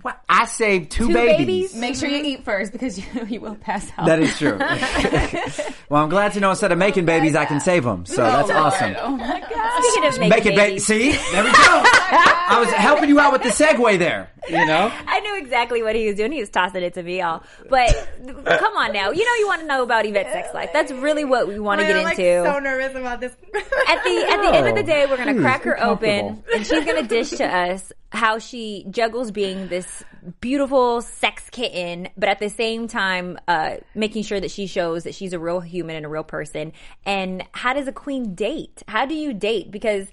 What? 0.00 0.18
I 0.26 0.46
saved 0.46 0.90
two, 0.90 1.08
Two 1.08 1.12
babies. 1.12 1.36
babies? 1.36 1.74
make 1.74 1.96
sure 1.96 2.08
you 2.08 2.16
mm-hmm. 2.16 2.26
eat 2.26 2.44
first 2.44 2.72
because 2.72 2.98
you, 3.14 3.26
you 3.28 3.40
will 3.40 3.56
pass 3.56 3.90
out. 3.98 4.06
That 4.06 4.20
is 4.20 4.36
true. 4.38 4.56
well, 5.90 6.02
I'm 6.02 6.08
glad 6.08 6.32
to 6.32 6.40
know 6.40 6.48
instead 6.48 6.72
of 6.72 6.78
making 6.78 7.04
oh 7.04 7.06
babies, 7.06 7.36
I 7.36 7.44
can 7.44 7.60
save 7.60 7.84
them. 7.84 8.06
So 8.06 8.22
oh 8.22 8.26
that's 8.26 8.50
awesome. 8.50 8.96
Oh 8.98 9.16
my 9.16 9.40
god! 9.40 9.82
Speaking 9.82 10.08
of 10.08 10.18
making 10.18 10.28
Make 10.30 10.46
it, 10.46 10.50
ba- 10.50 10.56
babies, 10.56 10.86
see? 10.86 11.12
There 11.12 11.44
we 11.44 11.50
go. 11.50 11.56
Oh 11.58 12.46
I 12.48 12.58
was 12.58 12.70
helping 12.70 13.10
you 13.10 13.20
out 13.20 13.32
with 13.32 13.42
the 13.42 13.50
segue 13.50 13.98
there. 13.98 14.30
You 14.48 14.66
know? 14.66 14.90
I 15.06 15.20
knew 15.20 15.38
exactly 15.38 15.82
what 15.82 15.94
he 15.94 16.06
was 16.06 16.16
doing. 16.16 16.32
He 16.32 16.40
was 16.40 16.50
tossing 16.50 16.82
it 16.82 16.94
to 16.94 17.02
me 17.02 17.20
all. 17.20 17.42
But 17.68 17.90
come 18.46 18.76
on 18.76 18.92
now, 18.92 19.10
you 19.10 19.24
know 19.24 19.34
you 19.34 19.46
want 19.46 19.60
to 19.60 19.66
know 19.66 19.82
about 19.82 20.06
Ivette's 20.06 20.32
sex 20.32 20.54
life. 20.54 20.70
That's 20.72 20.90
really 20.90 21.24
what 21.24 21.48
we 21.48 21.58
want 21.58 21.80
to 21.80 21.86
get 21.86 21.96
into. 21.96 22.00
I'm 22.00 22.04
like 22.04 22.18
into. 22.18 22.50
so 22.50 22.58
nervous 22.58 22.96
about 22.96 23.20
this. 23.20 23.32
at 23.32 24.02
the 24.04 24.26
at 24.30 24.42
the 24.42 24.54
end 24.54 24.68
of 24.68 24.74
the 24.74 24.82
day, 24.82 25.06
we're 25.06 25.18
gonna 25.18 25.34
Please, 25.34 25.42
crack 25.42 25.62
her 25.64 25.82
open, 25.82 26.42
and 26.54 26.66
she's 26.66 26.84
gonna 26.84 27.02
dish 27.02 27.30
to 27.30 27.44
us 27.44 27.92
how 28.12 28.38
she 28.38 28.84
juggles 28.90 29.30
being 29.30 29.68
this 29.68 30.04
beautiful 30.40 31.00
sex 31.02 31.48
kitten, 31.50 32.08
but 32.16 32.28
at 32.28 32.38
the 32.38 32.48
same 32.50 32.86
time, 32.86 33.38
uh, 33.48 33.76
making 33.94 34.22
sure 34.22 34.38
that 34.38 34.50
she 34.50 34.66
shows 34.66 35.04
that 35.04 35.14
she's 35.14 35.32
a 35.32 35.38
real 35.38 35.60
human 35.60 35.96
and 35.96 36.06
a 36.06 36.08
real 36.08 36.22
person. 36.22 36.72
And 37.04 37.42
how 37.52 37.72
does 37.72 37.88
a 37.88 37.92
queen 37.92 38.34
date? 38.34 38.82
How 38.86 39.06
do 39.06 39.14
you 39.14 39.32
date? 39.32 39.70
Because 39.70 40.08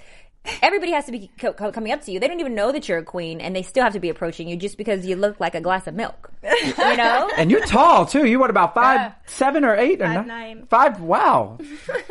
everybody 0.61 0.93
has 0.93 1.05
to 1.05 1.11
be 1.11 1.29
co- 1.39 1.51
co- 1.53 1.71
coming 1.73 1.91
up 1.91 2.01
to 2.05 2.11
you. 2.11 2.19
They 2.19 2.27
don't 2.29 2.39
even 2.39 2.55
know 2.55 2.71
that 2.71 2.87
you're 2.87 2.99
a 2.99 3.03
queen, 3.03 3.41
and 3.41 3.53
they 3.55 3.61
still 3.61 3.83
have 3.83 3.93
to 3.93 3.99
be 3.99 4.09
approaching 4.09 4.47
you 4.47 4.55
just 4.55 4.77
because 4.77 5.05
you 5.05 5.15
look 5.17 5.39
like 5.39 5.53
a 5.53 5.61
glass 5.61 5.85
of 5.85 5.93
milk. 5.93 6.31
You 6.43 6.95
know. 6.97 7.29
And 7.37 7.51
you're 7.51 7.65
tall 7.65 8.05
too. 8.05 8.25
You 8.25 8.39
what 8.39 8.49
about 8.49 8.73
five, 8.73 8.99
Yeah. 8.99 9.11
seven 9.25 9.63
or 9.65 9.75
eight 9.75 10.01
or 10.01 10.05
Five, 10.05 10.25
nine? 10.25 10.27
nine. 10.57 10.65
Five. 10.67 11.01
Wow. 11.01 11.57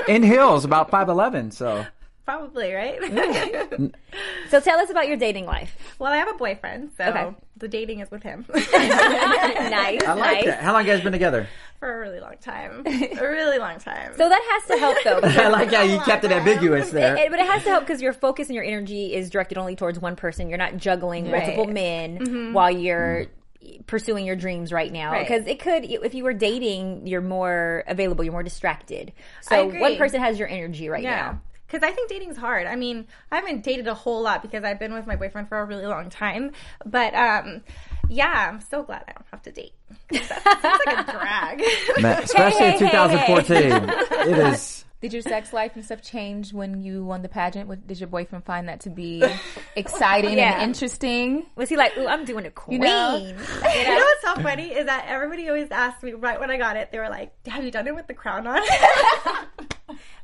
In 0.06 0.22
heels, 0.22 0.64
about 0.66 0.90
five 0.90 1.08
eleven. 1.08 1.50
So 1.50 1.84
Probably 2.28 2.74
right. 2.74 3.00
Mm. 3.00 3.94
So 4.50 4.60
tell 4.60 4.78
us 4.78 4.90
about 4.90 5.08
your 5.08 5.16
dating 5.18 5.44
life. 5.44 5.76
well, 5.98 6.12
I 6.12 6.16
have 6.16 6.28
a 6.28 6.34
boyfriend, 6.34 6.92
so 6.96 7.04
Okay. 7.04 7.34
the 7.58 7.68
dating 7.68 8.00
is 8.00 8.10
with 8.10 8.22
him 8.22 8.46
nice, 8.54 8.72
I 8.72 9.92
like 9.92 10.04
nice. 10.06 10.44
that. 10.46 10.62
How 10.62 10.72
long 10.72 10.86
you 10.86 10.92
guys 10.92 11.02
been 11.02 11.12
together? 11.12 11.48
for 11.78 11.94
a 11.94 12.00
really 12.00 12.18
long 12.20 12.36
time. 12.40 12.82
A 12.86 13.20
really 13.20 13.58
long 13.58 13.78
time. 13.78 14.12
So 14.16 14.28
that 14.28 14.42
has 14.50 14.68
to 14.68 14.78
help 14.78 14.96
though. 15.04 15.20
I 15.42 15.48
like 15.48 15.72
how 15.72 15.82
you 15.82 16.00
kept 16.00 16.24
it 16.24 16.32
ambiguous 16.32 16.90
there. 16.90 17.16
It- 17.16 17.26
it- 17.26 17.30
but 17.30 17.38
it 17.40 17.46
has 17.46 17.62
to 17.64 17.70
help 17.70 17.84
because 17.84 18.02
your 18.02 18.12
focus 18.12 18.48
and 18.48 18.54
your 18.54 18.64
energy 18.64 19.14
is 19.14 19.30
directed 19.30 19.58
only 19.58 19.76
towards 19.76 19.98
one 19.98 20.16
person. 20.16 20.48
You're 20.48 20.58
not 20.58 20.76
juggling 20.76 21.30
multiple 21.30 21.66
men 21.66 22.18
mm-hmm. 22.18 22.52
while 22.52 22.70
you're 22.70 23.26
mm-hmm. 23.62 23.82
pursuing 23.82 24.26
your 24.26 24.36
dreams 24.36 24.72
right 24.72 24.92
now. 24.92 25.12
Right. 25.12 25.26
Because 25.26 25.46
it 25.46 25.60
could, 25.60 25.84
if 25.84 26.14
you 26.14 26.24
were 26.24 26.34
dating, 26.34 27.06
you're 27.06 27.20
more 27.20 27.84
available, 27.86 28.24
you're 28.24 28.32
more 28.32 28.42
distracted. 28.42 29.12
So 29.42 29.68
one 29.68 29.96
person 29.96 30.20
has 30.20 30.38
your 30.38 30.48
energy 30.48 30.88
right 30.88 31.02
yeah. 31.02 31.10
now. 31.16 31.40
Because 31.68 31.86
I 31.86 31.92
think 31.92 32.08
dating's 32.08 32.38
hard. 32.38 32.66
I 32.66 32.76
mean, 32.76 33.06
I 33.30 33.36
haven't 33.36 33.62
dated 33.62 33.86
a 33.88 33.94
whole 33.94 34.22
lot 34.22 34.40
because 34.40 34.64
I've 34.64 34.78
been 34.78 34.94
with 34.94 35.06
my 35.06 35.16
boyfriend 35.16 35.48
for 35.48 35.60
a 35.60 35.64
really 35.66 35.84
long 35.84 36.08
time. 36.08 36.52
But 36.86 37.14
um, 37.14 37.62
yeah, 38.08 38.48
I'm 38.50 38.60
so 38.60 38.82
glad 38.82 39.04
I 39.06 39.12
don't 39.12 39.26
have 39.30 39.42
to 39.42 39.52
date. 39.52 39.72
That 40.10 40.62
seems 40.62 40.80
like 40.86 41.08
a 41.08 41.12
drag. 41.18 41.62
Man, 42.02 42.22
especially 42.24 42.58
hey, 42.58 42.78
in 42.78 42.86
hey, 42.86 42.90
2014. 42.90 44.30
It 44.30 44.38
is. 44.38 44.84
Did 45.00 45.12
your 45.12 45.22
sex 45.22 45.52
life 45.52 45.76
and 45.76 45.84
stuff 45.84 46.02
change 46.02 46.52
when 46.52 46.80
you 46.82 47.04
won 47.04 47.22
the 47.22 47.28
pageant? 47.28 47.86
Did 47.86 48.00
your 48.00 48.08
boyfriend 48.08 48.44
find 48.44 48.68
that 48.68 48.80
to 48.80 48.90
be 48.90 49.22
exciting 49.76 50.36
Yeah. 50.38 50.54
and 50.54 50.62
interesting? 50.64 51.46
Was 51.54 51.68
he 51.68 51.76
like, 51.76 51.96
ooh, 51.96 52.08
I'm 52.08 52.24
doing 52.24 52.46
a 52.46 52.50
queen? 52.50 52.80
know? 52.80 53.16
You 53.16 53.32
know 53.32 53.34
what's 53.44 54.22
so 54.22 54.42
funny 54.42 54.72
is 54.72 54.86
that 54.86 55.04
everybody 55.06 55.48
always 55.48 55.70
asked 55.70 56.02
me 56.02 56.14
right 56.14 56.40
when 56.40 56.50
I 56.50 56.56
got 56.56 56.76
it. 56.76 56.90
They 56.90 56.98
were 56.98 57.08
like, 57.08 57.32
"Have 57.46 57.62
you 57.64 57.70
done 57.70 57.86
it 57.86 57.94
with 57.94 58.08
the 58.08 58.14
crown 58.14 58.46
on?" 58.48 58.60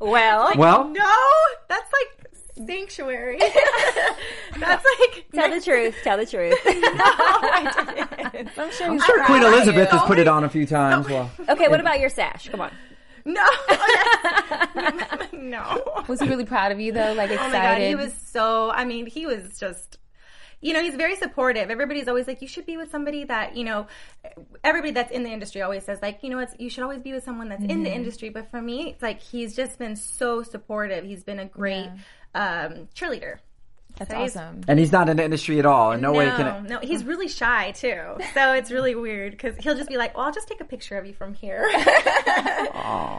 Well, 0.01 0.53
Well, 0.57 0.89
no, 0.89 1.15
that's 1.69 1.91
like 1.93 2.67
sanctuary. 2.67 3.39
that's 4.59 4.85
like 5.01 5.25
tell 5.33 5.51
the 5.51 5.61
truth. 5.61 5.95
Tell 6.03 6.17
the 6.19 6.27
truth. 6.27 6.59
I'm 8.59 8.71
sure. 8.73 8.87
I'm 8.91 9.01
sure 9.01 9.25
Queen 9.25 9.43
Elizabeth 9.43 9.89
has 9.91 10.03
put 10.03 10.19
it 10.19 10.29
on 10.29 10.45
a 10.45 10.49
few 10.49 10.67
times. 10.67 11.09
Well, 11.09 11.31
okay, 11.49 11.69
what 11.69 11.81
about 11.81 12.01
your 12.01 12.11
sash? 12.11 12.49
Come 12.49 12.61
on. 12.61 12.73
No, 13.25 13.47
no. 15.33 16.03
Was 16.09 16.21
he 16.21 16.29
really 16.29 16.45
proud 16.45 16.73
of 16.73 16.81
you 16.81 16.93
though? 16.93 17.13
Like 17.15 17.31
excited? 17.31 17.57
Oh 17.57 17.59
my 17.59 17.65
god, 17.65 17.81
he 17.81 17.95
was 17.95 18.13
so. 18.13 18.71
I 18.71 18.85
mean, 18.85 19.07
he 19.07 19.27
was 19.27 19.59
just. 19.59 19.99
You 20.61 20.73
know, 20.73 20.81
he's 20.83 20.95
very 20.95 21.15
supportive. 21.17 21.71
Everybody's 21.71 22.09
always 22.09 22.27
like, 22.27 22.41
you 22.41 22.49
should 22.49 22.65
be 22.65 22.79
with 22.79 22.91
somebody 22.91 23.25
that, 23.25 23.55
you 23.55 23.65
know, 23.65 23.87
everybody 24.63 24.93
that's 24.93 25.11
in 25.11 25.23
the 25.23 25.29
industry 25.29 25.61
always 25.61 25.85
says, 25.85 25.99
like, 26.01 26.23
you 26.23 26.31
know, 26.31 26.39
it's, 26.39 26.55
you 26.59 26.71
should 26.71 26.85
always 26.85 27.03
be 27.03 27.13
with 27.13 27.23
someone 27.23 27.51
that's 27.51 27.65
in 27.65 27.83
the 27.83 27.93
industry. 27.93 28.31
But 28.31 28.51
for 28.51 28.63
me, 28.63 28.89
it's 28.89 29.03
like, 29.03 29.21
he's 29.21 29.55
just 29.55 29.79
been 29.79 29.95
so 29.95 30.43
supportive. 30.43 31.05
He's 31.05 31.23
been 31.23 31.39
a 31.39 31.45
great 31.45 31.91
um, 32.35 32.89
cheerleader. 32.95 33.41
That's 33.97 34.11
So 34.11 34.17
awesome. 34.17 34.63
And 34.67 34.79
he's 34.79 34.91
not 34.91 35.09
in 35.09 35.17
the 35.17 35.25
industry 35.25 35.59
at 35.59 35.67
all. 35.67 35.93
And 35.93 36.03
no, 36.03 36.13
way 36.13 36.27
no, 36.27 36.37
can. 36.37 36.65
no, 36.65 36.79
he's 36.81 37.05
really 37.05 37.29
shy 37.29 37.71
too. 37.73 38.03
So 38.35 38.53
it's 38.53 38.71
really 38.71 38.95
weird 38.95 39.33
because 39.33 39.57
he'll 39.59 39.77
just 39.77 39.89
be 39.89 39.97
like, 39.97 40.17
"Well, 40.17 40.27
I'll 40.27 40.33
just 40.33 40.49
take 40.49 40.61
a 40.61 40.65
picture 40.65 40.99
of 40.99 41.07
you 41.07 41.15
from 41.15 41.35
here." 41.35 41.65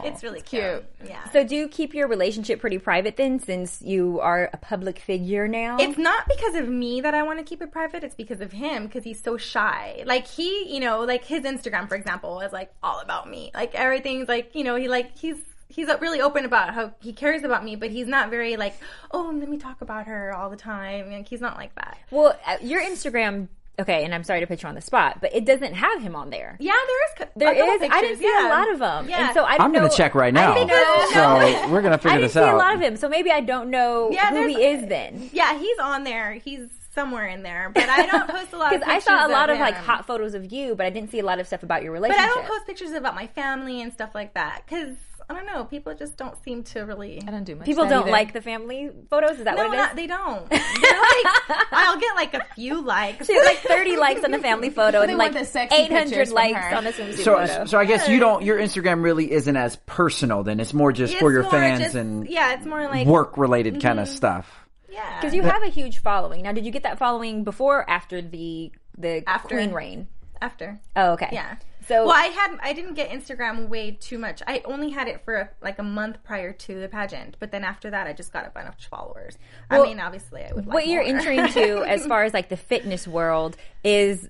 it's 0.04 0.24
really 0.24 0.42
cute. 0.42 0.84
Yeah. 1.06 1.30
So 1.32 1.44
do 1.44 1.56
you 1.56 1.68
keep 1.68 1.94
your 1.94 2.08
relationship 2.08 2.60
pretty 2.60 2.78
private 2.78 3.16
then, 3.18 3.40
since 3.40 3.82
you 3.82 4.20
are 4.20 4.50
a 4.52 4.58
public 4.58 5.00
figure 5.00 5.48
now? 5.48 5.78
It's 5.80 5.98
not 5.98 6.28
because 6.28 6.56
of 6.56 6.68
me 6.68 7.02
that 7.02 7.14
I 7.14 7.24
want 7.24 7.40
to 7.40 7.46
keep 7.46 7.62
it 7.62 7.72
private. 7.72 8.04
It's 8.04 8.16
because 8.16 8.42
of 8.42 8.52
him 8.52 8.86
because 8.86 9.04
he's 9.04 9.22
so 9.22 9.38
shy. 9.38 10.04
Like 10.06 10.28
he, 10.28 10.74
you 10.74 10.80
know, 10.80 11.02
like 11.02 11.24
his 11.24 11.44
Instagram, 11.44 11.88
for 11.88 11.96
example, 11.96 12.42
is 12.42 12.52
like 12.52 12.72
all 12.84 13.00
about 13.00 13.30
me. 13.30 13.52
Like 13.54 13.76
everything's 13.76 14.28
like, 14.28 14.54
you 14.56 14.64
know, 14.64 14.76
he 14.76 14.88
like 14.88 15.18
he's 15.18 15.38
he's 15.76 15.88
really 16.00 16.22
open 16.22 16.46
about 16.46 16.74
how 16.74 16.94
he 17.02 17.12
cares 17.14 17.44
about 17.44 17.64
me, 17.64 17.76
but 17.76 17.92
he's 17.92 18.08
not 18.08 18.30
very 18.30 18.56
like, 18.56 18.76
oh, 19.12 19.32
let 19.38 19.50
me 19.50 19.58
talk 19.58 19.82
about 19.82 20.08
her 20.08 20.34
all 20.34 20.50
the 20.50 20.56
time. 20.58 21.12
Like 21.12 21.28
he's 21.28 21.42
not 21.42 21.58
like 21.58 21.76
that. 21.76 21.98
well, 22.12 22.38
uh, 22.48 22.58
your 22.62 22.82
Instagram. 22.82 23.48
Okay, 23.78 24.06
and 24.06 24.16
I'm 24.16 24.24
sorry 24.24 24.40
to 24.40 24.48
put 24.48 24.64
you 24.64 24.70
on 24.70 24.76
the 24.76 24.80
spot, 24.80 25.18
but 25.20 25.36
it 25.36 25.44
doesn't 25.44 25.74
have 25.74 26.02
him 26.02 26.16
on 26.16 26.30
there. 26.30 26.56
Yeah, 26.62 26.72
there 26.88 27.04
is. 27.08 27.12
co- 27.18 27.40
There 27.40 27.52
a 27.52 27.56
couple 27.58 27.74
is. 27.86 27.92
I 27.92 28.00
didn't 28.02 28.20
see 28.20 28.24
yeah. 28.24 28.48
a 28.48 28.50
lot 28.50 28.72
of 28.72 28.80
them, 28.80 29.10
Yeah. 29.10 29.26
and 29.28 29.34
so 29.34 29.44
I 29.44 29.58
don't 29.58 29.66
I'm 29.66 29.72
know. 29.74 29.80
going 29.80 29.92
to 29.92 29.98
check 29.98 30.16
right 30.16 30.34
now. 30.34 30.54
I 30.54 30.60
didn't 30.60 31.12
So 31.12 31.70
we're 31.74 31.82
going 31.82 31.92
to 31.92 31.98
figure 31.98 32.22
this 32.22 32.38
out. 32.38 32.44
I 32.44 32.46
didn't 32.46 32.48
see 32.48 32.52
out. 32.52 32.54
a 32.56 32.58
lot 32.58 32.76
of 32.76 32.82
him, 32.82 32.96
so 32.96 33.10
maybe 33.10 33.32
I 33.32 33.42
don't 33.42 33.70
know 33.70 34.12
Yeah, 34.12 34.30
who 34.30 34.48
he 34.48 34.64
is 34.64 34.88
then. 34.88 35.30
Yeah, 35.34 35.60
he's 35.60 35.78
on 35.80 36.06
there. 36.06 36.36
He's 36.36 36.70
somewhere 36.94 37.28
in 37.28 37.44
there, 37.44 37.70
but 37.76 37.90
I 37.90 38.06
don't 38.06 38.30
post 38.30 38.54
a 38.54 38.58
lot. 38.58 38.70
Because 38.72 38.84
of 38.88 38.88
I 38.94 39.00
saw 39.00 39.28
a 39.28 39.30
lot 39.30 39.50
of 39.50 39.58
him. 39.58 39.62
like 39.62 39.76
hot 39.76 40.08
photos 40.08 40.36
of 40.36 40.54
you, 40.54 40.76
but 40.76 40.86
I 40.86 40.90
didn't 40.90 41.12
see 41.12 41.20
a 41.20 41.26
lot 41.26 41.40
of 41.42 41.48
stuff 41.48 41.62
about 41.64 41.84
your 41.84 41.92
relationship. 41.92 42.18
But 42.18 42.30
relationship. 42.30 42.46
I 42.46 42.48
don't 42.54 42.58
post 42.60 42.68
pictures 42.68 42.92
about 42.98 43.14
my 43.16 43.28
family 43.28 43.82
and 43.82 43.92
stuff 43.92 44.12
like 44.16 44.36
that 44.36 44.62
because 44.66 44.96
I 45.30 45.34
don't 45.34 45.46
know. 45.48 45.66
People 45.66 45.94
just 45.96 46.18
don't 46.18 46.36
seem 46.44 46.64
to 46.66 46.82
really. 46.82 47.22
I 47.28 47.32
don't 47.32 47.44
do 47.44 47.56
much. 47.56 47.66
People 47.66 47.88
don't 47.88 48.04
either. 48.04 48.12
like 48.12 48.34
the 48.34 48.42
family 48.42 48.92
photos. 49.10 49.40
Is 49.40 49.46
that 49.46 49.56
No, 49.56 49.68
what 49.68 49.74
it 49.74 49.78
is? 49.78 49.86
not, 49.86 49.96
they 49.96 50.08
don't. 50.08 50.50
They're 50.50 50.60
like, 50.60 51.66
I'll 51.72 52.00
get 52.00 52.16
like 52.16 52.34
a 52.36 52.46
few 52.56 52.82
likes. 52.82 53.26
She 53.26 53.34
has 53.34 53.44
like 53.46 53.58
30 53.58 53.98
likes 53.98 54.24
on 54.24 54.32
the 54.32 54.40
family 54.40 54.70
photo 54.70 55.02
and 55.02 55.18
like 55.18 55.36
800 55.36 56.30
likes 56.30 56.58
her. 56.60 56.76
on 56.76 56.86
a 56.86 56.92
swimsuit 56.92 57.24
So, 57.24 57.36
photo. 57.38 57.66
so 57.66 57.80
I 57.80 57.86
guess 57.86 58.08
you 58.08 58.20
don't. 58.20 58.44
Your 58.44 58.58
Instagram 58.60 59.04
really 59.04 59.32
isn't 59.32 59.56
as 59.56 59.76
personal. 59.88 60.44
Then 60.44 60.60
it's 60.60 60.74
more 60.74 60.92
just 60.92 61.14
It's 61.14 61.20
for 61.20 61.32
your 61.32 61.44
fans 61.44 61.82
just- 61.82 61.96
and 61.96 62.28
yeah, 62.30 62.54
it's 62.54 62.66
more 62.66 62.84
like 62.84 63.08
work 63.08 63.38
related 63.38 63.82
kind 63.82 64.00
of 64.00 64.08
mm-hmm. 64.08 64.16
stuff. 64.16 64.52
Yeah, 64.90 65.20
Because 65.20 65.34
you 65.34 65.42
have 65.42 65.62
a 65.64 65.68
huge 65.70 65.98
following. 65.98 66.44
Now, 66.44 66.54
did 66.54 66.66
you 66.66 66.72
get 66.72 66.84
that 66.84 66.98
following 67.00 67.44
before 67.44 67.80
or 67.80 67.90
after 67.90 68.22
the 68.22 68.72
the 68.98 69.24
After. 69.28 69.56
Queen 69.56 69.74
reign? 69.74 70.08
after. 70.42 70.80
Oh, 70.96 71.14
okay. 71.14 71.30
Yeah. 71.32 71.56
So 71.88 72.06
Well, 72.06 72.16
I 72.16 72.26
had 72.28 72.58
I 72.62 72.74
didn't 72.74 72.96
get 72.96 73.10
Instagram 73.10 73.70
way 73.70 73.92
too 73.92 74.18
much. 74.18 74.42
I 74.48 74.62
only 74.66 74.90
had 74.90 75.08
it 75.08 75.22
for 75.24 75.52
like 75.62 75.80
a 75.80 75.84
month 75.84 76.24
prior 76.24 76.52
to 76.52 76.80
the 76.80 76.88
pageant, 76.88 77.38
but 77.40 77.52
then 77.52 77.64
after 77.64 77.90
that, 77.92 78.08
I 78.08 78.14
just 78.14 78.34
got 78.34 78.48
a 78.48 78.50
bunch 78.50 78.68
of 78.68 78.86
followers. 78.86 79.38
Well, 79.70 79.84
I 79.84 79.86
mean, 79.86 80.00
obviously, 80.00 80.44
I 80.44 80.54
would. 80.54 80.66
what 80.66 80.76
like 80.76 80.88
you're 80.88 81.04
entering 81.04 81.48
to 81.50 81.84
as 81.88 82.06
far 82.06 82.24
as 82.24 82.34
like 82.34 82.50
the 82.50 82.58
fitness 82.58 83.08
world 83.08 83.58
is 83.84 84.30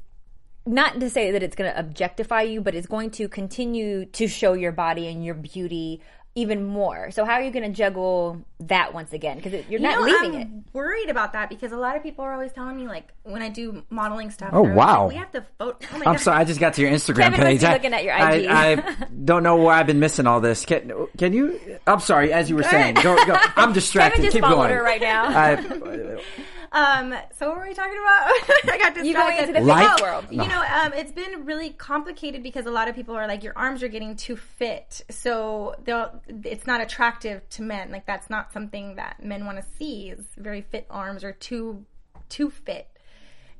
not 0.65 0.99
to 0.99 1.09
say 1.09 1.31
that 1.31 1.43
it's 1.43 1.55
going 1.55 1.71
to 1.71 1.79
objectify 1.79 2.41
you, 2.41 2.59
but 2.59 2.73
it's 2.73 2.87
going 2.87 3.11
to 3.11 3.27
continue 3.29 4.05
to 4.05 4.27
show 4.27 4.53
your 4.53 4.71
body 4.71 5.07
and 5.07 5.23
your 5.23 5.35
beauty 5.35 6.01
even 6.37 6.65
more. 6.65 7.11
So 7.11 7.23
how 7.23 7.33
are 7.35 7.41
you 7.41 7.49
going 7.49 7.63
to 7.63 7.75
juggle 7.75 8.41
that 8.59 8.93
once 8.93 9.13
again? 9.13 9.37
Because 9.37 9.53
you're 9.53 9.79
You 9.79 9.79
not 9.79 9.95
know, 9.99 10.01
leaving 10.05 10.35
I'm 10.35 10.41
it. 10.41 10.47
worried 10.73 11.09
about 11.09 11.31
that 11.31 11.47
because 11.47 11.71
a 11.71 11.77
lot 11.77 11.95
of 11.95 12.03
people 12.03 12.25
are 12.25 12.33
always 12.33 12.51
telling 12.51 12.75
me 12.75 12.87
like 12.87 13.07
when 13.23 13.41
I 13.41 13.47
do 13.47 13.83
modeling 13.89 14.31
stuff. 14.31 14.49
Oh, 14.51 14.61
wow. 14.61 15.03
like, 15.03 15.09
we 15.13 15.15
have 15.15 15.31
to 15.31 15.45
vote. 15.59 15.85
Oh 15.93 15.97
my 15.97 16.05
I'm 16.05 16.13
God. 16.15 16.19
sorry, 16.19 16.37
I 16.39 16.43
just 16.43 16.59
got 16.59 16.73
to 16.73 16.81
your 16.81 16.91
Instagram 16.91 17.31
Kevin 17.33 17.39
must 17.39 17.47
page. 17.47 17.63
I- 17.63 17.73
looking 17.73 17.93
at 17.93 18.03
your 18.03 18.13
I, 18.13 18.33
IG. 18.33 18.47
I 18.49 18.95
don't 19.23 19.43
know 19.43 19.55
where 19.55 19.73
I've 19.73 19.87
been 19.87 19.99
missing 19.99 20.27
all 20.27 20.41
this. 20.41 20.65
Can, 20.65 20.91
can 21.17 21.31
you? 21.31 21.57
I'm 21.87 22.01
sorry. 22.01 22.33
As 22.33 22.49
you 22.49 22.57
were 22.57 22.63
saying, 22.63 22.95
go, 22.95 23.15
go. 23.25 23.37
I'm 23.55 23.71
distracted. 23.71 24.17
Kevin 24.17 24.25
just 24.31 24.35
Keep 24.35 24.43
going. 24.43 24.71
her 24.71 24.83
right 24.83 25.01
now. 25.01 25.25
I, 25.29 25.55
Um, 26.71 27.13
so 27.37 27.47
what 27.49 27.57
were 27.57 27.63
we 27.67 27.73
talking 27.73 27.93
about? 27.97 28.27
I 28.73 28.77
got 28.77 28.93
distracted. 28.95 29.05
You 29.05 29.13
going 29.13 29.37
into 29.37 29.53
the 29.53 29.61
Life- 29.61 29.83
fitness 29.91 30.01
world. 30.01 30.25
You 30.31 30.37
know, 30.37 30.63
um, 30.63 30.93
it's 30.93 31.11
been 31.11 31.45
really 31.45 31.69
complicated 31.71 32.43
because 32.43 32.65
a 32.65 32.71
lot 32.71 32.87
of 32.87 32.95
people 32.95 33.15
are 33.15 33.27
like, 33.27 33.43
your 33.43 33.53
arms 33.57 33.83
are 33.83 33.87
getting 33.87 34.15
too 34.15 34.35
fit, 34.35 35.01
so 35.09 35.75
they'll. 35.83 36.21
It's 36.43 36.65
not 36.67 36.81
attractive 36.81 37.47
to 37.51 37.61
men. 37.61 37.91
Like 37.91 38.05
that's 38.05 38.29
not 38.29 38.51
something 38.53 38.95
that 38.95 39.23
men 39.23 39.45
want 39.45 39.57
to 39.57 39.63
see. 39.77 40.09
Is 40.09 40.25
very 40.37 40.61
fit 40.61 40.85
arms 40.89 41.23
or 41.23 41.31
too 41.31 41.85
too 42.29 42.49
fit. 42.49 42.87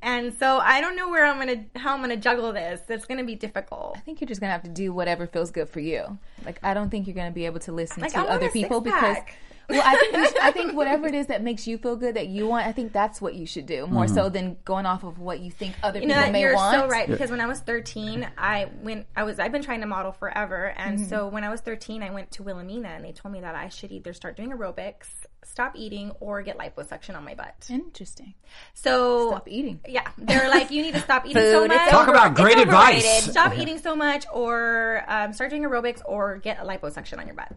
And 0.02 0.34
so 0.34 0.58
I 0.58 0.80
don't 0.82 0.94
know 0.94 1.08
where 1.08 1.24
I'm 1.24 1.38
gonna 1.38 1.64
how 1.74 1.94
I'm 1.94 2.00
gonna 2.00 2.16
juggle 2.18 2.52
this. 2.52 2.80
It's 2.88 3.06
gonna 3.06 3.24
be 3.24 3.34
difficult. 3.34 3.94
I 3.96 4.00
think 4.00 4.20
you're 4.20 4.28
just 4.28 4.40
gonna 4.40 4.52
have 4.52 4.62
to 4.64 4.68
do 4.70 4.92
whatever 4.92 5.26
feels 5.26 5.50
good 5.50 5.68
for 5.70 5.80
you. 5.80 6.18
Like 6.44 6.60
I 6.62 6.74
don't 6.74 6.90
think 6.90 7.06
you're 7.06 7.16
gonna 7.16 7.30
be 7.30 7.46
able 7.46 7.60
to 7.60 7.72
listen 7.72 8.02
Like, 8.02 8.12
to 8.12 8.18
I 8.18 8.22
want 8.22 8.32
other 8.34 8.46
a 8.48 8.50
people 8.52 8.80
because 8.82 9.00
six-pack. 9.16 9.38
Well, 9.68 9.82
I 9.84 9.96
think 9.96 10.16
you 10.16 10.26
should, 10.26 10.38
I 10.38 10.50
think 10.52 10.74
whatever 10.74 11.06
it 11.06 11.14
is 11.14 11.26
that 11.26 11.42
makes 11.42 11.66
you 11.66 11.78
feel 11.78 11.96
good 11.96 12.14
that 12.16 12.28
you 12.28 12.46
want, 12.46 12.66
I 12.66 12.72
think 12.72 12.92
that's 12.92 13.20
what 13.20 13.34
you 13.34 13.46
should 13.46 13.66
do 13.66 13.86
more 13.86 14.06
so 14.08 14.28
than 14.28 14.56
going 14.64 14.86
off 14.86 15.04
of 15.04 15.18
what 15.18 15.40
you 15.40 15.50
think 15.50 15.74
other 15.82 16.00
You 16.00 16.06
know, 16.06 16.14
people 16.14 16.26
that 16.26 16.32
may 16.32 16.40
you're 16.42 16.54
want. 16.54 16.74
so 16.80 16.88
right 16.88 17.08
because 17.08 17.30
when 17.30 17.40
I 17.40 17.46
was 17.46 17.60
13, 17.60 18.28
I 18.38 18.66
went. 18.82 19.06
I 19.16 19.24
was. 19.24 19.38
I've 19.38 19.52
been 19.52 19.62
trying 19.62 19.80
to 19.80 19.86
model 19.86 20.12
forever, 20.12 20.72
and 20.76 21.00
so 21.06 21.28
when 21.28 21.44
I 21.44 21.50
was 21.50 21.60
13, 21.60 22.02
I 22.02 22.10
went 22.10 22.30
to 22.32 22.42
Wilhelmina, 22.42 22.88
and 22.88 23.04
they 23.04 23.12
told 23.12 23.32
me 23.32 23.40
that 23.40 23.54
I 23.54 23.68
should 23.68 23.92
either 23.92 24.12
start 24.12 24.36
doing 24.36 24.50
aerobics, 24.50 25.06
stop 25.44 25.72
eating, 25.76 26.12
or 26.20 26.42
get 26.42 26.58
liposuction 26.58 27.16
on 27.16 27.24
my 27.24 27.34
butt. 27.34 27.54
Interesting. 27.68 28.34
So 28.74 29.30
Stop 29.30 29.48
eating. 29.48 29.80
Yeah, 29.88 30.06
they're 30.18 30.48
like, 30.48 30.70
you 30.70 30.82
need 30.82 30.94
to 30.94 31.00
stop 31.00 31.24
eating 31.26 31.42
so 31.42 31.62
Food, 31.62 31.72
it's 31.72 31.80
much. 31.82 31.90
Talk 31.90 32.08
about 32.08 32.34
great 32.34 32.56
overrated. 32.58 32.68
advice. 33.04 33.30
Stop 33.30 33.56
eating 33.58 33.78
so 33.78 33.96
much, 33.96 34.24
or 34.32 35.02
um, 35.08 35.32
start 35.32 35.50
doing 35.50 35.62
aerobics, 35.62 36.00
or 36.06 36.36
get 36.38 36.58
a 36.60 36.64
liposuction 36.64 37.18
on 37.18 37.26
your 37.26 37.34
butt. 37.36 37.52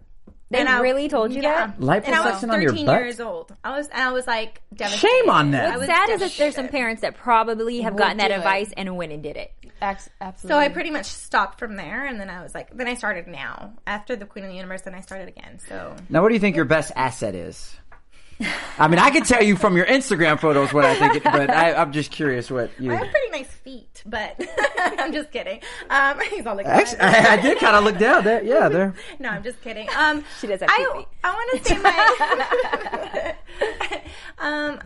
They 0.52 0.62
I- 0.64 0.80
really 0.82 1.08
told 1.10 1.32
you 1.32 1.42
yeah. 1.42 1.68
that? 1.68 1.78
And 1.78 2.16
I 2.16 2.32
was 2.32 2.42
Liposuction 2.44 2.52
on 2.52 2.62
your 2.62 2.72
13 2.72 2.86
butt? 2.86 3.02
years 3.02 3.20
old. 3.20 3.56
I 3.64 3.78
was, 3.78 3.88
and 3.88 4.02
I 4.02 4.12
was 4.12 4.26
like, 4.26 4.62
devastated. 4.76 5.08
Shame 5.08 5.30
on 5.30 5.52
them. 5.52 5.74
What's 5.76 5.86
Sad 5.86 6.10
is 6.10 6.20
that 6.22 6.34
there's 6.38 6.56
some 6.56 6.70
parents 6.70 7.02
that 7.02 7.16
probably 7.16 7.82
have 7.82 7.94
Would 7.94 8.00
gotten 8.00 8.18
that 8.18 8.32
it. 8.32 8.38
advice 8.38 8.72
and 8.76 8.98
went 8.98 9.12
and 9.12 9.22
did 9.22 9.38
it. 9.38 9.52
Absolutely. 9.82 10.50
So 10.50 10.58
I 10.58 10.68
pretty 10.70 10.90
much 10.90 11.06
stopped 11.06 11.58
from 11.60 11.76
there, 11.76 12.06
and 12.06 12.20
then 12.20 12.30
I 12.30 12.44
was 12.44 12.54
like, 12.54 12.76
then 12.76 12.88
I 12.88 12.96
started 12.96 13.28
now 13.28 13.74
after 13.88 14.16
the 14.16 14.26
Queen 14.26 14.44
of 14.44 14.50
the 14.50 14.56
Universe, 14.58 14.82
then 14.82 14.94
I 14.96 15.02
started 15.02 15.28
again. 15.30 15.60
So 15.70 15.96
now, 16.10 16.22
what 16.22 16.30
do 16.30 16.34
you 16.34 16.40
think 16.42 16.56
your 16.56 16.66
best 16.66 16.92
asset 16.96 17.34
is? 17.36 17.76
I 18.78 18.88
mean, 18.88 19.00
I 19.00 19.10
can 19.10 19.24
tell 19.24 19.44
you 19.44 19.58
from 19.58 19.76
your 19.76 19.86
Instagram 19.86 20.40
photos 20.40 20.72
what 20.72 20.86
I 20.86 20.96
think, 20.96 21.16
it, 21.16 21.24
but 21.24 21.50
I, 21.50 21.74
I'm 21.74 21.92
just 21.92 22.10
curious 22.12 22.50
what 22.50 22.72
you. 22.80 22.92
I 22.92 22.96
have 22.96 23.10
pretty 23.10 23.30
nice 23.32 23.52
feet, 23.52 24.02
but 24.06 24.40
I'm 24.98 25.12
just 25.12 25.32
kidding. 25.32 25.62
Um, 25.90 26.20
he's 26.30 26.46
all 26.46 26.56
like, 26.56 26.66
Actually, 26.66 27.02
I, 27.02 27.34
I 27.34 27.42
did 27.42 27.58
kind 27.60 27.76
of 27.76 27.84
look 27.84 27.98
down 27.98 28.24
there. 28.24 28.42
Yeah, 28.44 28.70
there. 28.70 28.94
no, 29.20 29.30
I'm 29.30 29.44
just 29.44 29.60
kidding. 29.62 29.90
Um, 29.96 30.24
She 30.40 30.48
does 30.48 30.62
have 30.62 30.70
I, 30.72 30.94
feet. 30.96 31.08
I 31.24 31.34
want 31.34 31.64
to 31.64 31.70
say 31.70 31.78
my. 31.80 33.36
um, 34.40 34.80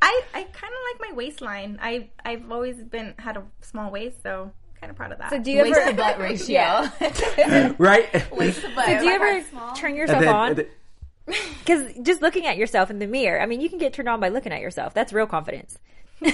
I 0.00 0.22
I 0.32 0.42
kind 0.42 0.72
of 0.72 1.00
like 1.02 1.10
my 1.10 1.12
waistline. 1.14 1.78
I 1.82 2.08
I've 2.24 2.50
always 2.50 2.76
been 2.76 3.14
had 3.18 3.36
a 3.36 3.44
small 3.60 3.90
waist, 3.90 4.22
so 4.22 4.50
kind 4.80 4.90
of 4.90 4.96
proud 4.96 5.12
of 5.12 5.18
that. 5.18 5.30
So 5.30 5.38
do 5.38 5.50
you 5.50 5.62
waist 5.62 5.78
ever 5.78 5.90
to 5.90 5.96
butt 5.96 6.18
ratio. 6.18 6.88
Right? 7.78 8.32
waist 8.32 8.62
to 8.62 8.74
butt. 8.74 8.86
do 8.86 9.04
you 9.04 9.12
ever 9.12 9.44
turn 9.76 9.94
yourself 9.94 10.20
then- 10.20 10.34
on? 10.34 10.64
and 11.26 11.36
then- 11.36 11.42
Because 11.60 11.92
just 12.02 12.22
looking 12.22 12.46
at 12.46 12.56
yourself 12.56 12.90
in 12.90 12.98
the 12.98 13.06
mirror, 13.06 13.40
I 13.40 13.46
mean, 13.46 13.60
you 13.60 13.68
can 13.68 13.78
get 13.78 13.92
turned 13.92 14.08
on 14.08 14.20
by 14.20 14.28
looking 14.28 14.52
at 14.52 14.60
yourself. 14.60 14.94
That's 14.94 15.12
real 15.12 15.26
confidence. 15.26 15.78
what? 16.20 16.32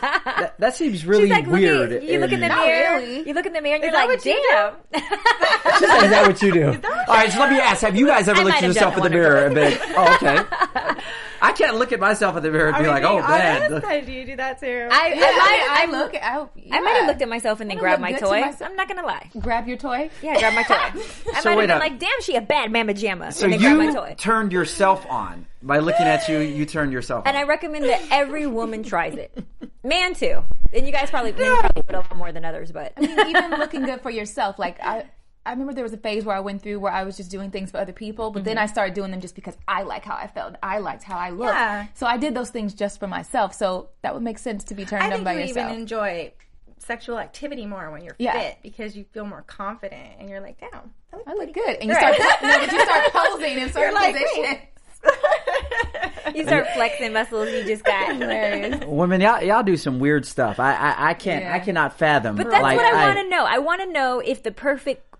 That, 0.00 0.54
that 0.58 0.74
seems 0.76 1.04
really 1.04 1.24
She's 1.24 1.30
like, 1.32 1.46
weird. 1.46 1.90
Look 1.90 2.02
at, 2.02 2.08
you 2.08 2.18
look 2.20 2.32
in 2.32 2.40
the 2.40 2.48
Not 2.48 2.64
mirror. 2.66 2.96
really. 2.98 3.28
You 3.28 3.34
look 3.34 3.44
in 3.46 3.52
the 3.52 3.60
mirror 3.60 3.74
and 3.74 3.82
you're 3.84 3.92
that 3.92 4.06
like, 4.06 4.18
what 4.18 4.24
you 4.24 4.48
damn. 4.50 4.74
Is 6.04 6.10
that 6.10 6.24
what 6.26 6.40
you 6.42 6.52
do? 6.52 6.66
All 7.08 7.14
right, 7.14 7.30
so 7.30 7.40
let 7.40 7.50
me 7.50 7.58
ask: 7.58 7.82
Have 7.82 7.96
you 7.96 8.06
guys 8.06 8.28
ever 8.28 8.40
I 8.40 8.44
looked 8.44 8.56
at 8.58 8.62
yourself 8.62 8.96
in 8.96 9.02
the 9.02 9.10
mirror 9.10 9.44
and 9.44 9.54
been, 9.54 9.76
"Oh, 9.96 10.14
okay"? 10.14 10.38
I 11.42 11.52
can't 11.52 11.76
look 11.76 11.92
at 11.92 11.98
myself 12.00 12.36
in 12.36 12.42
the 12.42 12.50
mirror 12.50 12.68
and 12.68 12.82
be 12.82 12.88
like, 12.88 13.02
"Oh 13.02 13.20
man." 13.20 14.04
do 14.06 14.12
you 14.12 14.24
do 14.24 14.36
that 14.36 14.60
too? 14.60 14.88
I, 14.90 15.06
I, 15.06 15.08
Yeah, 15.08 15.20
might, 15.20 15.68
I, 15.70 15.82
I, 15.82 15.90
look. 15.90 16.14
I, 16.14 16.38
oh, 16.38 16.48
I 16.70 16.80
might 16.80 16.96
have 16.96 17.06
looked 17.08 17.20
at 17.22 17.28
myself 17.28 17.60
and 17.60 17.68
then 17.70 17.78
grabbed 17.78 18.00
my 18.00 18.12
good 18.12 18.20
to 18.20 18.24
toy. 18.26 18.42
I'm 18.64 18.76
not 18.76 18.88
gonna 18.88 19.04
lie. 19.04 19.28
grab 19.38 19.66
your 19.66 19.76
toy. 19.76 20.08
Yeah, 20.22 20.38
grab 20.38 20.54
my 20.54 20.62
toy. 20.62 20.74
I 21.34 21.40
So 21.40 21.50
might 21.50 21.50
have 21.50 21.58
been 21.58 21.70
up. 21.72 21.80
like, 21.80 21.98
damn, 21.98 22.22
she 22.22 22.36
a 22.36 22.40
bad 22.40 22.70
mamma 22.70 22.94
jamma. 22.94 23.32
So 23.32 23.46
and 23.46 23.54
then 23.54 23.76
my 23.78 23.84
you 23.86 23.92
toy. 23.92 24.14
turned 24.16 24.52
yourself 24.52 25.04
on 25.10 25.46
by 25.62 25.78
looking 25.80 26.06
at 26.06 26.28
you. 26.28 26.38
You 26.38 26.64
turned 26.64 26.92
yourself. 26.92 27.26
On. 27.26 27.28
And. 27.28 27.36
I 27.36 27.42
recommend 27.42 27.84
that 27.86 28.02
every 28.10 28.46
woman 28.46 28.82
tries 28.84 29.14
it. 29.14 29.36
Man 29.82 30.14
too. 30.14 30.42
And 30.72 30.86
you 30.86 30.92
guys 30.92 31.10
probably, 31.10 31.32
men 31.32 31.58
probably 31.58 31.82
do 31.82 31.88
it 31.88 31.94
a 31.94 31.98
lot 31.98 32.16
more 32.16 32.32
than 32.32 32.44
others, 32.44 32.72
but 32.72 32.92
I 32.96 33.00
mean, 33.00 33.18
even 33.28 33.50
looking 33.58 33.82
good 33.84 34.00
for 34.00 34.10
yourself. 34.10 34.58
Like 34.58 34.80
I, 34.80 35.04
I 35.44 35.50
remember 35.50 35.74
there 35.74 35.82
was 35.82 35.92
a 35.92 35.98
phase 35.98 36.24
where 36.24 36.36
I 36.36 36.40
went 36.40 36.62
through 36.62 36.78
where 36.78 36.92
I 36.92 37.02
was 37.02 37.16
just 37.16 37.30
doing 37.30 37.50
things 37.50 37.72
for 37.72 37.78
other 37.78 37.92
people, 37.92 38.30
but 38.30 38.44
then 38.44 38.56
mm-hmm. 38.56 38.62
I 38.62 38.66
started 38.66 38.94
doing 38.94 39.10
them 39.10 39.20
just 39.20 39.34
because 39.34 39.56
I 39.66 39.82
like 39.82 40.04
how 40.04 40.14
I 40.14 40.28
felt. 40.28 40.54
I 40.62 40.78
liked 40.78 41.02
how 41.02 41.18
I 41.18 41.30
looked. 41.30 41.54
Yeah. 41.54 41.86
So 41.94 42.06
I 42.06 42.16
did 42.16 42.34
those 42.34 42.50
things 42.50 42.74
just 42.74 43.00
for 43.00 43.08
myself. 43.08 43.52
So 43.52 43.88
that 44.02 44.14
would 44.14 44.22
make 44.22 44.38
sense 44.38 44.62
to 44.64 44.74
be 44.74 44.84
turned 44.84 45.02
I 45.02 45.06
on 45.06 45.12
think 45.12 45.24
by 45.24 45.32
you 45.34 45.40
yourself. 45.40 45.70
even 45.70 45.80
enjoy 45.80 46.32
sexual 46.78 47.18
activity 47.18 47.66
more 47.66 47.90
when 47.90 48.04
you're 48.04 48.14
Yeah. 48.18 48.38
fit 48.38 48.58
because 48.62 48.96
you 48.96 49.04
feel 49.12 49.24
more 49.24 49.42
confident 49.42 50.16
and 50.20 50.30
you're 50.30 50.40
like, 50.40 50.60
damn, 50.60 50.92
I 51.12 51.16
look 51.16 51.28
I 51.28 51.32
look 51.34 51.52
good, 51.52 51.76
and 51.80 51.88
you 51.88 51.94
start, 51.94 52.16
no, 52.18 52.58
but 52.58 52.72
you 52.72 52.80
start 52.80 53.12
posing 53.12 53.58
in 53.58 53.72
certain 53.72 53.94
like, 53.94 54.14
positions. 54.14 54.58
you 56.36 56.44
start 56.44 56.66
flexing 56.74 57.12
muscles 57.12 57.50
you 57.50 57.64
just 57.64 57.84
got. 57.84 58.16
Hilarious. 58.16 58.84
Women, 58.86 59.20
y'all, 59.20 59.42
y'all 59.42 59.62
do 59.62 59.76
some 59.76 59.98
weird 59.98 60.24
stuff. 60.24 60.60
I, 60.60 60.74
I, 60.74 61.10
I 61.10 61.14
can't, 61.14 61.44
Yeah. 61.44 61.54
I 61.54 61.58
cannot 61.58 61.98
fathom. 61.98 62.36
But 62.36 62.50
that's 62.50 62.62
like, 62.62 62.76
what 62.76 62.86
I, 62.86 63.06
want 63.06 63.18
to 63.18 63.28
know. 63.28 63.44
I 63.44 63.58
want 63.58 63.80
to 63.82 63.92
know 63.92 64.20
if 64.20 64.42
the 64.42 64.52
perfect 64.52 65.11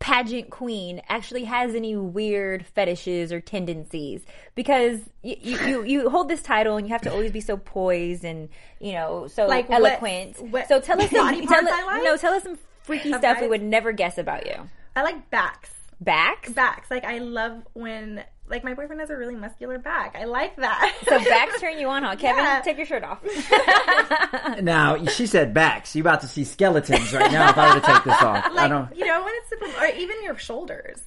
pageant 0.00 0.48
queen 0.48 1.02
actually 1.08 1.44
has 1.44 1.74
any 1.74 1.94
weird 1.94 2.64
fetishes 2.64 3.32
or 3.32 3.40
tendencies 3.40 4.22
because 4.54 4.98
you, 5.22 5.36
you, 5.42 5.84
you, 5.84 6.10
hold 6.10 6.28
this 6.28 6.42
title 6.42 6.76
and 6.76 6.86
you 6.86 6.92
have 6.92 7.02
to 7.02 7.12
always 7.12 7.30
be 7.30 7.40
so 7.40 7.58
poised 7.58 8.24
and 8.24 8.48
you 8.80 8.92
know 8.92 9.26
so 9.28 9.46
Like 9.46 9.70
eloquent. 9.70 10.40
what 10.50 10.68
so 10.68 10.80
tell 10.80 11.00
us 11.00 11.10
some 11.10 11.20
body 11.26 11.46
tell, 11.46 11.62
like? 11.62 12.02
no 12.02 12.16
tell 12.16 12.32
us 12.32 12.42
some 12.42 12.58
freaky 12.82 13.12
stuff 13.12 13.42
we 13.42 13.46
would 13.46 13.62
never 13.62 13.92
guess 13.92 14.16
about 14.18 14.46
you. 14.46 14.68
I 14.96 15.02
like 15.02 15.30
backs. 15.30 15.70
Backs. 16.00 16.50
Backs. 16.50 16.90
Like 16.90 17.04
I 17.04 17.18
love 17.18 17.62
when 17.74 18.24
like 18.50 18.64
my 18.64 18.74
boyfriend 18.74 19.00
has 19.00 19.08
a 19.10 19.16
really 19.16 19.36
muscular 19.36 19.78
back. 19.78 20.16
I 20.18 20.24
like 20.24 20.56
that. 20.56 20.94
So 21.06 21.18
backs 21.24 21.60
turn 21.60 21.78
you 21.78 21.88
on, 21.88 22.02
huh? 22.02 22.16
Kevin, 22.18 22.44
Yeah. 22.44 22.60
take 22.60 22.76
your 22.76 22.86
shirt 22.86 23.04
off. 23.04 23.20
Now 24.62 25.02
she 25.06 25.26
said 25.26 25.54
backs. 25.54 25.94
You 25.96 26.02
about 26.02 26.20
to 26.22 26.28
see 26.28 26.44
skeletons 26.44 27.12
right 27.14 27.30
now 27.30 27.48
if 27.50 27.56
I 27.58 27.74
were 27.74 27.80
to 27.80 27.86
take 27.86 28.04
this 28.04 28.20
off. 28.22 28.44
I 28.56 28.68
don't. 28.68 28.94
you 28.96 29.06
know 29.06 29.22
when 29.24 29.32
it's 29.36 29.48
super, 29.48 29.66
or 29.82 29.86
even 29.96 30.22
your 30.22 30.36
shoulders. 30.36 31.00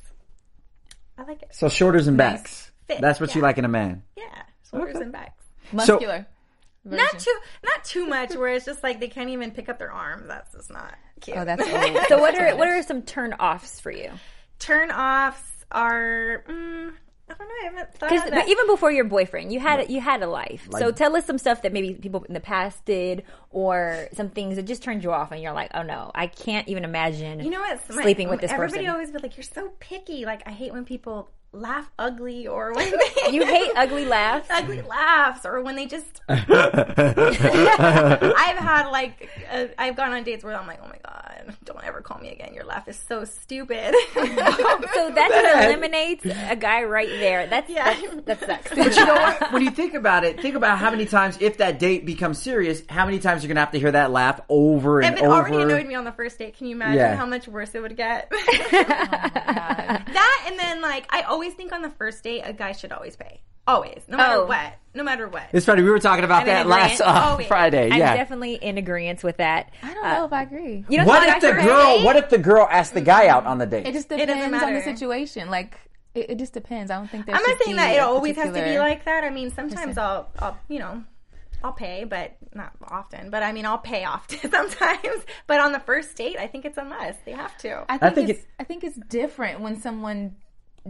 I 1.17 1.23
like 1.23 1.43
it. 1.43 1.49
So 1.51 1.69
shoulders 1.69 2.07
and 2.07 2.17
backs. 2.17 2.71
Fit, 2.87 3.01
That's 3.01 3.19
what 3.19 3.35
you 3.35 3.41
like 3.41 3.57
in 3.57 3.65
a 3.65 3.69
man. 3.69 4.03
Yeah, 4.17 4.23
shoulders 4.69 4.95
and 4.95 5.11
backs. 5.11 5.43
Muscular. 5.71 6.25
Not 6.85 7.19
too, 7.19 7.33
not 7.63 7.83
too 7.83 8.05
much. 8.07 8.35
Where 8.35 8.53
it's 8.55 8.65
just 8.65 8.83
like 8.83 8.99
they 8.99 9.07
can't 9.07 9.29
even 9.29 9.51
pick 9.51 9.69
up 9.69 9.79
their 9.79 9.91
arms. 9.91 10.25
That's 10.27 10.51
just 10.53 10.71
not 10.71 10.95
cute. 11.21 11.37
Oh, 11.37 11.45
that's 11.45 11.61
old. 11.67 12.07
so 12.07 12.19
what 12.19 12.35
are 12.39 12.55
what 12.57 12.67
are 12.67 12.81
some 12.83 13.03
turn 13.03 13.33
offs 13.33 13.79
for 13.79 13.91
you? 13.91 14.09
turn 14.59 14.91
offs 14.91 15.41
are. 15.71 16.43
Mm, 16.47 16.93
I 17.29 17.33
don't 17.35 17.47
know. 17.47 17.53
I 17.61 17.65
haven't 17.65 17.93
thought 17.95 18.09
Because 18.09 18.25
of 18.27 18.31
that. 18.35 18.47
even 18.49 18.67
before 18.67 18.91
your 18.91 19.05
boyfriend, 19.05 19.51
you 19.53 19.59
had 19.59 19.89
you 19.89 20.01
had 20.01 20.21
a 20.21 20.27
life. 20.27 20.67
so 20.77 20.91
tell 20.91 21.15
us 21.15 21.25
some 21.25 21.37
stuff 21.37 21.61
that 21.61 21.71
maybe 21.71 21.93
people 21.93 22.23
in 22.23 22.33
the 22.33 22.39
past 22.39 22.83
did, 22.85 23.23
or 23.49 24.07
some 24.13 24.29
things 24.29 24.57
that 24.57 24.63
just 24.63 24.83
turned 24.83 25.03
you 25.03 25.11
off, 25.11 25.31
and 25.31 25.41
you're 25.41 25.53
like, 25.53 25.71
oh 25.73 25.83
no, 25.83 26.11
I 26.13 26.27
can't 26.27 26.67
even 26.67 26.83
imagine. 26.83 27.39
You 27.39 27.49
know 27.49 27.61
what? 27.61 27.79
My- 27.95 28.01
Sleeping 28.03 28.29
with 28.29 28.41
this 28.41 28.51
person. 28.51 28.63
everybody 28.63 28.85
person. 28.85 28.93
always 28.93 29.11
be 29.11 29.19
like, 29.19 29.37
"You're 29.37 29.43
so 29.43 29.71
picky." 29.79 30.25
Like 30.25 30.43
I 30.45 30.51
hate 30.51 30.73
when 30.73 30.83
people 30.85 31.29
laugh 31.53 31.89
ugly, 31.99 32.47
or 32.47 32.73
when 32.73 32.91
they 33.25 33.31
you 33.31 33.45
hate 33.45 33.71
ugly 33.75 34.05
laughs. 34.05 34.47
ugly 34.49 34.81
laughs, 34.81 35.45
or 35.45 35.61
when 35.61 35.75
they 35.75 35.85
just. 35.85 36.21
I've 36.29 36.47
had 38.57 38.89
like 38.89 39.29
uh, 39.51 39.67
I've 39.77 39.95
gone 39.95 40.11
on 40.13 40.23
dates 40.23 40.43
where 40.43 40.55
I'm 40.55 40.67
like, 40.67 40.79
"Oh 40.83 40.87
my 40.87 40.97
god, 41.05 41.55
don't 41.63 41.83
ever 41.83 42.01
call 42.01 42.19
me 42.19 42.29
again. 42.31 42.53
Your 42.53 42.63
laugh 42.65 42.87
is 42.87 42.97
so 42.97 43.23
stupid." 43.25 43.93
So 44.13 45.09
that 45.11 45.29
just 45.31 45.65
eliminates 45.67 46.25
a 46.25 46.55
guy 46.55 46.83
right 46.83 47.07
there. 47.09 47.47
That's 47.47 47.69
Yeah. 47.69 47.93
that's, 48.25 48.45
that 48.45 48.63
sucks. 48.65 48.69
But 48.75 48.95
you 48.95 49.05
know 49.05 49.13
what? 49.15 49.51
When 49.53 49.61
you 49.63 49.71
think 49.71 49.93
about 49.93 50.23
it, 50.23 50.41
think 50.41 50.55
about 50.55 50.77
how 50.77 50.89
many 50.91 51.05
times, 51.05 51.37
if 51.41 51.57
that 51.57 51.79
date 51.79 52.05
becomes 52.05 52.39
serious, 52.39 52.81
how 52.89 53.05
many 53.05 53.19
times 53.19 53.43
you're 53.43 53.49
gonna 53.49 53.59
have 53.59 53.71
to 53.71 53.79
hear 53.79 53.91
that 53.91 54.11
laugh 54.11 54.39
over 54.49 55.01
and 55.01 55.15
over. 55.15 55.17
if 55.17 55.23
it 55.23 55.25
over. 55.25 55.35
already 55.35 55.61
annoyed 55.61 55.87
me 55.87 55.95
on 55.95 56.03
the 56.05 56.11
first 56.11 56.37
date, 56.39 56.57
can 56.57 56.67
you 56.67 56.75
imagine 56.75 56.97
Yeah. 56.97 57.15
how 57.15 57.25
much 57.25 57.47
worse 57.47 57.73
it 57.75 57.81
would 57.81 57.95
get? 57.97 58.31
Oh 58.31 58.39
that 60.13 60.45
and 60.47 60.59
then 60.59 60.81
like 60.81 61.05
I 61.09 61.21
always 61.23 61.42
think 61.49 61.71
on 61.71 61.81
the 61.81 61.89
first 61.89 62.23
date, 62.23 62.41
a 62.43 62.53
guy 62.53 62.71
should 62.71 62.91
always 62.91 63.15
pay. 63.15 63.41
Always, 63.65 64.01
no 64.09 64.17
matter 64.17 64.41
Oh. 64.41 64.45
what, 64.45 64.73
no 64.93 65.03
matter 65.03 65.25
what. 65.27 65.43
It's 65.53 65.65
funny. 65.65 65.81
We 65.83 65.89
were 65.89 65.99
talking 65.99 66.25
about 66.25 66.41
I'm 66.41 66.47
that 66.47 66.67
last 66.67 66.99
agreement. 66.99 67.17
uh, 67.17 67.29
Always. 67.29 67.47
Friday. 67.55 67.89
I'm 67.91 67.97
Yeah. 67.97 68.13
definitely 68.17 68.55
in 68.55 68.77
agreement 68.77 69.23
with 69.23 69.37
that. 69.37 69.71
I 69.81 69.93
don't 69.93 70.03
know 70.03 70.25
if 70.25 70.33
I 70.33 70.41
agree. 70.43 70.83
You 70.89 70.97
know 70.97 71.05
What 71.05 71.25
what 71.25 71.37
if 71.37 71.41
the 71.41 71.61
girl? 71.63 72.03
What 72.03 72.15
if 72.17 72.29
the 72.29 72.37
girl 72.39 72.67
asked 72.69 72.93
the 72.93 72.99
guy 73.01 73.27
out 73.27 73.45
on 73.45 73.59
the 73.59 73.65
date? 73.65 73.87
It 73.87 73.93
just 73.93 74.09
doesn't 74.09 74.27
depends 74.27 74.53
on 74.61 74.73
the 74.73 74.79
matter. 74.79 74.83
situation. 74.83 75.49
Like 75.49 75.77
it, 76.13 76.31
it 76.31 76.39
just 76.39 76.51
depends. 76.53 76.91
I 76.91 76.95
don't 76.97 77.09
think 77.09 77.25
there's. 77.25 77.37
I'm 77.39 77.49
not 77.49 77.57
saying 77.63 77.77
that 77.77 77.95
it 77.95 77.99
always 77.99 78.35
has 78.35 78.53
to 78.53 78.61
be 78.63 78.77
like 78.79 79.05
that. 79.05 79.23
I 79.23 79.29
mean, 79.29 79.49
sometimes 79.49 79.97
I'll, 79.97 80.27
I'll, 80.39 80.57
you 80.67 80.79
know, 80.79 81.01
I'll 81.63 81.71
pay, 81.71 82.03
but 82.03 82.35
not 82.53 82.73
often. 82.89 83.29
But 83.29 83.43
I 83.43 83.53
mean, 83.53 83.65
I'll 83.65 83.77
pay 83.77 84.03
often 84.03 84.39
sometimes. 84.51 85.23
But 85.47 85.61
on 85.61 85.71
the 85.71 85.79
first 85.79 86.13
date, 86.17 86.35
I 86.37 86.47
think 86.47 86.65
it's 86.65 86.77
a 86.77 86.83
must. 86.83 87.23
They 87.23 87.31
have 87.31 87.57
to. 87.59 87.85
I 87.87 87.97
think, 87.97 88.15
think 88.15 88.29
it's 88.29 88.39
it- 88.41 88.47
I 88.59 88.63
think 88.65 88.83
it's 88.83 88.97
different 89.07 89.61
when 89.61 89.79
someone 89.79 90.35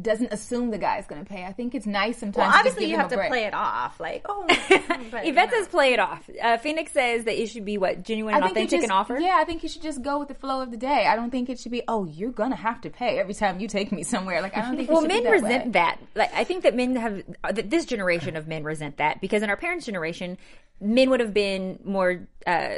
doesn't 0.01 0.33
assume 0.33 0.71
the 0.71 0.79
guy's 0.79 1.05
going 1.05 1.23
to 1.23 1.29
pay. 1.29 1.45
I 1.45 1.51
think 1.53 1.75
it's 1.75 1.85
nice 1.85 2.17
sometimes. 2.17 2.37
well, 2.37 2.47
to 2.47 2.51
just 2.51 2.59
obviously, 2.59 2.89
you 2.89 2.97
have 2.97 3.09
to 3.09 3.15
break. 3.15 3.29
play 3.29 3.43
it 3.45 3.53
off, 3.53 3.99
like, 3.99 4.25
oh. 4.27 4.45
But, 5.11 5.25
Ivette 5.25 5.51
says 5.51 5.67
play 5.67 5.93
it 5.93 5.99
off. 5.99 6.27
Uh, 6.41 6.57
Phoenix 6.57 6.91
says 6.91 7.25
that 7.25 7.39
it 7.39 7.47
should 7.47 7.65
be 7.65 7.77
what 7.77 8.03
genuine 8.03 8.33
I 8.33 8.37
and 8.37 8.45
think 8.45 8.55
you 8.55 8.61
authentic 8.61 8.79
just, 8.79 8.83
and 8.83 8.91
offer. 8.91 9.19
Yeah, 9.19 9.37
I 9.39 9.43
think 9.43 9.61
you 9.61 9.69
should 9.69 9.83
just 9.83 10.01
go 10.01 10.17
with 10.17 10.29
the 10.29 10.33
flow 10.33 10.61
of 10.61 10.71
the 10.71 10.77
day. 10.77 11.05
I 11.05 11.15
don't 11.15 11.29
think 11.29 11.49
it 11.49 11.59
should 11.59 11.71
be, 11.71 11.83
oh, 11.87 12.05
you're 12.05 12.31
gonna 12.31 12.55
have 12.55 12.81
to 12.81 12.89
pay 12.89 13.19
every 13.19 13.35
time 13.35 13.59
you 13.59 13.67
take 13.67 13.91
me 13.91 14.01
somewhere. 14.03 14.41
Like 14.41 14.57
I 14.57 14.61
don't 14.61 14.75
think. 14.77 14.89
it 14.89 14.91
Well, 14.91 15.03
be 15.03 15.09
men 15.09 15.23
that 15.25 15.31
resent 15.31 15.65
way. 15.65 15.71
that. 15.71 15.99
Like, 16.15 16.33
I 16.33 16.43
think 16.43 16.63
that 16.63 16.75
men 16.75 16.95
have 16.95 17.23
uh, 17.43 17.51
that 17.51 17.69
this 17.69 17.85
generation 17.85 18.35
of 18.35 18.47
men 18.47 18.63
resent 18.63 18.97
that 18.97 19.21
because 19.21 19.43
in 19.43 19.49
our 19.51 19.57
parents' 19.57 19.85
generation, 19.85 20.37
men 20.81 21.11
would 21.11 21.19
have 21.19 21.33
been 21.33 21.79
more, 21.83 22.27
uh, 22.47 22.69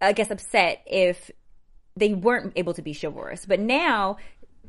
I 0.00 0.12
guess, 0.12 0.30
upset 0.30 0.82
if 0.86 1.30
they 1.96 2.14
weren't 2.14 2.52
able 2.56 2.74
to 2.74 2.82
be 2.82 2.94
chivalrous. 2.94 3.44
But 3.44 3.60
now, 3.60 4.16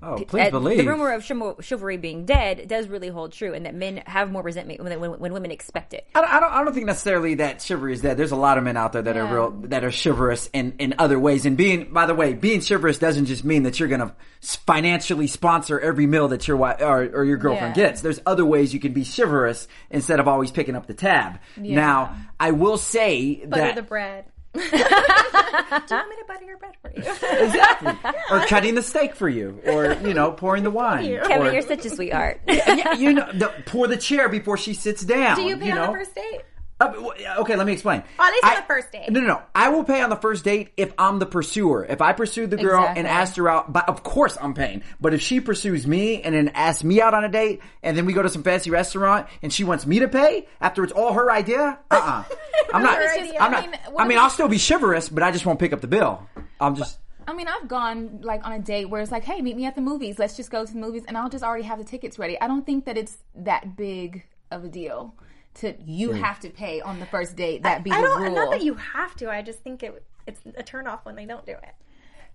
oh, 0.03 0.23
please 0.27 0.47
uh, 0.47 0.51
believe. 0.51 0.77
the 0.77 0.85
rumor 0.85 1.11
of 1.13 1.23
chivalry 1.23 1.97
being 1.97 2.25
dead 2.25 2.67
does 2.67 2.87
really 2.87 3.09
hold 3.09 3.31
true, 3.31 3.53
and 3.53 3.65
that 3.65 3.75
men 3.75 4.03
have 4.05 4.31
more 4.31 4.41
resentment 4.41 4.83
when, 4.83 4.99
when, 4.99 5.11
when 5.19 5.33
women 5.33 5.51
expect 5.51 5.93
it. 5.93 6.07
I 6.15 6.21
don't, 6.21 6.33
I 6.33 6.39
don't. 6.39 6.53
I 6.53 6.63
don't 6.63 6.73
think 6.73 6.85
necessarily 6.85 7.35
that 7.35 7.61
chivalry 7.61 7.93
is 7.93 8.01
dead. 8.01 8.17
There's 8.17 8.31
a 8.31 8.35
lot 8.35 8.57
of 8.57 8.63
men 8.63 8.77
out 8.77 8.93
there 8.93 9.01
that 9.01 9.17
are 9.17 9.25
real, 9.25 9.51
that 9.69 9.83
are 9.83 9.91
chivalrous 9.91 10.49
in, 10.53 10.75
in 10.79 10.95
other 10.99 11.19
ways. 11.19 11.45
And 11.45 11.57
being, 11.57 11.91
by 11.93 12.05
the 12.05 12.13
way, 12.15 12.33
being 12.33 12.61
chivalrous 12.61 12.99
doesn't 12.99 13.25
just 13.25 13.43
mean 13.43 13.63
that 13.63 13.79
you're 13.79 13.89
going 13.89 14.01
to 14.01 14.13
financially 14.41 15.27
sponsor 15.27 15.79
every 15.79 16.05
meal 16.05 16.27
that 16.29 16.47
your 16.47 16.57
wife 16.57 16.81
or, 16.81 17.03
or 17.03 17.23
your 17.23 17.37
girlfriend 17.37 17.77
Yeah. 17.77 17.83
gets. 17.87 18.01
There's 18.01 18.19
other 18.25 18.45
ways 18.45 18.73
you 18.73 18.79
can 18.79 18.93
be 18.93 19.05
chivalrous 19.05 19.67
instead 19.89 20.19
of 20.19 20.27
always 20.27 20.51
picking 20.51 20.75
up 20.75 20.85
the 20.87 20.93
tab. 20.93 21.39
Now, 21.57 22.15
I 22.39 22.51
will 22.51 22.77
say 22.77 23.35
that 23.41 23.49
butter 23.49 23.63
that 23.63 23.75
the 23.75 23.81
bread. 23.83 24.25
Do 24.53 24.59
you 24.61 24.69
want 24.71 26.09
me 26.09 26.15
to 26.15 26.25
butter 26.27 26.45
your 26.45 26.57
bread 26.57 26.75
for 26.81 26.91
you? 26.91 27.01
exactly, 27.01 27.93
or 28.29 28.39
cutting 28.47 28.75
the 28.75 28.83
steak 28.83 29.15
for 29.15 29.27
you, 29.27 29.59
or 29.65 29.93
you 30.05 30.13
know, 30.13 30.31
pouring 30.31 30.63
the 30.63 30.69
wine. 30.69 31.05
Kevin, 31.27 31.47
or- 31.47 31.51
you're 31.53 31.61
such 31.63 31.85
a 31.85 31.89
sweetheart. 31.89 32.39
yeah, 32.47 32.93
you 32.93 33.13
know, 33.13 33.31
the, 33.33 33.51
pour 33.65 33.87
the 33.87 33.97
chair 33.97 34.29
before 34.29 34.57
she 34.57 34.73
sits 34.75 35.03
down. 35.03 35.35
Do 35.37 35.41
you 35.43 35.57
pay 35.57 35.71
on 35.71 35.77
know? 35.77 35.87
the 35.87 35.93
first 35.99 36.15
date? 36.15 36.41
Uh, 36.83 37.41
okay, 37.41 37.55
let 37.55 37.65
me 37.65 37.73
explain. 37.73 38.03
Or 38.19 38.25
at 38.25 38.31
least 38.31 38.45
on 38.45 38.55
the 38.55 38.61
first 38.63 38.91
date. 38.91 39.09
No, 39.11 39.19
no, 39.21 39.27
no. 39.27 39.41
I 39.55 39.69
will 39.69 39.83
pay 39.83 40.01
on 40.01 40.09
the 40.09 40.15
first 40.15 40.43
date 40.43 40.71
if 40.77 40.93
I'm 40.97 41.19
the 41.19 41.25
pursuer. 41.25 41.85
If 41.85 42.01
I 42.01 42.13
pursued 42.13 42.49
the 42.51 42.57
girl 42.57 42.83
and 42.83 42.97
Exactly. 42.99 43.09
asked 43.21 43.35
her 43.37 43.49
out, 43.49 43.71
but 43.73 43.87
of 43.89 44.03
course 44.03 44.37
I'm 44.39 44.53
paying. 44.53 44.83
But 45.01 45.13
if 45.13 45.21
she 45.21 45.39
pursues 45.39 45.85
me 45.87 46.21
and 46.21 46.35
then 46.35 46.49
asks 46.49 46.83
me 46.83 47.01
out 47.01 47.13
on 47.13 47.23
a 47.23 47.29
date, 47.29 47.61
and 47.81 47.97
then 47.97 48.05
we 48.05 48.13
go 48.13 48.21
to 48.21 48.29
some 48.29 48.43
fancy 48.43 48.69
restaurant 48.71 49.27
and 49.41 49.51
she 49.53 49.63
wants 49.63 49.85
me 49.85 49.99
to 49.99 50.07
pay 50.07 50.47
after 50.61 50.83
it's 50.83 50.93
all 50.93 51.13
her 51.13 51.31
idea, 51.31 51.79
uh, 51.91 51.95
uh 51.95 52.35
I'm 52.73 52.83
not. 52.83 52.97
Her 52.97 53.17
idea. 53.19 53.39
I'm 53.39 53.53
I 53.53 53.59
not. 53.61 53.61
mean, 53.71 53.79
I 53.99 54.07
mean, 54.07 54.17
if- 54.17 54.23
I'll 54.23 54.29
still 54.29 54.47
be 54.47 54.59
chivalrous, 54.59 55.09
but 55.09 55.23
I 55.23 55.31
just 55.31 55.45
won't 55.45 55.59
pick 55.59 55.73
up 55.73 55.81
the 55.81 55.87
bill. 55.87 56.27
I'm 56.59 56.75
just. 56.75 56.99
I 57.25 57.33
mean, 57.33 57.47
I've 57.47 57.69
gone 57.69 58.19
like 58.21 58.45
on 58.45 58.51
a 58.51 58.59
date 58.59 58.85
where 58.89 59.01
it's 59.01 59.11
like, 59.11 59.23
hey, 59.23 59.41
meet 59.41 59.55
me 59.55 59.65
at 59.65 59.75
the 59.75 59.81
movies. 59.81 60.19
Let's 60.19 60.35
just 60.35 60.51
go 60.51 60.65
to 60.65 60.71
the 60.73 60.77
movies, 60.79 61.03
and 61.07 61.17
I'll 61.17 61.29
just 61.29 61.43
already 61.43 61.63
have 61.63 61.77
the 61.79 61.85
tickets 61.85 62.19
ready. 62.19 62.39
I 62.41 62.47
don't 62.47 62.65
think 62.65 62.85
that 62.85 62.97
it's 62.97 63.17
that 63.35 63.77
big 63.77 64.25
of 64.51 64.65
a 64.65 64.67
deal 64.67 65.15
to 65.55 65.73
you 65.85 66.09
mm. 66.09 66.19
have 66.19 66.39
to 66.41 66.49
pay 66.49 66.81
on 66.81 66.99
the 66.99 67.05
first 67.05 67.35
date. 67.35 67.63
That 67.63 67.83
be 67.83 67.91
I 67.91 68.01
the 68.01 68.07
don't. 68.07 68.21
rule. 68.21 68.35
Not 68.35 68.51
that 68.51 68.63
you 68.63 68.75
have 68.75 69.15
to. 69.17 69.29
I 69.29 69.41
just 69.41 69.59
think 69.59 69.83
it. 69.83 70.03
It's 70.25 70.39
a 70.55 70.63
turn 70.63 70.87
off 70.87 71.05
when 71.05 71.15
they 71.15 71.25
don't 71.25 71.45
do 71.45 71.51
it. 71.51 71.75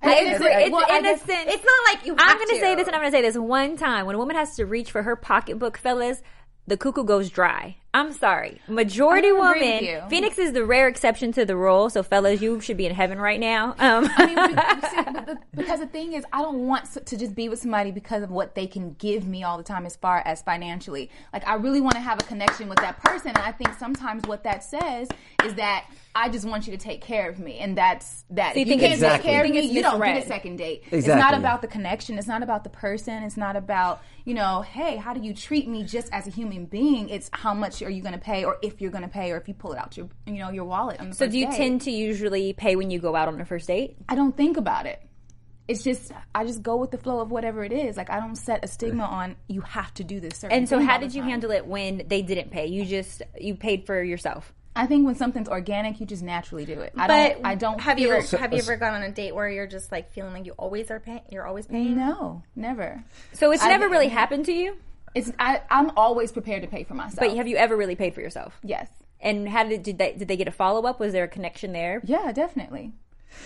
It's, 0.03 0.41
it's 0.41 0.71
Well, 0.71 0.85
I 0.89 1.03
guess- 1.03 1.27
innocent. 1.29 1.49
It's 1.49 1.65
not 1.65 1.95
like 1.95 2.07
you. 2.07 2.15
Have 2.17 2.31
I'm 2.31 2.37
going 2.37 2.49
to 2.49 2.55
to 2.55 2.61
say 2.61 2.75
this 2.75 2.87
and 2.87 2.95
I'm 2.95 3.03
going 3.03 3.13
to 3.13 3.17
say 3.17 3.23
this 3.23 3.37
one 3.37 3.77
time. 3.77 4.07
When 4.07 4.15
a 4.15 4.19
woman 4.19 4.37
has 4.37 4.57
to 4.57 4.67
reach 4.67 4.93
for 4.93 5.03
her 5.03 5.17
pocketbook, 5.17 5.77
fellas, 5.77 6.23
the 6.67 6.77
cuckoo 6.77 7.05
goes 7.05 7.31
dry. 7.31 7.77
I'm 7.99 8.13
sorry. 8.13 8.61
Majority 8.69 9.29
I 9.29 9.33
woman. 9.33 10.09
Phoenix 10.09 10.39
is 10.39 10.53
the 10.53 10.65
rare 10.65 10.87
exception 10.87 11.33
to 11.33 11.45
the 11.45 11.57
rule. 11.57 11.91
So, 11.91 12.03
fellas, 12.05 12.41
you 12.41 12.61
should 12.61 12.77
be 12.77 12.87
in 12.87 12.95
heaven 12.95 13.19
right 13.19 13.41
now. 13.41 13.75
Um, 13.79 14.09
I 14.17 14.27
mean, 14.27 15.27
see, 15.27 15.35
because 15.57 15.81
the 15.81 15.87
thing 15.87 16.13
is, 16.13 16.25
I 16.33 16.43
don't 16.43 16.67
want 16.67 16.85
to 17.07 17.17
just 17.17 17.35
be 17.35 17.49
with 17.49 17.59
somebody 17.59 17.91
because 17.91 18.23
of 18.23 18.31
what 18.31 18.55
they 18.55 18.69
can 18.69 18.95
give 18.95 19.27
me 19.27 19.43
all 19.43 19.57
the 19.57 19.65
time 19.65 19.85
as 19.85 19.97
far 19.97 20.23
as 20.25 20.43
financially. 20.43 21.11
Like, 21.33 21.47
I 21.47 21.55
really 21.55 21.81
want 21.81 21.95
to 21.95 22.01
have 22.01 22.21
a 22.21 22.25
connection 22.25 22.69
with 22.69 22.79
that 22.79 23.03
person, 23.03 23.31
and 23.31 23.39
I 23.39 23.51
think 23.51 23.75
sometimes 23.79 24.27
what 24.27 24.45
that 24.45 24.63
says 24.63 25.09
is 25.45 25.55
that 25.55 25.87
I 26.15 26.29
just 26.29 26.47
want 26.47 26.67
you 26.67 26.73
to 26.77 26.79
take 26.79 27.01
care 27.01 27.29
of 27.29 27.39
me, 27.39 27.59
and 27.59 27.77
that's 27.77 28.25
that. 28.31 28.55
you 28.55 28.63
if 28.63 28.69
think 28.69 28.83
you 28.83 28.89
can't 28.89 29.01
it's- 29.01 29.17
take 29.17 29.23
care 29.23 29.45
of 29.45 29.51
me, 29.51 29.59
it's 29.59 29.73
you 29.73 29.83
don't 29.83 30.01
get 30.01 30.23
a 30.23 30.27
second 30.27 30.57
date. 30.57 30.85
It's 30.91 31.07
not 31.07 31.35
about 31.35 31.63
the 31.63 31.69
connection. 31.69 32.19
It's 32.19 32.29
not 32.29 32.43
about 32.43 32.63
the 32.65 32.71
person. 32.71 33.25
It's 33.25 33.37
not 33.37 33.57
about 33.57 34.03
you 34.29 34.35
know, 34.35 34.61
hey, 34.61 34.97
how 34.97 35.15
do 35.15 35.21
you 35.21 35.33
treat 35.33 35.67
me 35.67 35.83
just 35.83 36.13
as 36.13 36.27
a 36.27 36.31
human 36.31 36.67
being? 36.67 37.09
It's 37.09 37.31
how 37.33 37.55
much 37.55 37.81
are 37.89 37.91
you 37.91 38.03
going 38.03 38.13
to 38.15 38.21
pay, 38.21 38.45
or 38.45 38.59
if 38.63 38.81
you're 38.81 38.91
going 38.91 39.03
to 39.03 39.09
pay, 39.09 39.33
or 39.33 39.37
if 39.39 39.49
you 39.49 39.55
pull 39.55 39.73
it 39.73 39.79
out 39.79 39.97
your 39.97 40.09
you 40.27 40.35
know 40.35 40.51
your 40.51 40.65
wallet. 40.65 41.01
On 41.01 41.09
the 41.11 41.15
so, 41.15 41.25
first 41.25 41.33
do 41.33 41.39
you 41.39 41.47
date. 41.47 41.57
tend 41.57 41.81
to 41.83 41.91
usually 41.91 42.53
pay 42.53 42.77
when 42.77 42.91
you 42.91 42.99
go 43.01 43.17
out 43.17 43.29
on 43.29 43.41
a 43.41 43.45
first 43.45 43.67
date? 43.67 43.97
I 44.09 44.15
don't 44.15 44.37
think 44.37 44.57
about 44.57 44.87
it. 44.87 45.01
It's 45.67 45.83
just 45.83 46.13
I 46.35 46.45
just 46.45 46.63
go 46.63 46.77
with 46.77 46.91
the 46.91 46.99
flow 46.99 47.21
of 47.21 47.31
whatever 47.31 47.63
it 47.65 47.73
is. 47.73 47.97
Like 47.97 48.09
I 48.11 48.21
don't 48.21 48.37
set 48.37 48.65
a 48.65 48.69
stigma 48.69 49.05
on 49.05 49.37
you 49.49 49.61
have 49.63 49.93
to 49.95 50.05
do 50.05 50.19
this 50.21 50.39
certain. 50.39 50.57
And 50.57 50.69
so, 50.69 50.79
thing 50.79 50.87
how 50.87 50.95
all 50.95 51.01
did 51.01 51.15
you 51.15 51.21
time. 51.23 51.31
handle 51.31 51.51
it 51.51 51.67
when 51.67 52.05
they 52.07 52.23
didn't 52.23 52.51
pay? 52.51 52.67
You 52.67 52.85
just 52.85 53.23
you 53.39 53.55
paid 53.55 53.85
for 53.87 54.03
yourself. 54.03 54.53
I 54.75 54.87
think 54.87 55.05
when 55.05 55.17
something's 55.17 55.49
organic, 55.49 55.99
you 55.99 56.07
just 56.07 56.23
naturally 56.23 56.65
do 56.65 56.81
it. 56.81 56.93
I 56.97 57.07
But 57.09 57.33
don't. 57.35 57.47
I 57.47 57.55
don't. 57.57 57.81
Have 57.81 57.99
you 57.99 58.09
feel- 58.09 58.17
ever 58.19 58.37
have 58.39 58.53
you 58.53 58.61
ever 58.61 58.77
gone 58.77 58.95
on 58.95 59.03
a 59.03 59.11
date 59.11 59.35
where 59.35 59.51
you're 59.51 59.67
just 59.67 59.91
like 59.91 60.13
feeling 60.13 60.33
like 60.33 60.47
you 60.47 60.53
always 60.53 60.91
are 60.91 61.01
paying? 61.01 61.23
You're 61.31 61.47
always 61.47 61.67
paying. 61.67 61.97
No, 61.97 62.43
never. 62.55 63.03
So, 63.33 63.51
it's 63.51 63.63
I- 63.63 63.69
never 63.69 63.89
really 63.89 64.09
happened 64.09 64.47
to 64.47 64.53
you. 64.53 64.77
It's 65.15 65.33
I. 65.39 65.63
I'm 65.71 65.91
always 65.97 66.33
prepared 66.33 66.63
to 66.63 66.69
pay 66.69 66.85
for 66.85 66.95
myself. 66.95 67.19
But 67.21 67.37
have 67.37 67.49
you 67.49 67.57
ever 67.57 67.77
really 67.77 67.97
paid 67.97 68.15
for 68.15 68.21
yourself? 68.21 68.59
Yes. 68.63 68.89
And 69.21 69.49
how 69.49 69.65
did 69.65 69.83
did 69.83 69.99
they 69.99 70.13
did 70.15 70.29
they 70.29 70.37
get 70.37 70.49
a 70.49 70.53
follow 70.53 70.87
up? 70.87 71.01
Was 71.01 71.13
there 71.13 71.25
a 71.25 71.29
connection 71.29 71.73
there? 71.73 72.01
Yeah, 72.05 72.33
definitely. 72.33 72.93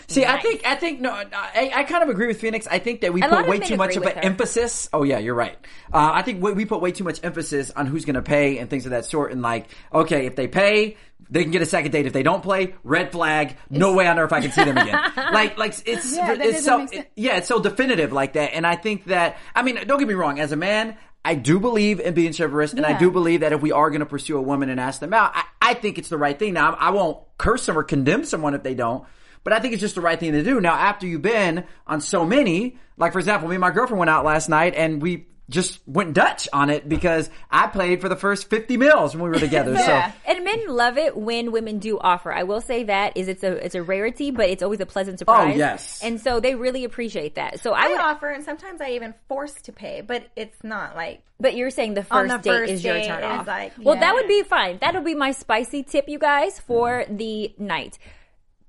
See, 0.07 0.25
I 0.25 0.41
think 0.41 0.65
I 0.65 0.77
think 0.77 1.01
no, 1.01 1.11
I, 1.11 1.73
I 1.75 1.85
kind 1.85 2.05
of 2.05 2.09
agree 2.09 2.29
with 2.29 2.41
Phoenix. 2.41 2.69
I 2.71 2.79
think 2.79 3.01
that 3.01 3.13
we 3.13 3.21
A 3.21 3.29
put 3.29 3.49
way 3.49 3.59
too 3.59 3.77
much 3.77 3.97
of 3.97 4.05
an 4.05 4.15
her. 4.15 4.21
emphasis. 4.25 4.89
Oh 4.93 5.03
yeah, 5.03 5.19
you're 5.19 5.35
right. 5.35 5.57
Uh, 5.93 6.11
I 6.15 6.23
think 6.23 6.43
we, 6.43 6.53
we 6.53 6.65
put 6.67 6.81
way 6.81 6.93
too 6.93 7.03
much 7.05 7.19
emphasis 7.25 7.71
on 7.73 7.87
who's 7.87 8.05
going 8.05 8.15
to 8.15 8.23
pay 8.23 8.59
and 8.59 8.71
things 8.71 8.85
of 8.87 8.91
that 8.93 9.07
sort. 9.07 9.33
And 9.33 9.43
like, 9.43 9.67
okay, 9.93 10.27
if 10.27 10.37
they 10.37 10.47
pay, 10.47 10.97
they 11.31 11.43
can 11.43 11.51
get 11.51 11.63
a 11.63 11.67
second 11.67 11.91
date. 11.91 12.07
If 12.07 12.13
they 12.13 12.23
don't 12.23 12.43
play, 12.45 12.75
red 12.85 13.11
flag. 13.11 13.57
No 13.71 13.95
way 13.95 14.07
on 14.07 14.19
earth 14.21 14.33
I 14.33 14.41
can 14.41 14.53
see 14.53 14.63
them 14.65 14.79
again. 14.79 15.01
like, 15.17 15.59
like 15.59 15.75
it's 15.85 16.15
Yeah, 16.17 16.37
it's 16.39 16.65
so 16.65 16.79
make 16.79 16.89
sense. 16.95 17.07
yeah, 17.17 17.39
it's 17.39 17.49
so 17.49 17.61
definitive 17.61 18.13
like 18.13 18.35
that. 18.35 18.55
And 18.55 18.65
I 18.67 18.77
think 18.77 19.07
that 19.07 19.37
I 19.55 19.63
mean, 19.63 19.85
don't 19.87 19.99
get 19.99 20.07
me 20.09 20.15
wrong. 20.15 20.39
As 20.39 20.53
a 20.53 20.57
man. 20.57 20.97
I 21.25 21.37
do 21.37 21.61
believe 21.61 22.01
in 22.01 22.15
being 22.15 22.33
chivalrous, 22.33 22.73
and 22.73 22.85
I 22.85 22.99
do 22.99 23.11
believe 23.11 23.41
that 23.41 23.53
if 23.53 23.61
we 23.61 23.71
are 23.71 23.91
going 23.91 24.01
to 24.01 24.07
pursue 24.07 24.37
a 24.37 24.43
woman 24.43 24.69
and 24.69 24.81
ask 24.81 24.99
them 24.99 25.15
out, 25.15 25.31
I, 25.35 25.45
I 25.61 25.75
think 25.75 25.97
it's 25.99 26.09
the 26.09 26.19
right 26.19 26.37
thing. 26.37 26.55
Now, 26.55 26.75
I 26.75 26.91
won't 26.91 27.19
curse 27.39 27.67
them 27.67 27.79
or 27.79 27.85
condemn 27.85 28.25
someone 28.25 28.55
if 28.55 28.65
they 28.65 28.75
don't, 28.75 29.05
but 29.45 29.53
I 29.53 29.61
think 29.61 29.73
it's 29.73 29.81
just 29.81 29.95
the 29.95 30.01
right 30.01 30.19
thing 30.19 30.33
to 30.33 30.43
do. 30.43 30.61
Now, 30.61 30.75
after 30.75 31.07
you've 31.07 31.23
been 31.23 31.65
on 31.87 32.01
so 32.01 32.25
many, 32.27 32.77
like 32.97 33.13
for 33.13 33.21
example, 33.21 33.49
me 33.49 33.55
and 33.55 33.61
my 33.61 33.71
girlfriend 33.71 34.01
went 34.01 34.11
out 34.11 34.25
last 34.25 34.49
night 34.49 34.75
and 34.75 35.01
we 35.01 35.27
just 35.49 35.81
went 35.87 36.15
Dutch 36.15 36.49
on 36.53 36.71
it 36.71 36.89
because 36.89 37.29
I 37.51 37.67
played 37.67 38.01
for 38.01 38.09
the 38.09 38.17
first 38.17 38.49
50 38.49 38.77
meals 38.77 39.15
when 39.15 39.25
we 39.25 39.31
were 39.31 39.39
together. 39.39 39.73
Yeah. 39.83 40.13
So, 40.13 40.19
And 40.27 40.45
men 40.45 40.69
love 40.69 40.97
it 40.97 41.17
when 41.17 41.51
women 41.51 41.79
do 41.79 41.99
offer. 41.99 42.33
I 42.33 42.45
will 42.45 42.61
say 42.61 42.85
that 42.85 43.17
is 43.17 43.27
it's 43.27 43.43
a 43.43 43.53
it's 43.65 43.75
a 43.75 43.83
rarity, 43.83 44.31
but 44.31 44.49
it's 44.49 44.63
always 44.63 44.81
a 44.81 44.87
pleasant 44.87 45.17
oh, 45.17 45.19
surprise. 45.19 45.55
Oh, 45.55 45.59
yes. 45.59 46.01
And 46.03 46.21
so 46.21 46.41
they 46.41 46.55
really 46.55 46.85
appreciate 46.85 47.35
that. 47.35 47.61
So 47.61 47.73
I 47.73 47.83
I 47.83 47.89
would 47.89 48.01
offer, 48.01 48.29
and 48.29 48.45
sometimes 48.45 48.81
I 48.81 48.91
even 48.91 49.15
force 49.29 49.55
to 49.63 49.73
pay, 49.73 50.03
but 50.03 50.25
it's 50.37 50.63
not 50.63 50.95
like 50.95 51.23
But 51.41 51.57
you're 51.57 51.71
saying 51.71 51.95
the 51.95 52.05
first 52.05 52.31
the 52.31 52.39
date 52.39 52.51
first 52.51 52.73
is 52.73 52.85
your 52.85 52.95
date 52.95 53.07
turn 53.07 53.19
is 53.19 53.41
off. 53.41 53.47
like, 53.47 53.73
well, 53.79 53.99
that 53.99 54.15
would 54.15 54.29
be 54.29 54.43
fine. 54.43 54.79
That 54.81 54.95
would 54.95 55.05
be 55.05 55.15
my 55.15 55.33
spicy 55.33 55.83
tip, 55.83 56.09
you 56.09 56.19
guys, 56.19 56.61
for 56.61 57.05
mm. 57.05 57.19
the 57.19 57.55
night. 57.59 57.99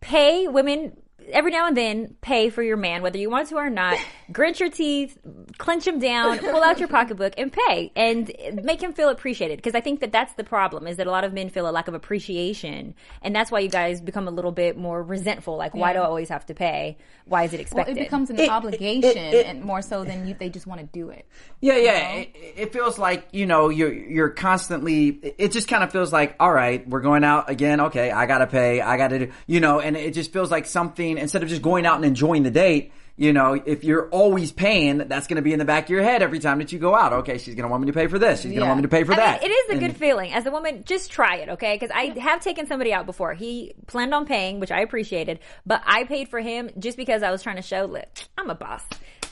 Pay 0.01 0.47
women 0.47 0.97
every 1.31 1.51
now 1.51 1.67
and 1.67 1.75
then. 1.77 2.15
Pay 2.21 2.49
for 2.49 2.61
your 2.63 2.77
man, 2.77 3.01
whether 3.01 3.17
you 3.17 3.29
want 3.29 3.49
to 3.49 3.55
or 3.55 3.69
not. 3.69 3.97
Grit 4.31 4.59
your 4.59 4.69
teeth, 4.69 5.17
clench 5.57 5.85
him 5.85 5.99
down, 5.99 6.39
pull 6.39 6.63
out 6.63 6.79
your 6.79 6.87
pocketbook, 6.87 7.33
and 7.37 7.51
pay, 7.51 7.91
and 7.95 8.31
make 8.63 8.81
him 8.81 8.93
feel 8.93 9.09
appreciated. 9.09 9.57
Because 9.57 9.75
I 9.75 9.81
think 9.81 9.99
that 9.99 10.11
that's 10.11 10.33
the 10.33 10.43
problem 10.43 10.87
is 10.87 10.97
that 10.97 11.05
a 11.07 11.11
lot 11.11 11.23
of 11.23 11.33
men 11.33 11.49
feel 11.49 11.69
a 11.69 11.71
lack 11.71 11.87
of 11.87 11.93
appreciation, 11.93 12.95
and 13.21 13.35
that's 13.35 13.51
why 13.51 13.59
you 13.59 13.69
guys 13.69 14.01
become 14.01 14.27
a 14.27 14.31
little 14.31 14.51
bit 14.51 14.77
more 14.77 15.03
resentful. 15.03 15.57
Like, 15.57 15.73
why 15.75 15.93
do 15.93 15.99
I 15.99 16.05
always 16.05 16.29
have 16.29 16.45
to 16.47 16.53
pay? 16.53 16.97
Why 17.25 17.43
is 17.43 17.53
it 17.53 17.59
expected? 17.59 17.95
Well, 17.95 18.01
it 18.01 18.05
becomes 18.05 18.29
an 18.29 18.39
It- 18.39 18.49
obligation, 18.49 19.17
it- 19.17 19.33
it- 19.33 19.45
and 19.45 19.63
more 19.63 19.81
so 19.81 20.03
than 20.03 20.27
you, 20.27 20.35
they 20.39 20.49
just 20.49 20.65
want 20.65 20.81
to 20.81 20.87
do 20.87 21.09
it. 21.09 21.25
yeah, 21.61 21.77
yeah, 21.77 22.09
it, 22.13 22.35
it 22.55 22.73
feels 22.73 22.97
like, 22.97 23.27
you 23.31 23.45
know, 23.45 23.69
you're, 23.69 23.93
you're 23.93 24.29
constantly, 24.29 25.07
it 25.37 25.51
just 25.51 25.67
kind 25.67 25.83
of 25.83 25.91
feels 25.91 26.11
like, 26.11 26.35
all 26.39 26.51
right, 26.51 26.87
we're 26.87 27.01
going 27.01 27.23
out 27.23 27.49
again. 27.49 27.79
Okay. 27.81 28.11
I 28.11 28.25
got 28.25 28.39
to 28.39 28.47
pay. 28.47 28.81
I 28.81 28.97
got 28.97 29.09
to 29.09 29.19
do, 29.27 29.31
you 29.47 29.59
know, 29.59 29.79
and 29.79 29.95
it 29.95 30.13
just 30.13 30.31
feels 30.33 30.49
like 30.51 30.65
something, 30.65 31.12
instead 31.17 31.43
of 31.43 31.49
just 31.49 31.61
going 31.61 31.85
out 31.85 31.95
and 31.97 32.05
enjoying 32.05 32.43
the 32.43 32.51
date, 32.51 32.91
you 33.15 33.31
know, 33.31 33.53
if 33.53 33.83
you're 33.83 34.09
always 34.09 34.51
paying, 34.51 34.97
that's 34.97 35.27
going 35.27 35.35
to 35.35 35.43
be 35.43 35.53
in 35.53 35.59
the 35.59 35.65
back 35.65 35.83
of 35.83 35.89
your 35.91 36.01
head 36.01 36.23
every 36.23 36.39
time 36.39 36.57
that 36.57 36.71
you 36.71 36.79
go 36.79 36.95
out. 36.95 37.13
Okay, 37.13 37.37
she's 37.37 37.53
going 37.53 37.63
to 37.63 37.69
want 37.69 37.81
me 37.83 37.87
to 37.87 37.93
pay 37.93 38.07
for 38.07 38.17
this. 38.17 38.39
She's 38.41 38.45
going 38.51 38.55
to 38.55 38.61
Yeah. 38.61 38.67
want 38.69 38.77
me 38.79 38.81
to 38.81 38.87
pay 38.87 39.03
for 39.03 39.13
I 39.13 39.17
that. 39.17 39.41
mean, 39.43 39.51
it 39.51 39.53
is 39.53 39.69
a 39.69 39.71
And- 39.73 39.81
good 39.81 39.97
feeling. 39.97 40.33
As 40.33 40.45
a 40.47 40.51
woman, 40.51 40.83
just 40.83 41.11
try 41.11 41.35
it, 41.35 41.49
okay? 41.49 41.75
Because 41.75 41.91
I 41.93 42.17
have 42.19 42.41
taken 42.41 42.65
somebody 42.65 42.91
out 42.91 43.05
before. 43.05 43.33
He 43.35 43.73
planned 43.85 44.15
on 44.15 44.25
paying, 44.25 44.59
which 44.59 44.71
I 44.71 44.79
appreciated, 44.81 45.39
but 45.63 45.83
I 45.85 46.05
paid 46.05 46.29
for 46.29 46.39
him 46.39 46.71
just 46.79 46.97
because 46.97 47.21
I 47.21 47.29
was 47.29 47.43
trying 47.43 47.57
to 47.57 47.61
show, 47.61 47.85
look, 47.85 48.07
I'm 48.35 48.49
a 48.49 48.55
boss. 48.55 48.83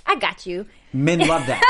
I 0.05 0.15
got 0.15 0.45
you. 0.45 0.67
Men 0.93 1.19
love 1.19 1.45
that. 1.47 1.61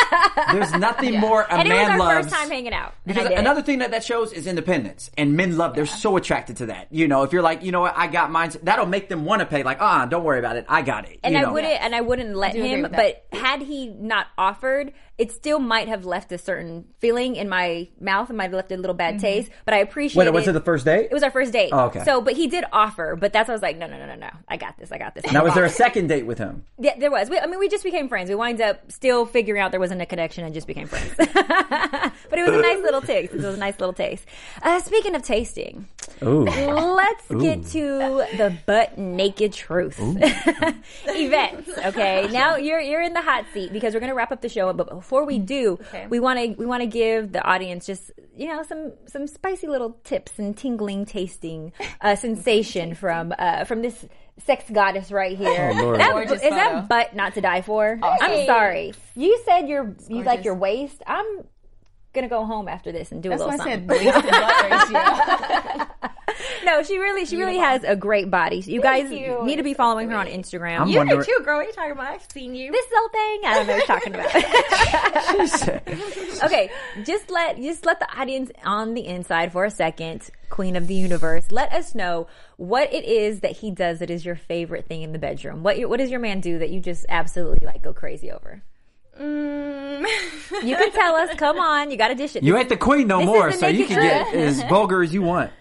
There's 0.54 0.72
nothing 0.74 1.20
more 1.20 1.44
a 1.44 1.54
and 1.54 1.68
it 1.68 1.72
man 1.72 1.84
was 1.84 1.90
our 1.92 1.98
loves. 2.00 2.28
first 2.28 2.36
time 2.36 2.50
hanging 2.50 2.74
out. 2.74 2.94
Because 3.06 3.28
another 3.28 3.62
thing 3.62 3.80
that 3.80 3.92
that 3.92 4.04
shows 4.04 4.32
is 4.34 4.48
independence, 4.48 5.12
and 5.18 5.36
men 5.36 5.58
love. 5.58 5.76
They're 5.76 5.86
so 5.86 6.18
attracted 6.18 6.58
to 6.58 6.66
that. 6.68 6.88
You 6.92 7.08
know, 7.08 7.24
if 7.24 7.34
you're 7.34 7.42
like, 7.42 7.64
you 7.64 7.72
know 7.72 7.82
what, 7.82 7.94
I 7.96 8.08
got 8.08 8.32
mine. 8.32 8.52
That'll 8.64 8.86
make 8.86 9.10
them 9.10 9.26
want 9.26 9.42
to 9.42 9.46
pay. 9.46 9.64
Like, 9.64 9.82
ah, 9.82 10.06
don't 10.06 10.24
worry 10.24 10.40
about 10.40 10.58
it. 10.58 10.66
I 10.68 10.82
got 10.82 11.08
it. 11.10 11.20
and 11.24 11.34
you 11.34 11.40
I 11.40 11.44
know. 11.44 11.54
wouldn't, 11.54 11.82
and 11.82 11.96
I 11.96 12.02
wouldn't 12.02 12.36
let 12.36 12.54
do 12.54 12.60
agree 12.60 12.70
him. 12.70 12.92
But 12.92 13.26
had 13.32 13.62
he 13.62 13.88
not 13.88 14.28
offered, 14.38 14.94
it 15.18 15.32
still 15.32 15.60
might 15.60 15.88
have 15.88 16.06
left 16.06 16.32
a 16.32 16.38
certain 16.38 16.86
feeling 17.00 17.36
in 17.36 17.48
my 17.48 17.88
mouth. 18.00 18.30
It 18.30 18.34
might 18.34 18.46
have 18.46 18.54
left 18.54 18.72
a 18.72 18.78
little 18.78 18.96
bad 18.96 19.20
taste. 19.20 19.52
But 19.66 19.74
I 19.74 19.78
appreciate. 19.78 20.22
It. 20.24 20.26
Wait, 20.26 20.34
was 20.34 20.48
it 20.48 20.54
the 20.54 20.62
first 20.62 20.86
date? 20.86 21.10
It 21.12 21.14
was 21.14 21.24
our 21.24 21.32
first 21.32 21.52
date. 21.54 21.70
Oh, 21.72 21.86
okay. 21.86 22.04
So, 22.04 22.22
but 22.22 22.34
he 22.34 22.48
did 22.48 22.66
offer. 22.72 23.16
But 23.16 23.34
that's 23.34 23.48
why 23.48 23.54
I 23.54 23.56
was 23.56 23.62
like, 23.62 23.78
no, 23.78 23.88
no, 23.88 23.98
no, 23.98 24.08
no, 24.08 24.16
no. 24.16 24.30
I 24.48 24.58
got 24.58 24.78
this. 24.78 24.92
I 24.92 24.98
got 24.98 25.14
this. 25.14 25.26
I'm 25.28 25.34
Now, 25.34 25.44
was 25.44 25.54
there 25.54 25.66
a 25.66 25.70
second 25.70 26.08
date 26.08 26.26
with 26.26 26.38
him? 26.40 26.66
Yeah, 26.80 26.98
there 26.98 27.12
was. 27.12 27.30
We, 27.30 27.38
I 27.40 27.46
mean, 27.46 27.60
we 27.60 27.70
just 27.70 27.84
became 27.84 28.08
friends. 28.10 28.30
We 28.30 28.36
wind 28.36 28.62
up 28.62 28.92
still 28.92 29.11
figuring 29.26 29.62
out 29.62 29.72
there 29.72 29.80
wasn't 29.80 30.02
a 30.02 30.06
connection 30.06 30.44
and 30.44 30.54
just 30.54 30.68
became 30.68 30.88
friends. 30.88 31.14
but 31.18 32.40
it 32.40 32.48
was 32.48 32.56
a 32.56 32.62
nice 32.62 32.80
little 32.82 33.02
taste. 33.02 33.34
It 33.34 33.38
was 33.38 33.56
a 33.56 33.58
nice 33.58 33.80
little 33.80 33.94
taste. 33.94 34.26
Uh, 34.62 34.80
speaking 34.80 35.16
of 35.16 35.22
tasting, 35.24 35.88
Ooh. 36.24 36.44
let's 36.46 37.28
get 37.30 37.66
to 37.68 38.26
the 38.38 38.56
butt 38.66 38.98
naked 38.98 39.54
truth. 39.54 40.00
Events. 41.08 41.70
Okay. 41.86 42.28
Now 42.32 42.56
you're 42.56 42.80
you're 42.80 43.02
in 43.02 43.14
the 43.14 43.22
hot 43.22 43.46
seat 43.54 43.74
because 43.74 43.94
we're 43.94 44.00
gonna 44.00 44.16
wrap 44.16 44.32
up 44.32 44.42
the 44.42 44.50
show. 44.50 44.72
But 44.74 44.90
before 44.90 45.26
we 45.26 45.38
do, 45.38 45.74
Okay. 45.90 46.08
we 46.10 46.20
want 46.20 46.40
to 46.40 46.48
we 46.58 46.66
want 46.66 46.82
to 46.82 46.88
give 46.88 47.32
the 47.32 47.44
audience 47.44 47.86
just 47.86 48.12
you 48.36 48.48
know 48.48 48.64
some 48.64 48.94
some 49.08 49.28
spicy 49.28 49.68
little 49.68 49.98
tips 50.04 50.40
and 50.40 50.56
tingling 50.58 51.06
tasting 51.06 51.74
uh, 52.00 52.16
sensation 52.16 52.96
from 52.96 53.34
uh, 53.38 53.66
from 53.66 53.82
this 53.82 54.06
sex 54.46 54.64
goddess 54.72 55.12
right 55.12 55.38
here. 55.38 55.72
Oh, 55.76 55.82
Lord. 55.84 56.00
That- 56.00 56.12
Gorgeous 56.12 56.42
that 56.42 56.88
butt 56.88 57.16
not 57.16 57.34
to 57.36 57.42
die 57.42 57.62
for? 57.62 58.00
I'm 58.02 58.46
sorry. 58.46 58.94
You 59.16 59.42
said 59.46 59.68
your 59.68 59.96
you 60.08 60.24
like 60.24 60.44
your 60.44 60.56
waist. 60.56 61.02
I'm 61.06 61.26
gonna 62.14 62.30
go 62.30 62.46
home 62.46 62.68
after 62.68 62.92
this 62.92 63.12
and 63.12 63.22
do 63.24 63.30
That's 63.30 63.42
a 63.42 63.48
why 63.48 63.56
little 63.56 63.68
I 63.68 63.74
said 63.74 63.90
waist 63.90 64.04
to 64.90 64.94
butt. 64.94 65.88
No, 66.64 66.84
she 66.84 66.98
really, 66.98 67.26
she 67.26 67.38
really 67.38 67.58
has 67.58 67.84
a 67.84 67.96
great 67.96 68.30
body. 68.30 68.62
So 68.62 68.72
you 68.72 68.82
guys 68.82 69.12
you. 69.12 69.44
need 69.44 69.58
to 69.58 69.64
be 69.64 69.74
following 69.74 70.10
her 70.10 70.16
on 70.16 70.28
Instagram. 70.28 70.82
I'm 70.82 70.88
you 70.90 70.98
wondering- 70.98 71.24
too, 71.24 71.40
girl. 71.44 71.58
What 71.58 71.66
are 71.66 71.68
you 71.68 71.74
talking 71.74 71.92
about? 71.92 72.08
I've 72.08 72.32
seen 72.32 72.56
you. 72.56 72.72
this 72.72 72.86
whole 72.94 73.10
thing, 73.10 73.42
I 73.46 73.54
don't 73.56 73.68
know 73.68 73.76
what 73.76 73.88
you're 73.88 74.00
talking 74.00 74.16
about. 76.36 76.44
okay, 76.44 76.70
just 77.04 77.30
let 77.30 77.58
just 77.58 77.86
let 77.86 78.00
the 78.00 78.08
audience 78.20 78.52
on 78.64 78.94
the 78.94 79.06
inside 79.06 79.52
for 79.52 79.66
a 79.66 79.72
second, 79.72 80.30
Queen 80.50 80.76
of 80.76 80.88
the 80.88 80.96
Universe. 80.96 81.52
Let 81.52 81.74
us 81.74 81.94
know 81.96 82.28
what 82.58 82.94
it 82.94 83.06
is 83.06 83.42
that 83.42 83.52
he 83.58 83.72
does 83.72 84.00
that 84.00 84.10
is 84.10 84.26
your 84.26 84.36
favorite 84.36 84.88
thing 84.88 85.02
in 85.02 85.12
the 85.14 85.20
bedroom. 85.20 85.64
What 85.64 85.78
your- 85.78 85.90
what 85.90 85.98
does 86.00 86.10
your 86.12 86.20
man 86.20 86.40
do 86.42 86.60
that 86.60 86.70
you 86.70 86.80
just 86.80 87.06
absolutely 87.10 87.66
like 87.66 87.82
go 87.84 87.94
crazy 87.94 88.32
over? 88.32 88.62
Mm. 89.20 90.06
You 90.64 90.76
can 90.76 90.92
tell 90.92 91.16
us. 91.16 91.34
Come 91.38 91.58
on, 91.60 91.90
you 91.90 91.98
got 91.98 92.10
to 92.10 92.16
dish 92.16 92.36
it. 92.36 92.44
You 92.44 92.56
ain't 92.58 92.70
the 92.70 92.78
queen 92.78 93.08
no 93.08 93.20
This 93.20 93.26
more, 93.26 93.52
so 93.52 93.68
you 93.68 93.86
can 93.88 94.00
get 94.02 94.36
as 94.36 94.62
vulgar 94.64 95.02
as 95.02 95.14
you 95.14 95.22
want. 95.22 95.52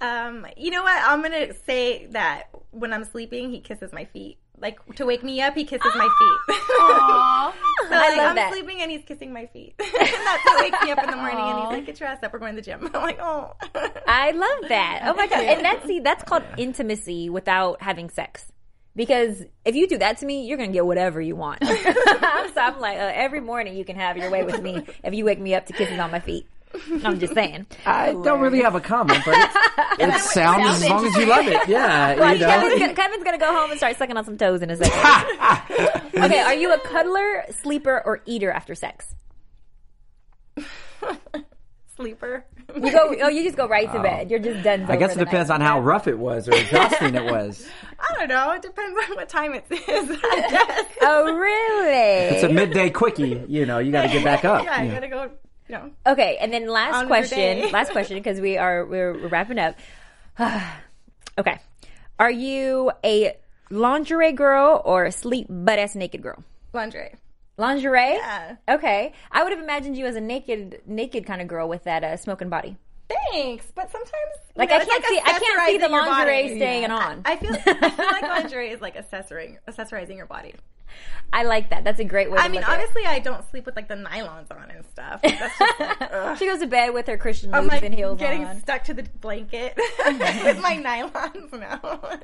Um, 0.00 0.46
you 0.56 0.70
know 0.70 0.82
what? 0.82 1.02
I'm 1.02 1.22
gonna 1.22 1.54
say 1.66 2.06
that 2.10 2.48
when 2.70 2.92
I'm 2.92 3.04
sleeping, 3.04 3.50
he 3.50 3.60
kisses 3.60 3.92
my 3.92 4.04
feet. 4.04 4.38
Like 4.58 4.78
to 4.96 5.06
wake 5.06 5.22
me 5.22 5.40
up, 5.40 5.54
he 5.54 5.64
kisses 5.64 5.92
my 5.94 6.08
feet. 6.18 6.56
so 6.68 7.90
like, 7.90 8.16
love 8.16 8.30
I'm 8.30 8.36
that. 8.36 8.50
sleeping 8.52 8.80
and 8.82 8.90
he's 8.90 9.04
kissing 9.04 9.32
my 9.32 9.46
feet. 9.46 9.74
and 9.80 9.90
that's 9.92 10.44
what 10.44 10.60
wakes 10.60 10.82
me 10.82 10.90
up 10.92 11.02
in 11.02 11.10
the 11.10 11.16
morning. 11.16 11.38
And 11.38 11.58
he's 11.60 11.68
like, 11.68 11.86
"Get 11.86 12.00
your 12.00 12.08
ass 12.08 12.22
up. 12.22 12.32
We're 12.32 12.38
going 12.38 12.54
to 12.54 12.62
the 12.62 12.64
gym." 12.64 12.90
I'm 12.94 13.02
like, 13.02 13.18
"Oh." 13.20 13.52
I 14.06 14.30
love 14.32 14.68
that. 14.68 15.02
Oh 15.04 15.14
my 15.14 15.26
god! 15.26 15.44
And 15.44 15.64
that's 15.64 15.86
see, 15.86 16.00
that's 16.00 16.24
called 16.24 16.44
intimacy 16.56 17.28
without 17.30 17.82
having 17.82 18.10
sex. 18.10 18.52
Because 18.96 19.42
if 19.64 19.76
you 19.76 19.86
do 19.86 19.98
that 19.98 20.18
to 20.18 20.26
me, 20.26 20.46
you're 20.46 20.56
gonna 20.56 20.72
get 20.72 20.86
whatever 20.86 21.20
you 21.20 21.36
want. 21.36 21.62
so 21.66 21.70
I'm 22.56 22.80
like, 22.80 22.98
uh, 22.98 23.12
every 23.14 23.40
morning 23.40 23.76
you 23.76 23.84
can 23.84 23.96
have 23.96 24.16
your 24.16 24.30
way 24.30 24.42
with 24.42 24.60
me 24.62 24.84
if 25.04 25.14
you 25.14 25.24
wake 25.24 25.38
me 25.38 25.54
up 25.54 25.66
to 25.66 25.74
kisses 25.74 25.98
on 25.98 26.10
my 26.10 26.20
feet. 26.20 26.46
I'm 27.04 27.20
just 27.20 27.32
saying. 27.32 27.66
I 27.86 28.12
don't 28.12 28.40
really 28.40 28.60
have 28.62 28.74
a 28.74 28.80
comment, 28.80 29.22
but 29.24 29.34
it 29.98 30.20
sounds 30.20 30.82
as 30.82 30.88
long 30.88 31.06
as 31.06 31.14
you 31.16 31.26
love 31.26 31.46
it. 31.46 31.68
Yeah, 31.68 32.16
Well, 32.16 32.34
you 32.34 32.44
Kevin's, 32.44 32.80
gonna, 32.80 32.94
Kevin's 32.94 33.24
gonna 33.24 33.38
go 33.38 33.52
home 33.52 33.70
and 33.70 33.78
start 33.78 33.96
sucking 33.96 34.16
on 34.16 34.24
some 34.24 34.36
toes 34.36 34.62
in 34.62 34.70
a 34.70 34.76
second. 34.76 36.22
okay, 36.22 36.40
are 36.40 36.54
you 36.54 36.72
a 36.74 36.78
cuddler, 36.80 37.44
sleeper, 37.62 38.02
or 38.04 38.20
eater 38.26 38.50
after 38.50 38.74
sex? 38.74 39.14
Sleeper. 41.96 42.44
You 42.84 42.92
go. 42.92 43.14
Oh, 43.22 43.28
you 43.28 43.42
just 43.42 43.56
go 43.56 43.66
right 43.66 43.90
to 43.92 44.00
bed. 44.02 44.30
You're 44.30 44.38
just 44.38 44.62
done. 44.62 44.84
I 44.84 44.96
guess 44.96 45.16
it 45.16 45.18
depends 45.18 45.50
on 45.50 45.60
how 45.60 45.80
rough 45.80 46.06
it 46.06 46.18
was 46.18 46.48
or 46.48 46.54
exhausting 46.56 47.14
it 47.14 47.24
was. 47.24 47.66
I 47.98 48.14
don't 48.18 48.28
know. 48.28 48.52
It 48.52 48.62
depends 48.62 48.98
on 49.08 49.16
what 49.16 49.28
time 49.28 49.54
it 49.54 49.64
is. 49.70 50.10
I 50.10 50.46
guess. 50.50 50.86
Oh, 51.02 51.24
really? 51.34 52.34
It's 52.36 52.42
a 52.42 52.48
midday 52.48 52.90
quickie. 52.90 53.44
You 53.48 53.64
know, 53.66 53.78
you 53.78 53.92
got 53.92 54.02
to 54.02 54.08
get 54.08 54.24
back 54.24 54.44
up. 54.44 54.64
Yeah, 54.64 54.74
I 54.76 54.82
Yeah. 54.84 54.94
gotta 54.94 55.08
go. 55.08 55.30
You 55.68 55.74
know. 55.74 55.90
Okay, 56.06 56.36
and 56.40 56.52
then 56.52 56.68
last 56.68 56.94
On 56.94 57.08
with 57.08 57.30
your 57.32 57.38
question. 57.54 57.72
last 57.72 57.90
question 57.92 58.16
because 58.18 58.40
we 58.40 58.56
are 58.58 58.84
we're, 58.86 59.12
we're 59.14 59.28
wrapping 59.28 59.58
up. 59.58 59.76
okay, 61.38 61.58
are 62.18 62.30
you 62.30 62.92
a 63.04 63.36
lingerie 63.70 64.32
girl 64.32 64.80
or 64.84 65.04
a 65.06 65.12
sleep 65.12 65.46
butt 65.48 65.78
ass 65.78 65.94
naked 65.94 66.22
girl? 66.22 66.42
Lingerie. 66.72 67.14
Lingerie. 67.58 68.14
Yeah. 68.16 68.56
Okay, 68.68 69.12
I 69.32 69.42
would 69.42 69.52
have 69.52 69.62
imagined 69.62 69.96
you 69.96 70.06
as 70.06 70.16
a 70.16 70.20
naked 70.20 70.82
naked 70.86 71.26
kind 71.26 71.40
of 71.40 71.48
girl 71.48 71.68
with 71.68 71.84
that 71.84 72.04
uh, 72.04 72.16
smoking 72.16 72.48
body. 72.48 72.76
Thanks, 73.30 73.66
but 73.74 73.90
sometimes 73.90 74.12
Like, 74.56 74.68
know, 74.70 74.76
I 74.76 74.84
can't 74.84 75.04
see- 75.04 75.20
I 75.24 75.38
can't 75.38 75.68
see 75.70 75.78
the 75.78 75.88
lingerie 75.88 76.56
staying 76.56 76.90
on. 76.90 77.22
I 77.24 77.36
feel 77.36 77.54
I 77.54 77.90
feel 77.90 78.06
like 78.06 78.22
lingerie 78.42 78.70
is 78.70 78.80
like 78.80 78.96
accessoring 78.96 79.56
accessorizing 79.68 80.16
your 80.16 80.26
body. 80.26 80.54
I 81.32 81.42
like 81.42 81.70
that. 81.70 81.84
That's 81.84 82.00
a 82.00 82.04
great 82.04 82.30
way. 82.30 82.38
I 82.38 82.44
to 82.44 82.48
mean, 82.48 82.60
look 82.60 82.68
at 82.68 82.80
it. 82.80 82.82
honestly, 82.82 83.04
I 83.04 83.18
don't 83.18 83.48
sleep 83.50 83.66
with 83.66 83.76
like 83.76 83.88
the 83.88 83.94
nylons 83.94 84.50
on 84.50 84.70
and 84.70 84.84
stuff. 84.86 85.20
Like. 85.22 86.36
She 86.38 86.46
goes 86.46 86.60
to 86.60 86.66
bed 86.66 86.94
with 86.94 87.06
her 87.06 87.18
Christian 87.18 87.50
boots 87.50 87.68
like 87.68 87.82
and 87.82 87.94
heels 87.94 88.18
getting 88.18 88.44
on. 88.44 88.58
stuck 88.60 88.84
to 88.84 88.94
the 88.94 89.02
blanket 89.20 89.74
with 90.06 90.60
my 90.60 90.76
nylons 90.76 91.52
now. 91.58 92.18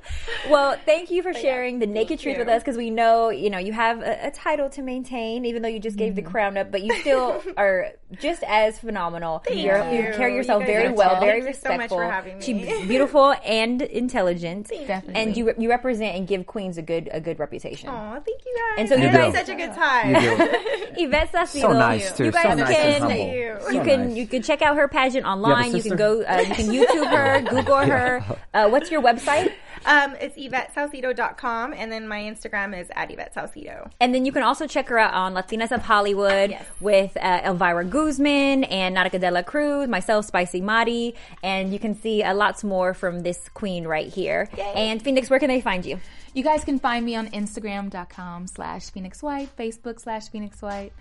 Well, 0.48 0.76
thank 0.84 1.10
you 1.10 1.22
for 1.22 1.32
yeah, 1.32 1.40
sharing 1.40 1.78
the 1.78 1.86
naked 1.86 2.20
truth 2.20 2.34
you. 2.34 2.40
with 2.40 2.48
us 2.48 2.62
because 2.62 2.76
we 2.76 2.90
know 2.90 3.30
you 3.30 3.50
know 3.50 3.58
you 3.58 3.72
have 3.72 4.00
a, 4.00 4.28
a 4.28 4.30
title 4.30 4.70
to 4.70 4.82
maintain, 4.82 5.44
even 5.44 5.62
though 5.62 5.68
you 5.68 5.78
just 5.78 5.96
gave 5.96 6.14
the 6.14 6.22
mm-hmm. 6.22 6.30
crown 6.30 6.56
up, 6.56 6.70
but 6.70 6.82
you 6.82 6.94
still 7.00 7.42
are 7.56 7.92
just 8.20 8.42
as 8.44 8.78
phenomenal. 8.78 9.42
You 9.50 9.56
you. 9.56 9.70
carry 10.14 10.34
yourself 10.34 10.60
guys 10.60 10.68
very 10.68 10.92
well, 10.92 11.20
very 11.20 11.42
Thank 11.42 11.54
you 11.54 11.60
so 11.60 11.68
much 11.68 11.78
respectful. 11.80 11.98
for 11.98 12.10
having 12.10 12.38
me. 12.38 12.42
She's 12.42 12.86
beautiful 12.86 13.34
and 13.44 13.82
intelligent, 13.82 14.68
Definitely. 14.68 15.14
and 15.14 15.36
you 15.36 15.52
you 15.58 15.68
represent 15.68 16.16
and 16.16 16.26
give 16.26 16.46
Queens 16.46 16.78
a 16.78 16.82
good 16.82 17.08
a 17.12 17.20
good 17.20 17.38
reputation. 17.38 17.88
Oh, 17.88 18.22
thank 18.24 18.44
you 18.46 18.51
guys. 18.54 18.78
And 18.78 18.88
so 18.88 18.94
you 18.96 19.04
It's 19.08 19.16
guys- 19.16 19.34
such 19.34 19.48
a 19.48 19.54
good 19.54 19.72
time. 19.74 20.14
You 20.14 20.20
do. 20.20 21.06
Ivette 21.08 21.30
Saucedo. 21.30 21.60
So 21.60 21.72
nice 21.72 22.12
too. 22.16 22.24
You 22.26 22.32
guys 22.32 22.42
so 22.44 22.54
nice 22.54 22.76
can 22.76 22.86
and 22.94 23.04
humble. 23.04 23.18
you. 23.18 23.42
you 23.42 23.60
So 23.60 23.84
can 23.84 24.08
nice. 24.08 24.16
you 24.16 24.26
can 24.26 24.42
check 24.42 24.62
out 24.62 24.76
her 24.76 24.88
pageant 24.88 25.26
online. 25.26 25.66
You, 25.66 25.72
sister? 25.82 25.88
can 25.90 25.98
go. 25.98 26.22
Uh, 26.22 26.38
you 26.40 26.54
can 26.54 26.66
YouTube 26.66 27.06
her, 27.10 27.40
Google 27.50 27.76
her. 27.78 28.24
Uh, 28.54 28.68
what's 28.68 28.90
your 28.90 29.00
website? 29.00 29.50
Um, 29.84 30.14
it's 30.20 30.36
IvetteSaucedo.com, 30.36 31.72
and 31.74 31.90
then 31.90 32.06
my 32.08 32.20
Instagram 32.22 32.78
is 32.78 32.88
at 32.94 33.08
Ivette 33.10 33.34
Saucedo. 33.34 33.90
And 34.00 34.14
then 34.14 34.24
you 34.24 34.32
can 34.32 34.42
also 34.42 34.66
check 34.66 34.88
her 34.88 34.98
out 34.98 35.14
on 35.14 35.34
Latinas 35.34 35.72
of 35.72 35.82
Hollywood 35.82 36.50
Yes. 36.50 36.64
with 36.80 37.16
uh, 37.16 37.40
Elvira 37.44 37.84
Guzman 37.84 38.64
and 38.64 38.96
Nautica 38.96 39.20
de 39.20 39.30
la 39.30 39.42
Cruz, 39.42 39.88
myself, 39.88 40.24
Spicy 40.26 40.60
Mari, 40.60 41.14
and 41.42 41.72
you 41.72 41.78
can 41.78 41.94
see 41.94 42.22
uh, 42.22 42.34
lots 42.34 42.62
more 42.64 42.94
from 42.94 43.20
this 43.20 43.48
queen 43.54 43.86
right 43.86 44.08
here. 44.08 44.48
And 44.74 45.02
Phoenix, 45.02 45.28
where 45.30 45.38
can 45.38 45.48
they 45.48 45.60
find 45.60 45.84
you? 45.84 45.98
You 46.34 46.42
guys 46.42 46.64
can 46.64 46.78
find 46.78 47.04
me 47.04 47.14
on 47.16 47.28
Instagram.com 47.28 48.46
slash 48.46 48.90
Phoenix 48.90 49.22
White, 49.22 49.54
Facebook 49.56 50.00
slash 50.00 50.28
Phoenix 50.28 50.62
White, 50.62 50.92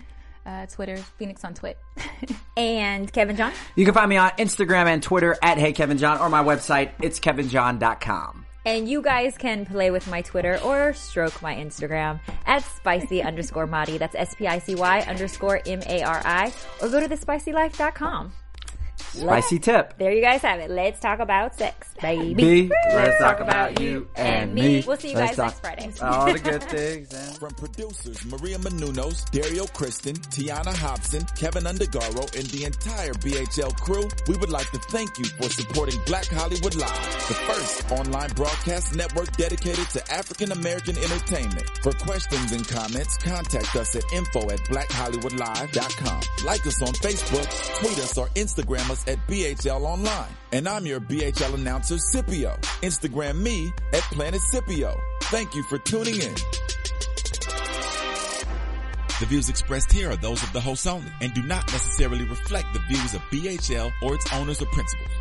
uh, 0.45 0.65
Twitter, 0.65 0.97
Phoenix 1.17 1.43
on 1.45 1.53
Twit. 1.53 1.77
And 2.57 3.11
Kevin 3.11 3.37
John? 3.37 3.53
You 3.75 3.85
can 3.85 3.93
find 3.93 4.09
me 4.09 4.17
on 4.17 4.31
Instagram 4.31 4.85
and 4.87 5.01
Twitter 5.01 5.37
at 5.41 5.57
Hey 5.57 5.71
Kevin 5.71 5.97
John 5.97 6.19
or 6.19 6.29
my 6.29 6.43
website, 6.43 6.91
it's 7.01 7.19
kevinjohn.com. 7.19 8.45
And 8.65 8.87
you 8.87 9.01
guys 9.01 9.37
can 9.37 9.65
play 9.65 9.89
with 9.89 10.07
my 10.07 10.21
Twitter 10.21 10.59
or 10.63 10.93
stroke 10.93 11.41
my 11.41 11.55
Instagram 11.55 12.19
at 12.45 12.63
spicy 12.63 13.23
underscore 13.29 13.67
Mari. 13.67 13.97
That's 13.97 14.15
S 14.15 14.35
P 14.35 14.47
I 14.47 14.59
C 14.59 14.75
Y 14.75 15.01
underscore 15.01 15.61
M 15.65 15.81
A 15.87 16.03
R 16.03 16.21
I. 16.23 16.53
Or 16.81 16.89
go 16.89 16.99
to 16.99 17.07
thespicylife.com. 17.07 18.33
Spicy 19.13 19.59
tip. 19.59 19.97
There 19.97 20.11
you 20.11 20.21
guys 20.21 20.41
have 20.41 20.59
it. 20.59 20.69
Let's 20.69 20.99
talk 20.99 21.19
about 21.19 21.57
sex, 21.57 21.93
baby. 22.01 22.33
B, 22.33 22.71
let's 22.93 23.19
talk 23.19 23.39
about 23.41 23.79
you 23.79 24.07
and 24.15 24.53
me. 24.53 24.83
We'll 24.87 24.97
see 24.97 25.09
you 25.11 25.15
Let's 25.17 25.35
guys 25.35 25.53
talk- 25.61 25.63
next 25.75 25.97
Friday. 25.99 26.05
All 26.05 26.31
the 26.31 26.39
good 26.39 26.63
things. 26.69 27.13
and- 27.13 27.37
From 27.37 27.51
producers 27.55 28.23
Maria 28.25 28.57
Menounos, 28.59 29.29
Dario 29.31 29.65
Kristen, 29.67 30.15
Tiana 30.15 30.73
Hobson, 30.73 31.25
Keven 31.35 31.63
Undergaro, 31.65 32.23
and 32.37 32.45
the 32.47 32.63
entire 32.65 33.13
BHL 33.13 33.75
crew, 33.81 34.07
we 34.27 34.37
would 34.37 34.49
like 34.49 34.69
to 34.71 34.79
thank 34.89 35.17
you 35.17 35.25
for 35.25 35.49
supporting 35.49 35.99
Black 36.05 36.27
Hollywood 36.27 36.75
Live, 36.75 37.27
the 37.27 37.33
first 37.33 37.91
online 37.91 38.29
broadcast 38.29 38.95
network 38.95 39.31
dedicated 39.35 39.89
to 39.89 40.11
African 40.13 40.51
American 40.53 40.97
entertainment. 40.97 41.67
For 41.83 41.91
questions 41.93 42.51
and 42.53 42.67
comments, 42.67 43.17
contact 43.17 43.75
us 43.75 43.95
at 43.95 44.03
info 44.13 44.49
at 44.51 44.59
blackhollywoodlive.com. 44.61 46.21
Like 46.45 46.65
us 46.65 46.81
on 46.81 46.93
Facebook, 46.93 47.79
tweet 47.79 47.97
us, 47.99 48.17
or 48.17 48.27
Instagram 48.29 48.89
us 49.01 49.07
at 49.07 49.25
BHL 49.27 49.81
Online. 49.81 50.29
And 50.51 50.67
I'm 50.67 50.85
your 50.85 50.99
BHL 50.99 51.55
announcer, 51.55 51.97
Scipio. 51.97 52.57
Instagram 52.81 53.37
me 53.41 53.71
at 53.93 54.01
Planet 54.01 54.41
Scipio. 54.51 54.99
Thank 55.23 55.55
you 55.55 55.63
for 55.63 55.77
tuning 55.79 56.15
in. 56.15 56.35
The 59.19 59.27
views 59.27 59.49
expressed 59.49 59.91
here 59.91 60.09
are 60.09 60.15
those 60.15 60.41
of 60.41 60.51
the 60.51 60.59
host 60.59 60.87
only 60.87 61.11
and 61.21 61.33
do 61.33 61.43
not 61.43 61.71
necessarily 61.71 62.25
reflect 62.25 62.73
the 62.73 62.79
views 62.89 63.13
of 63.13 63.21
BHL 63.31 63.91
or 64.01 64.15
its 64.15 64.33
owners 64.33 64.61
or 64.61 64.65
principals. 64.67 65.20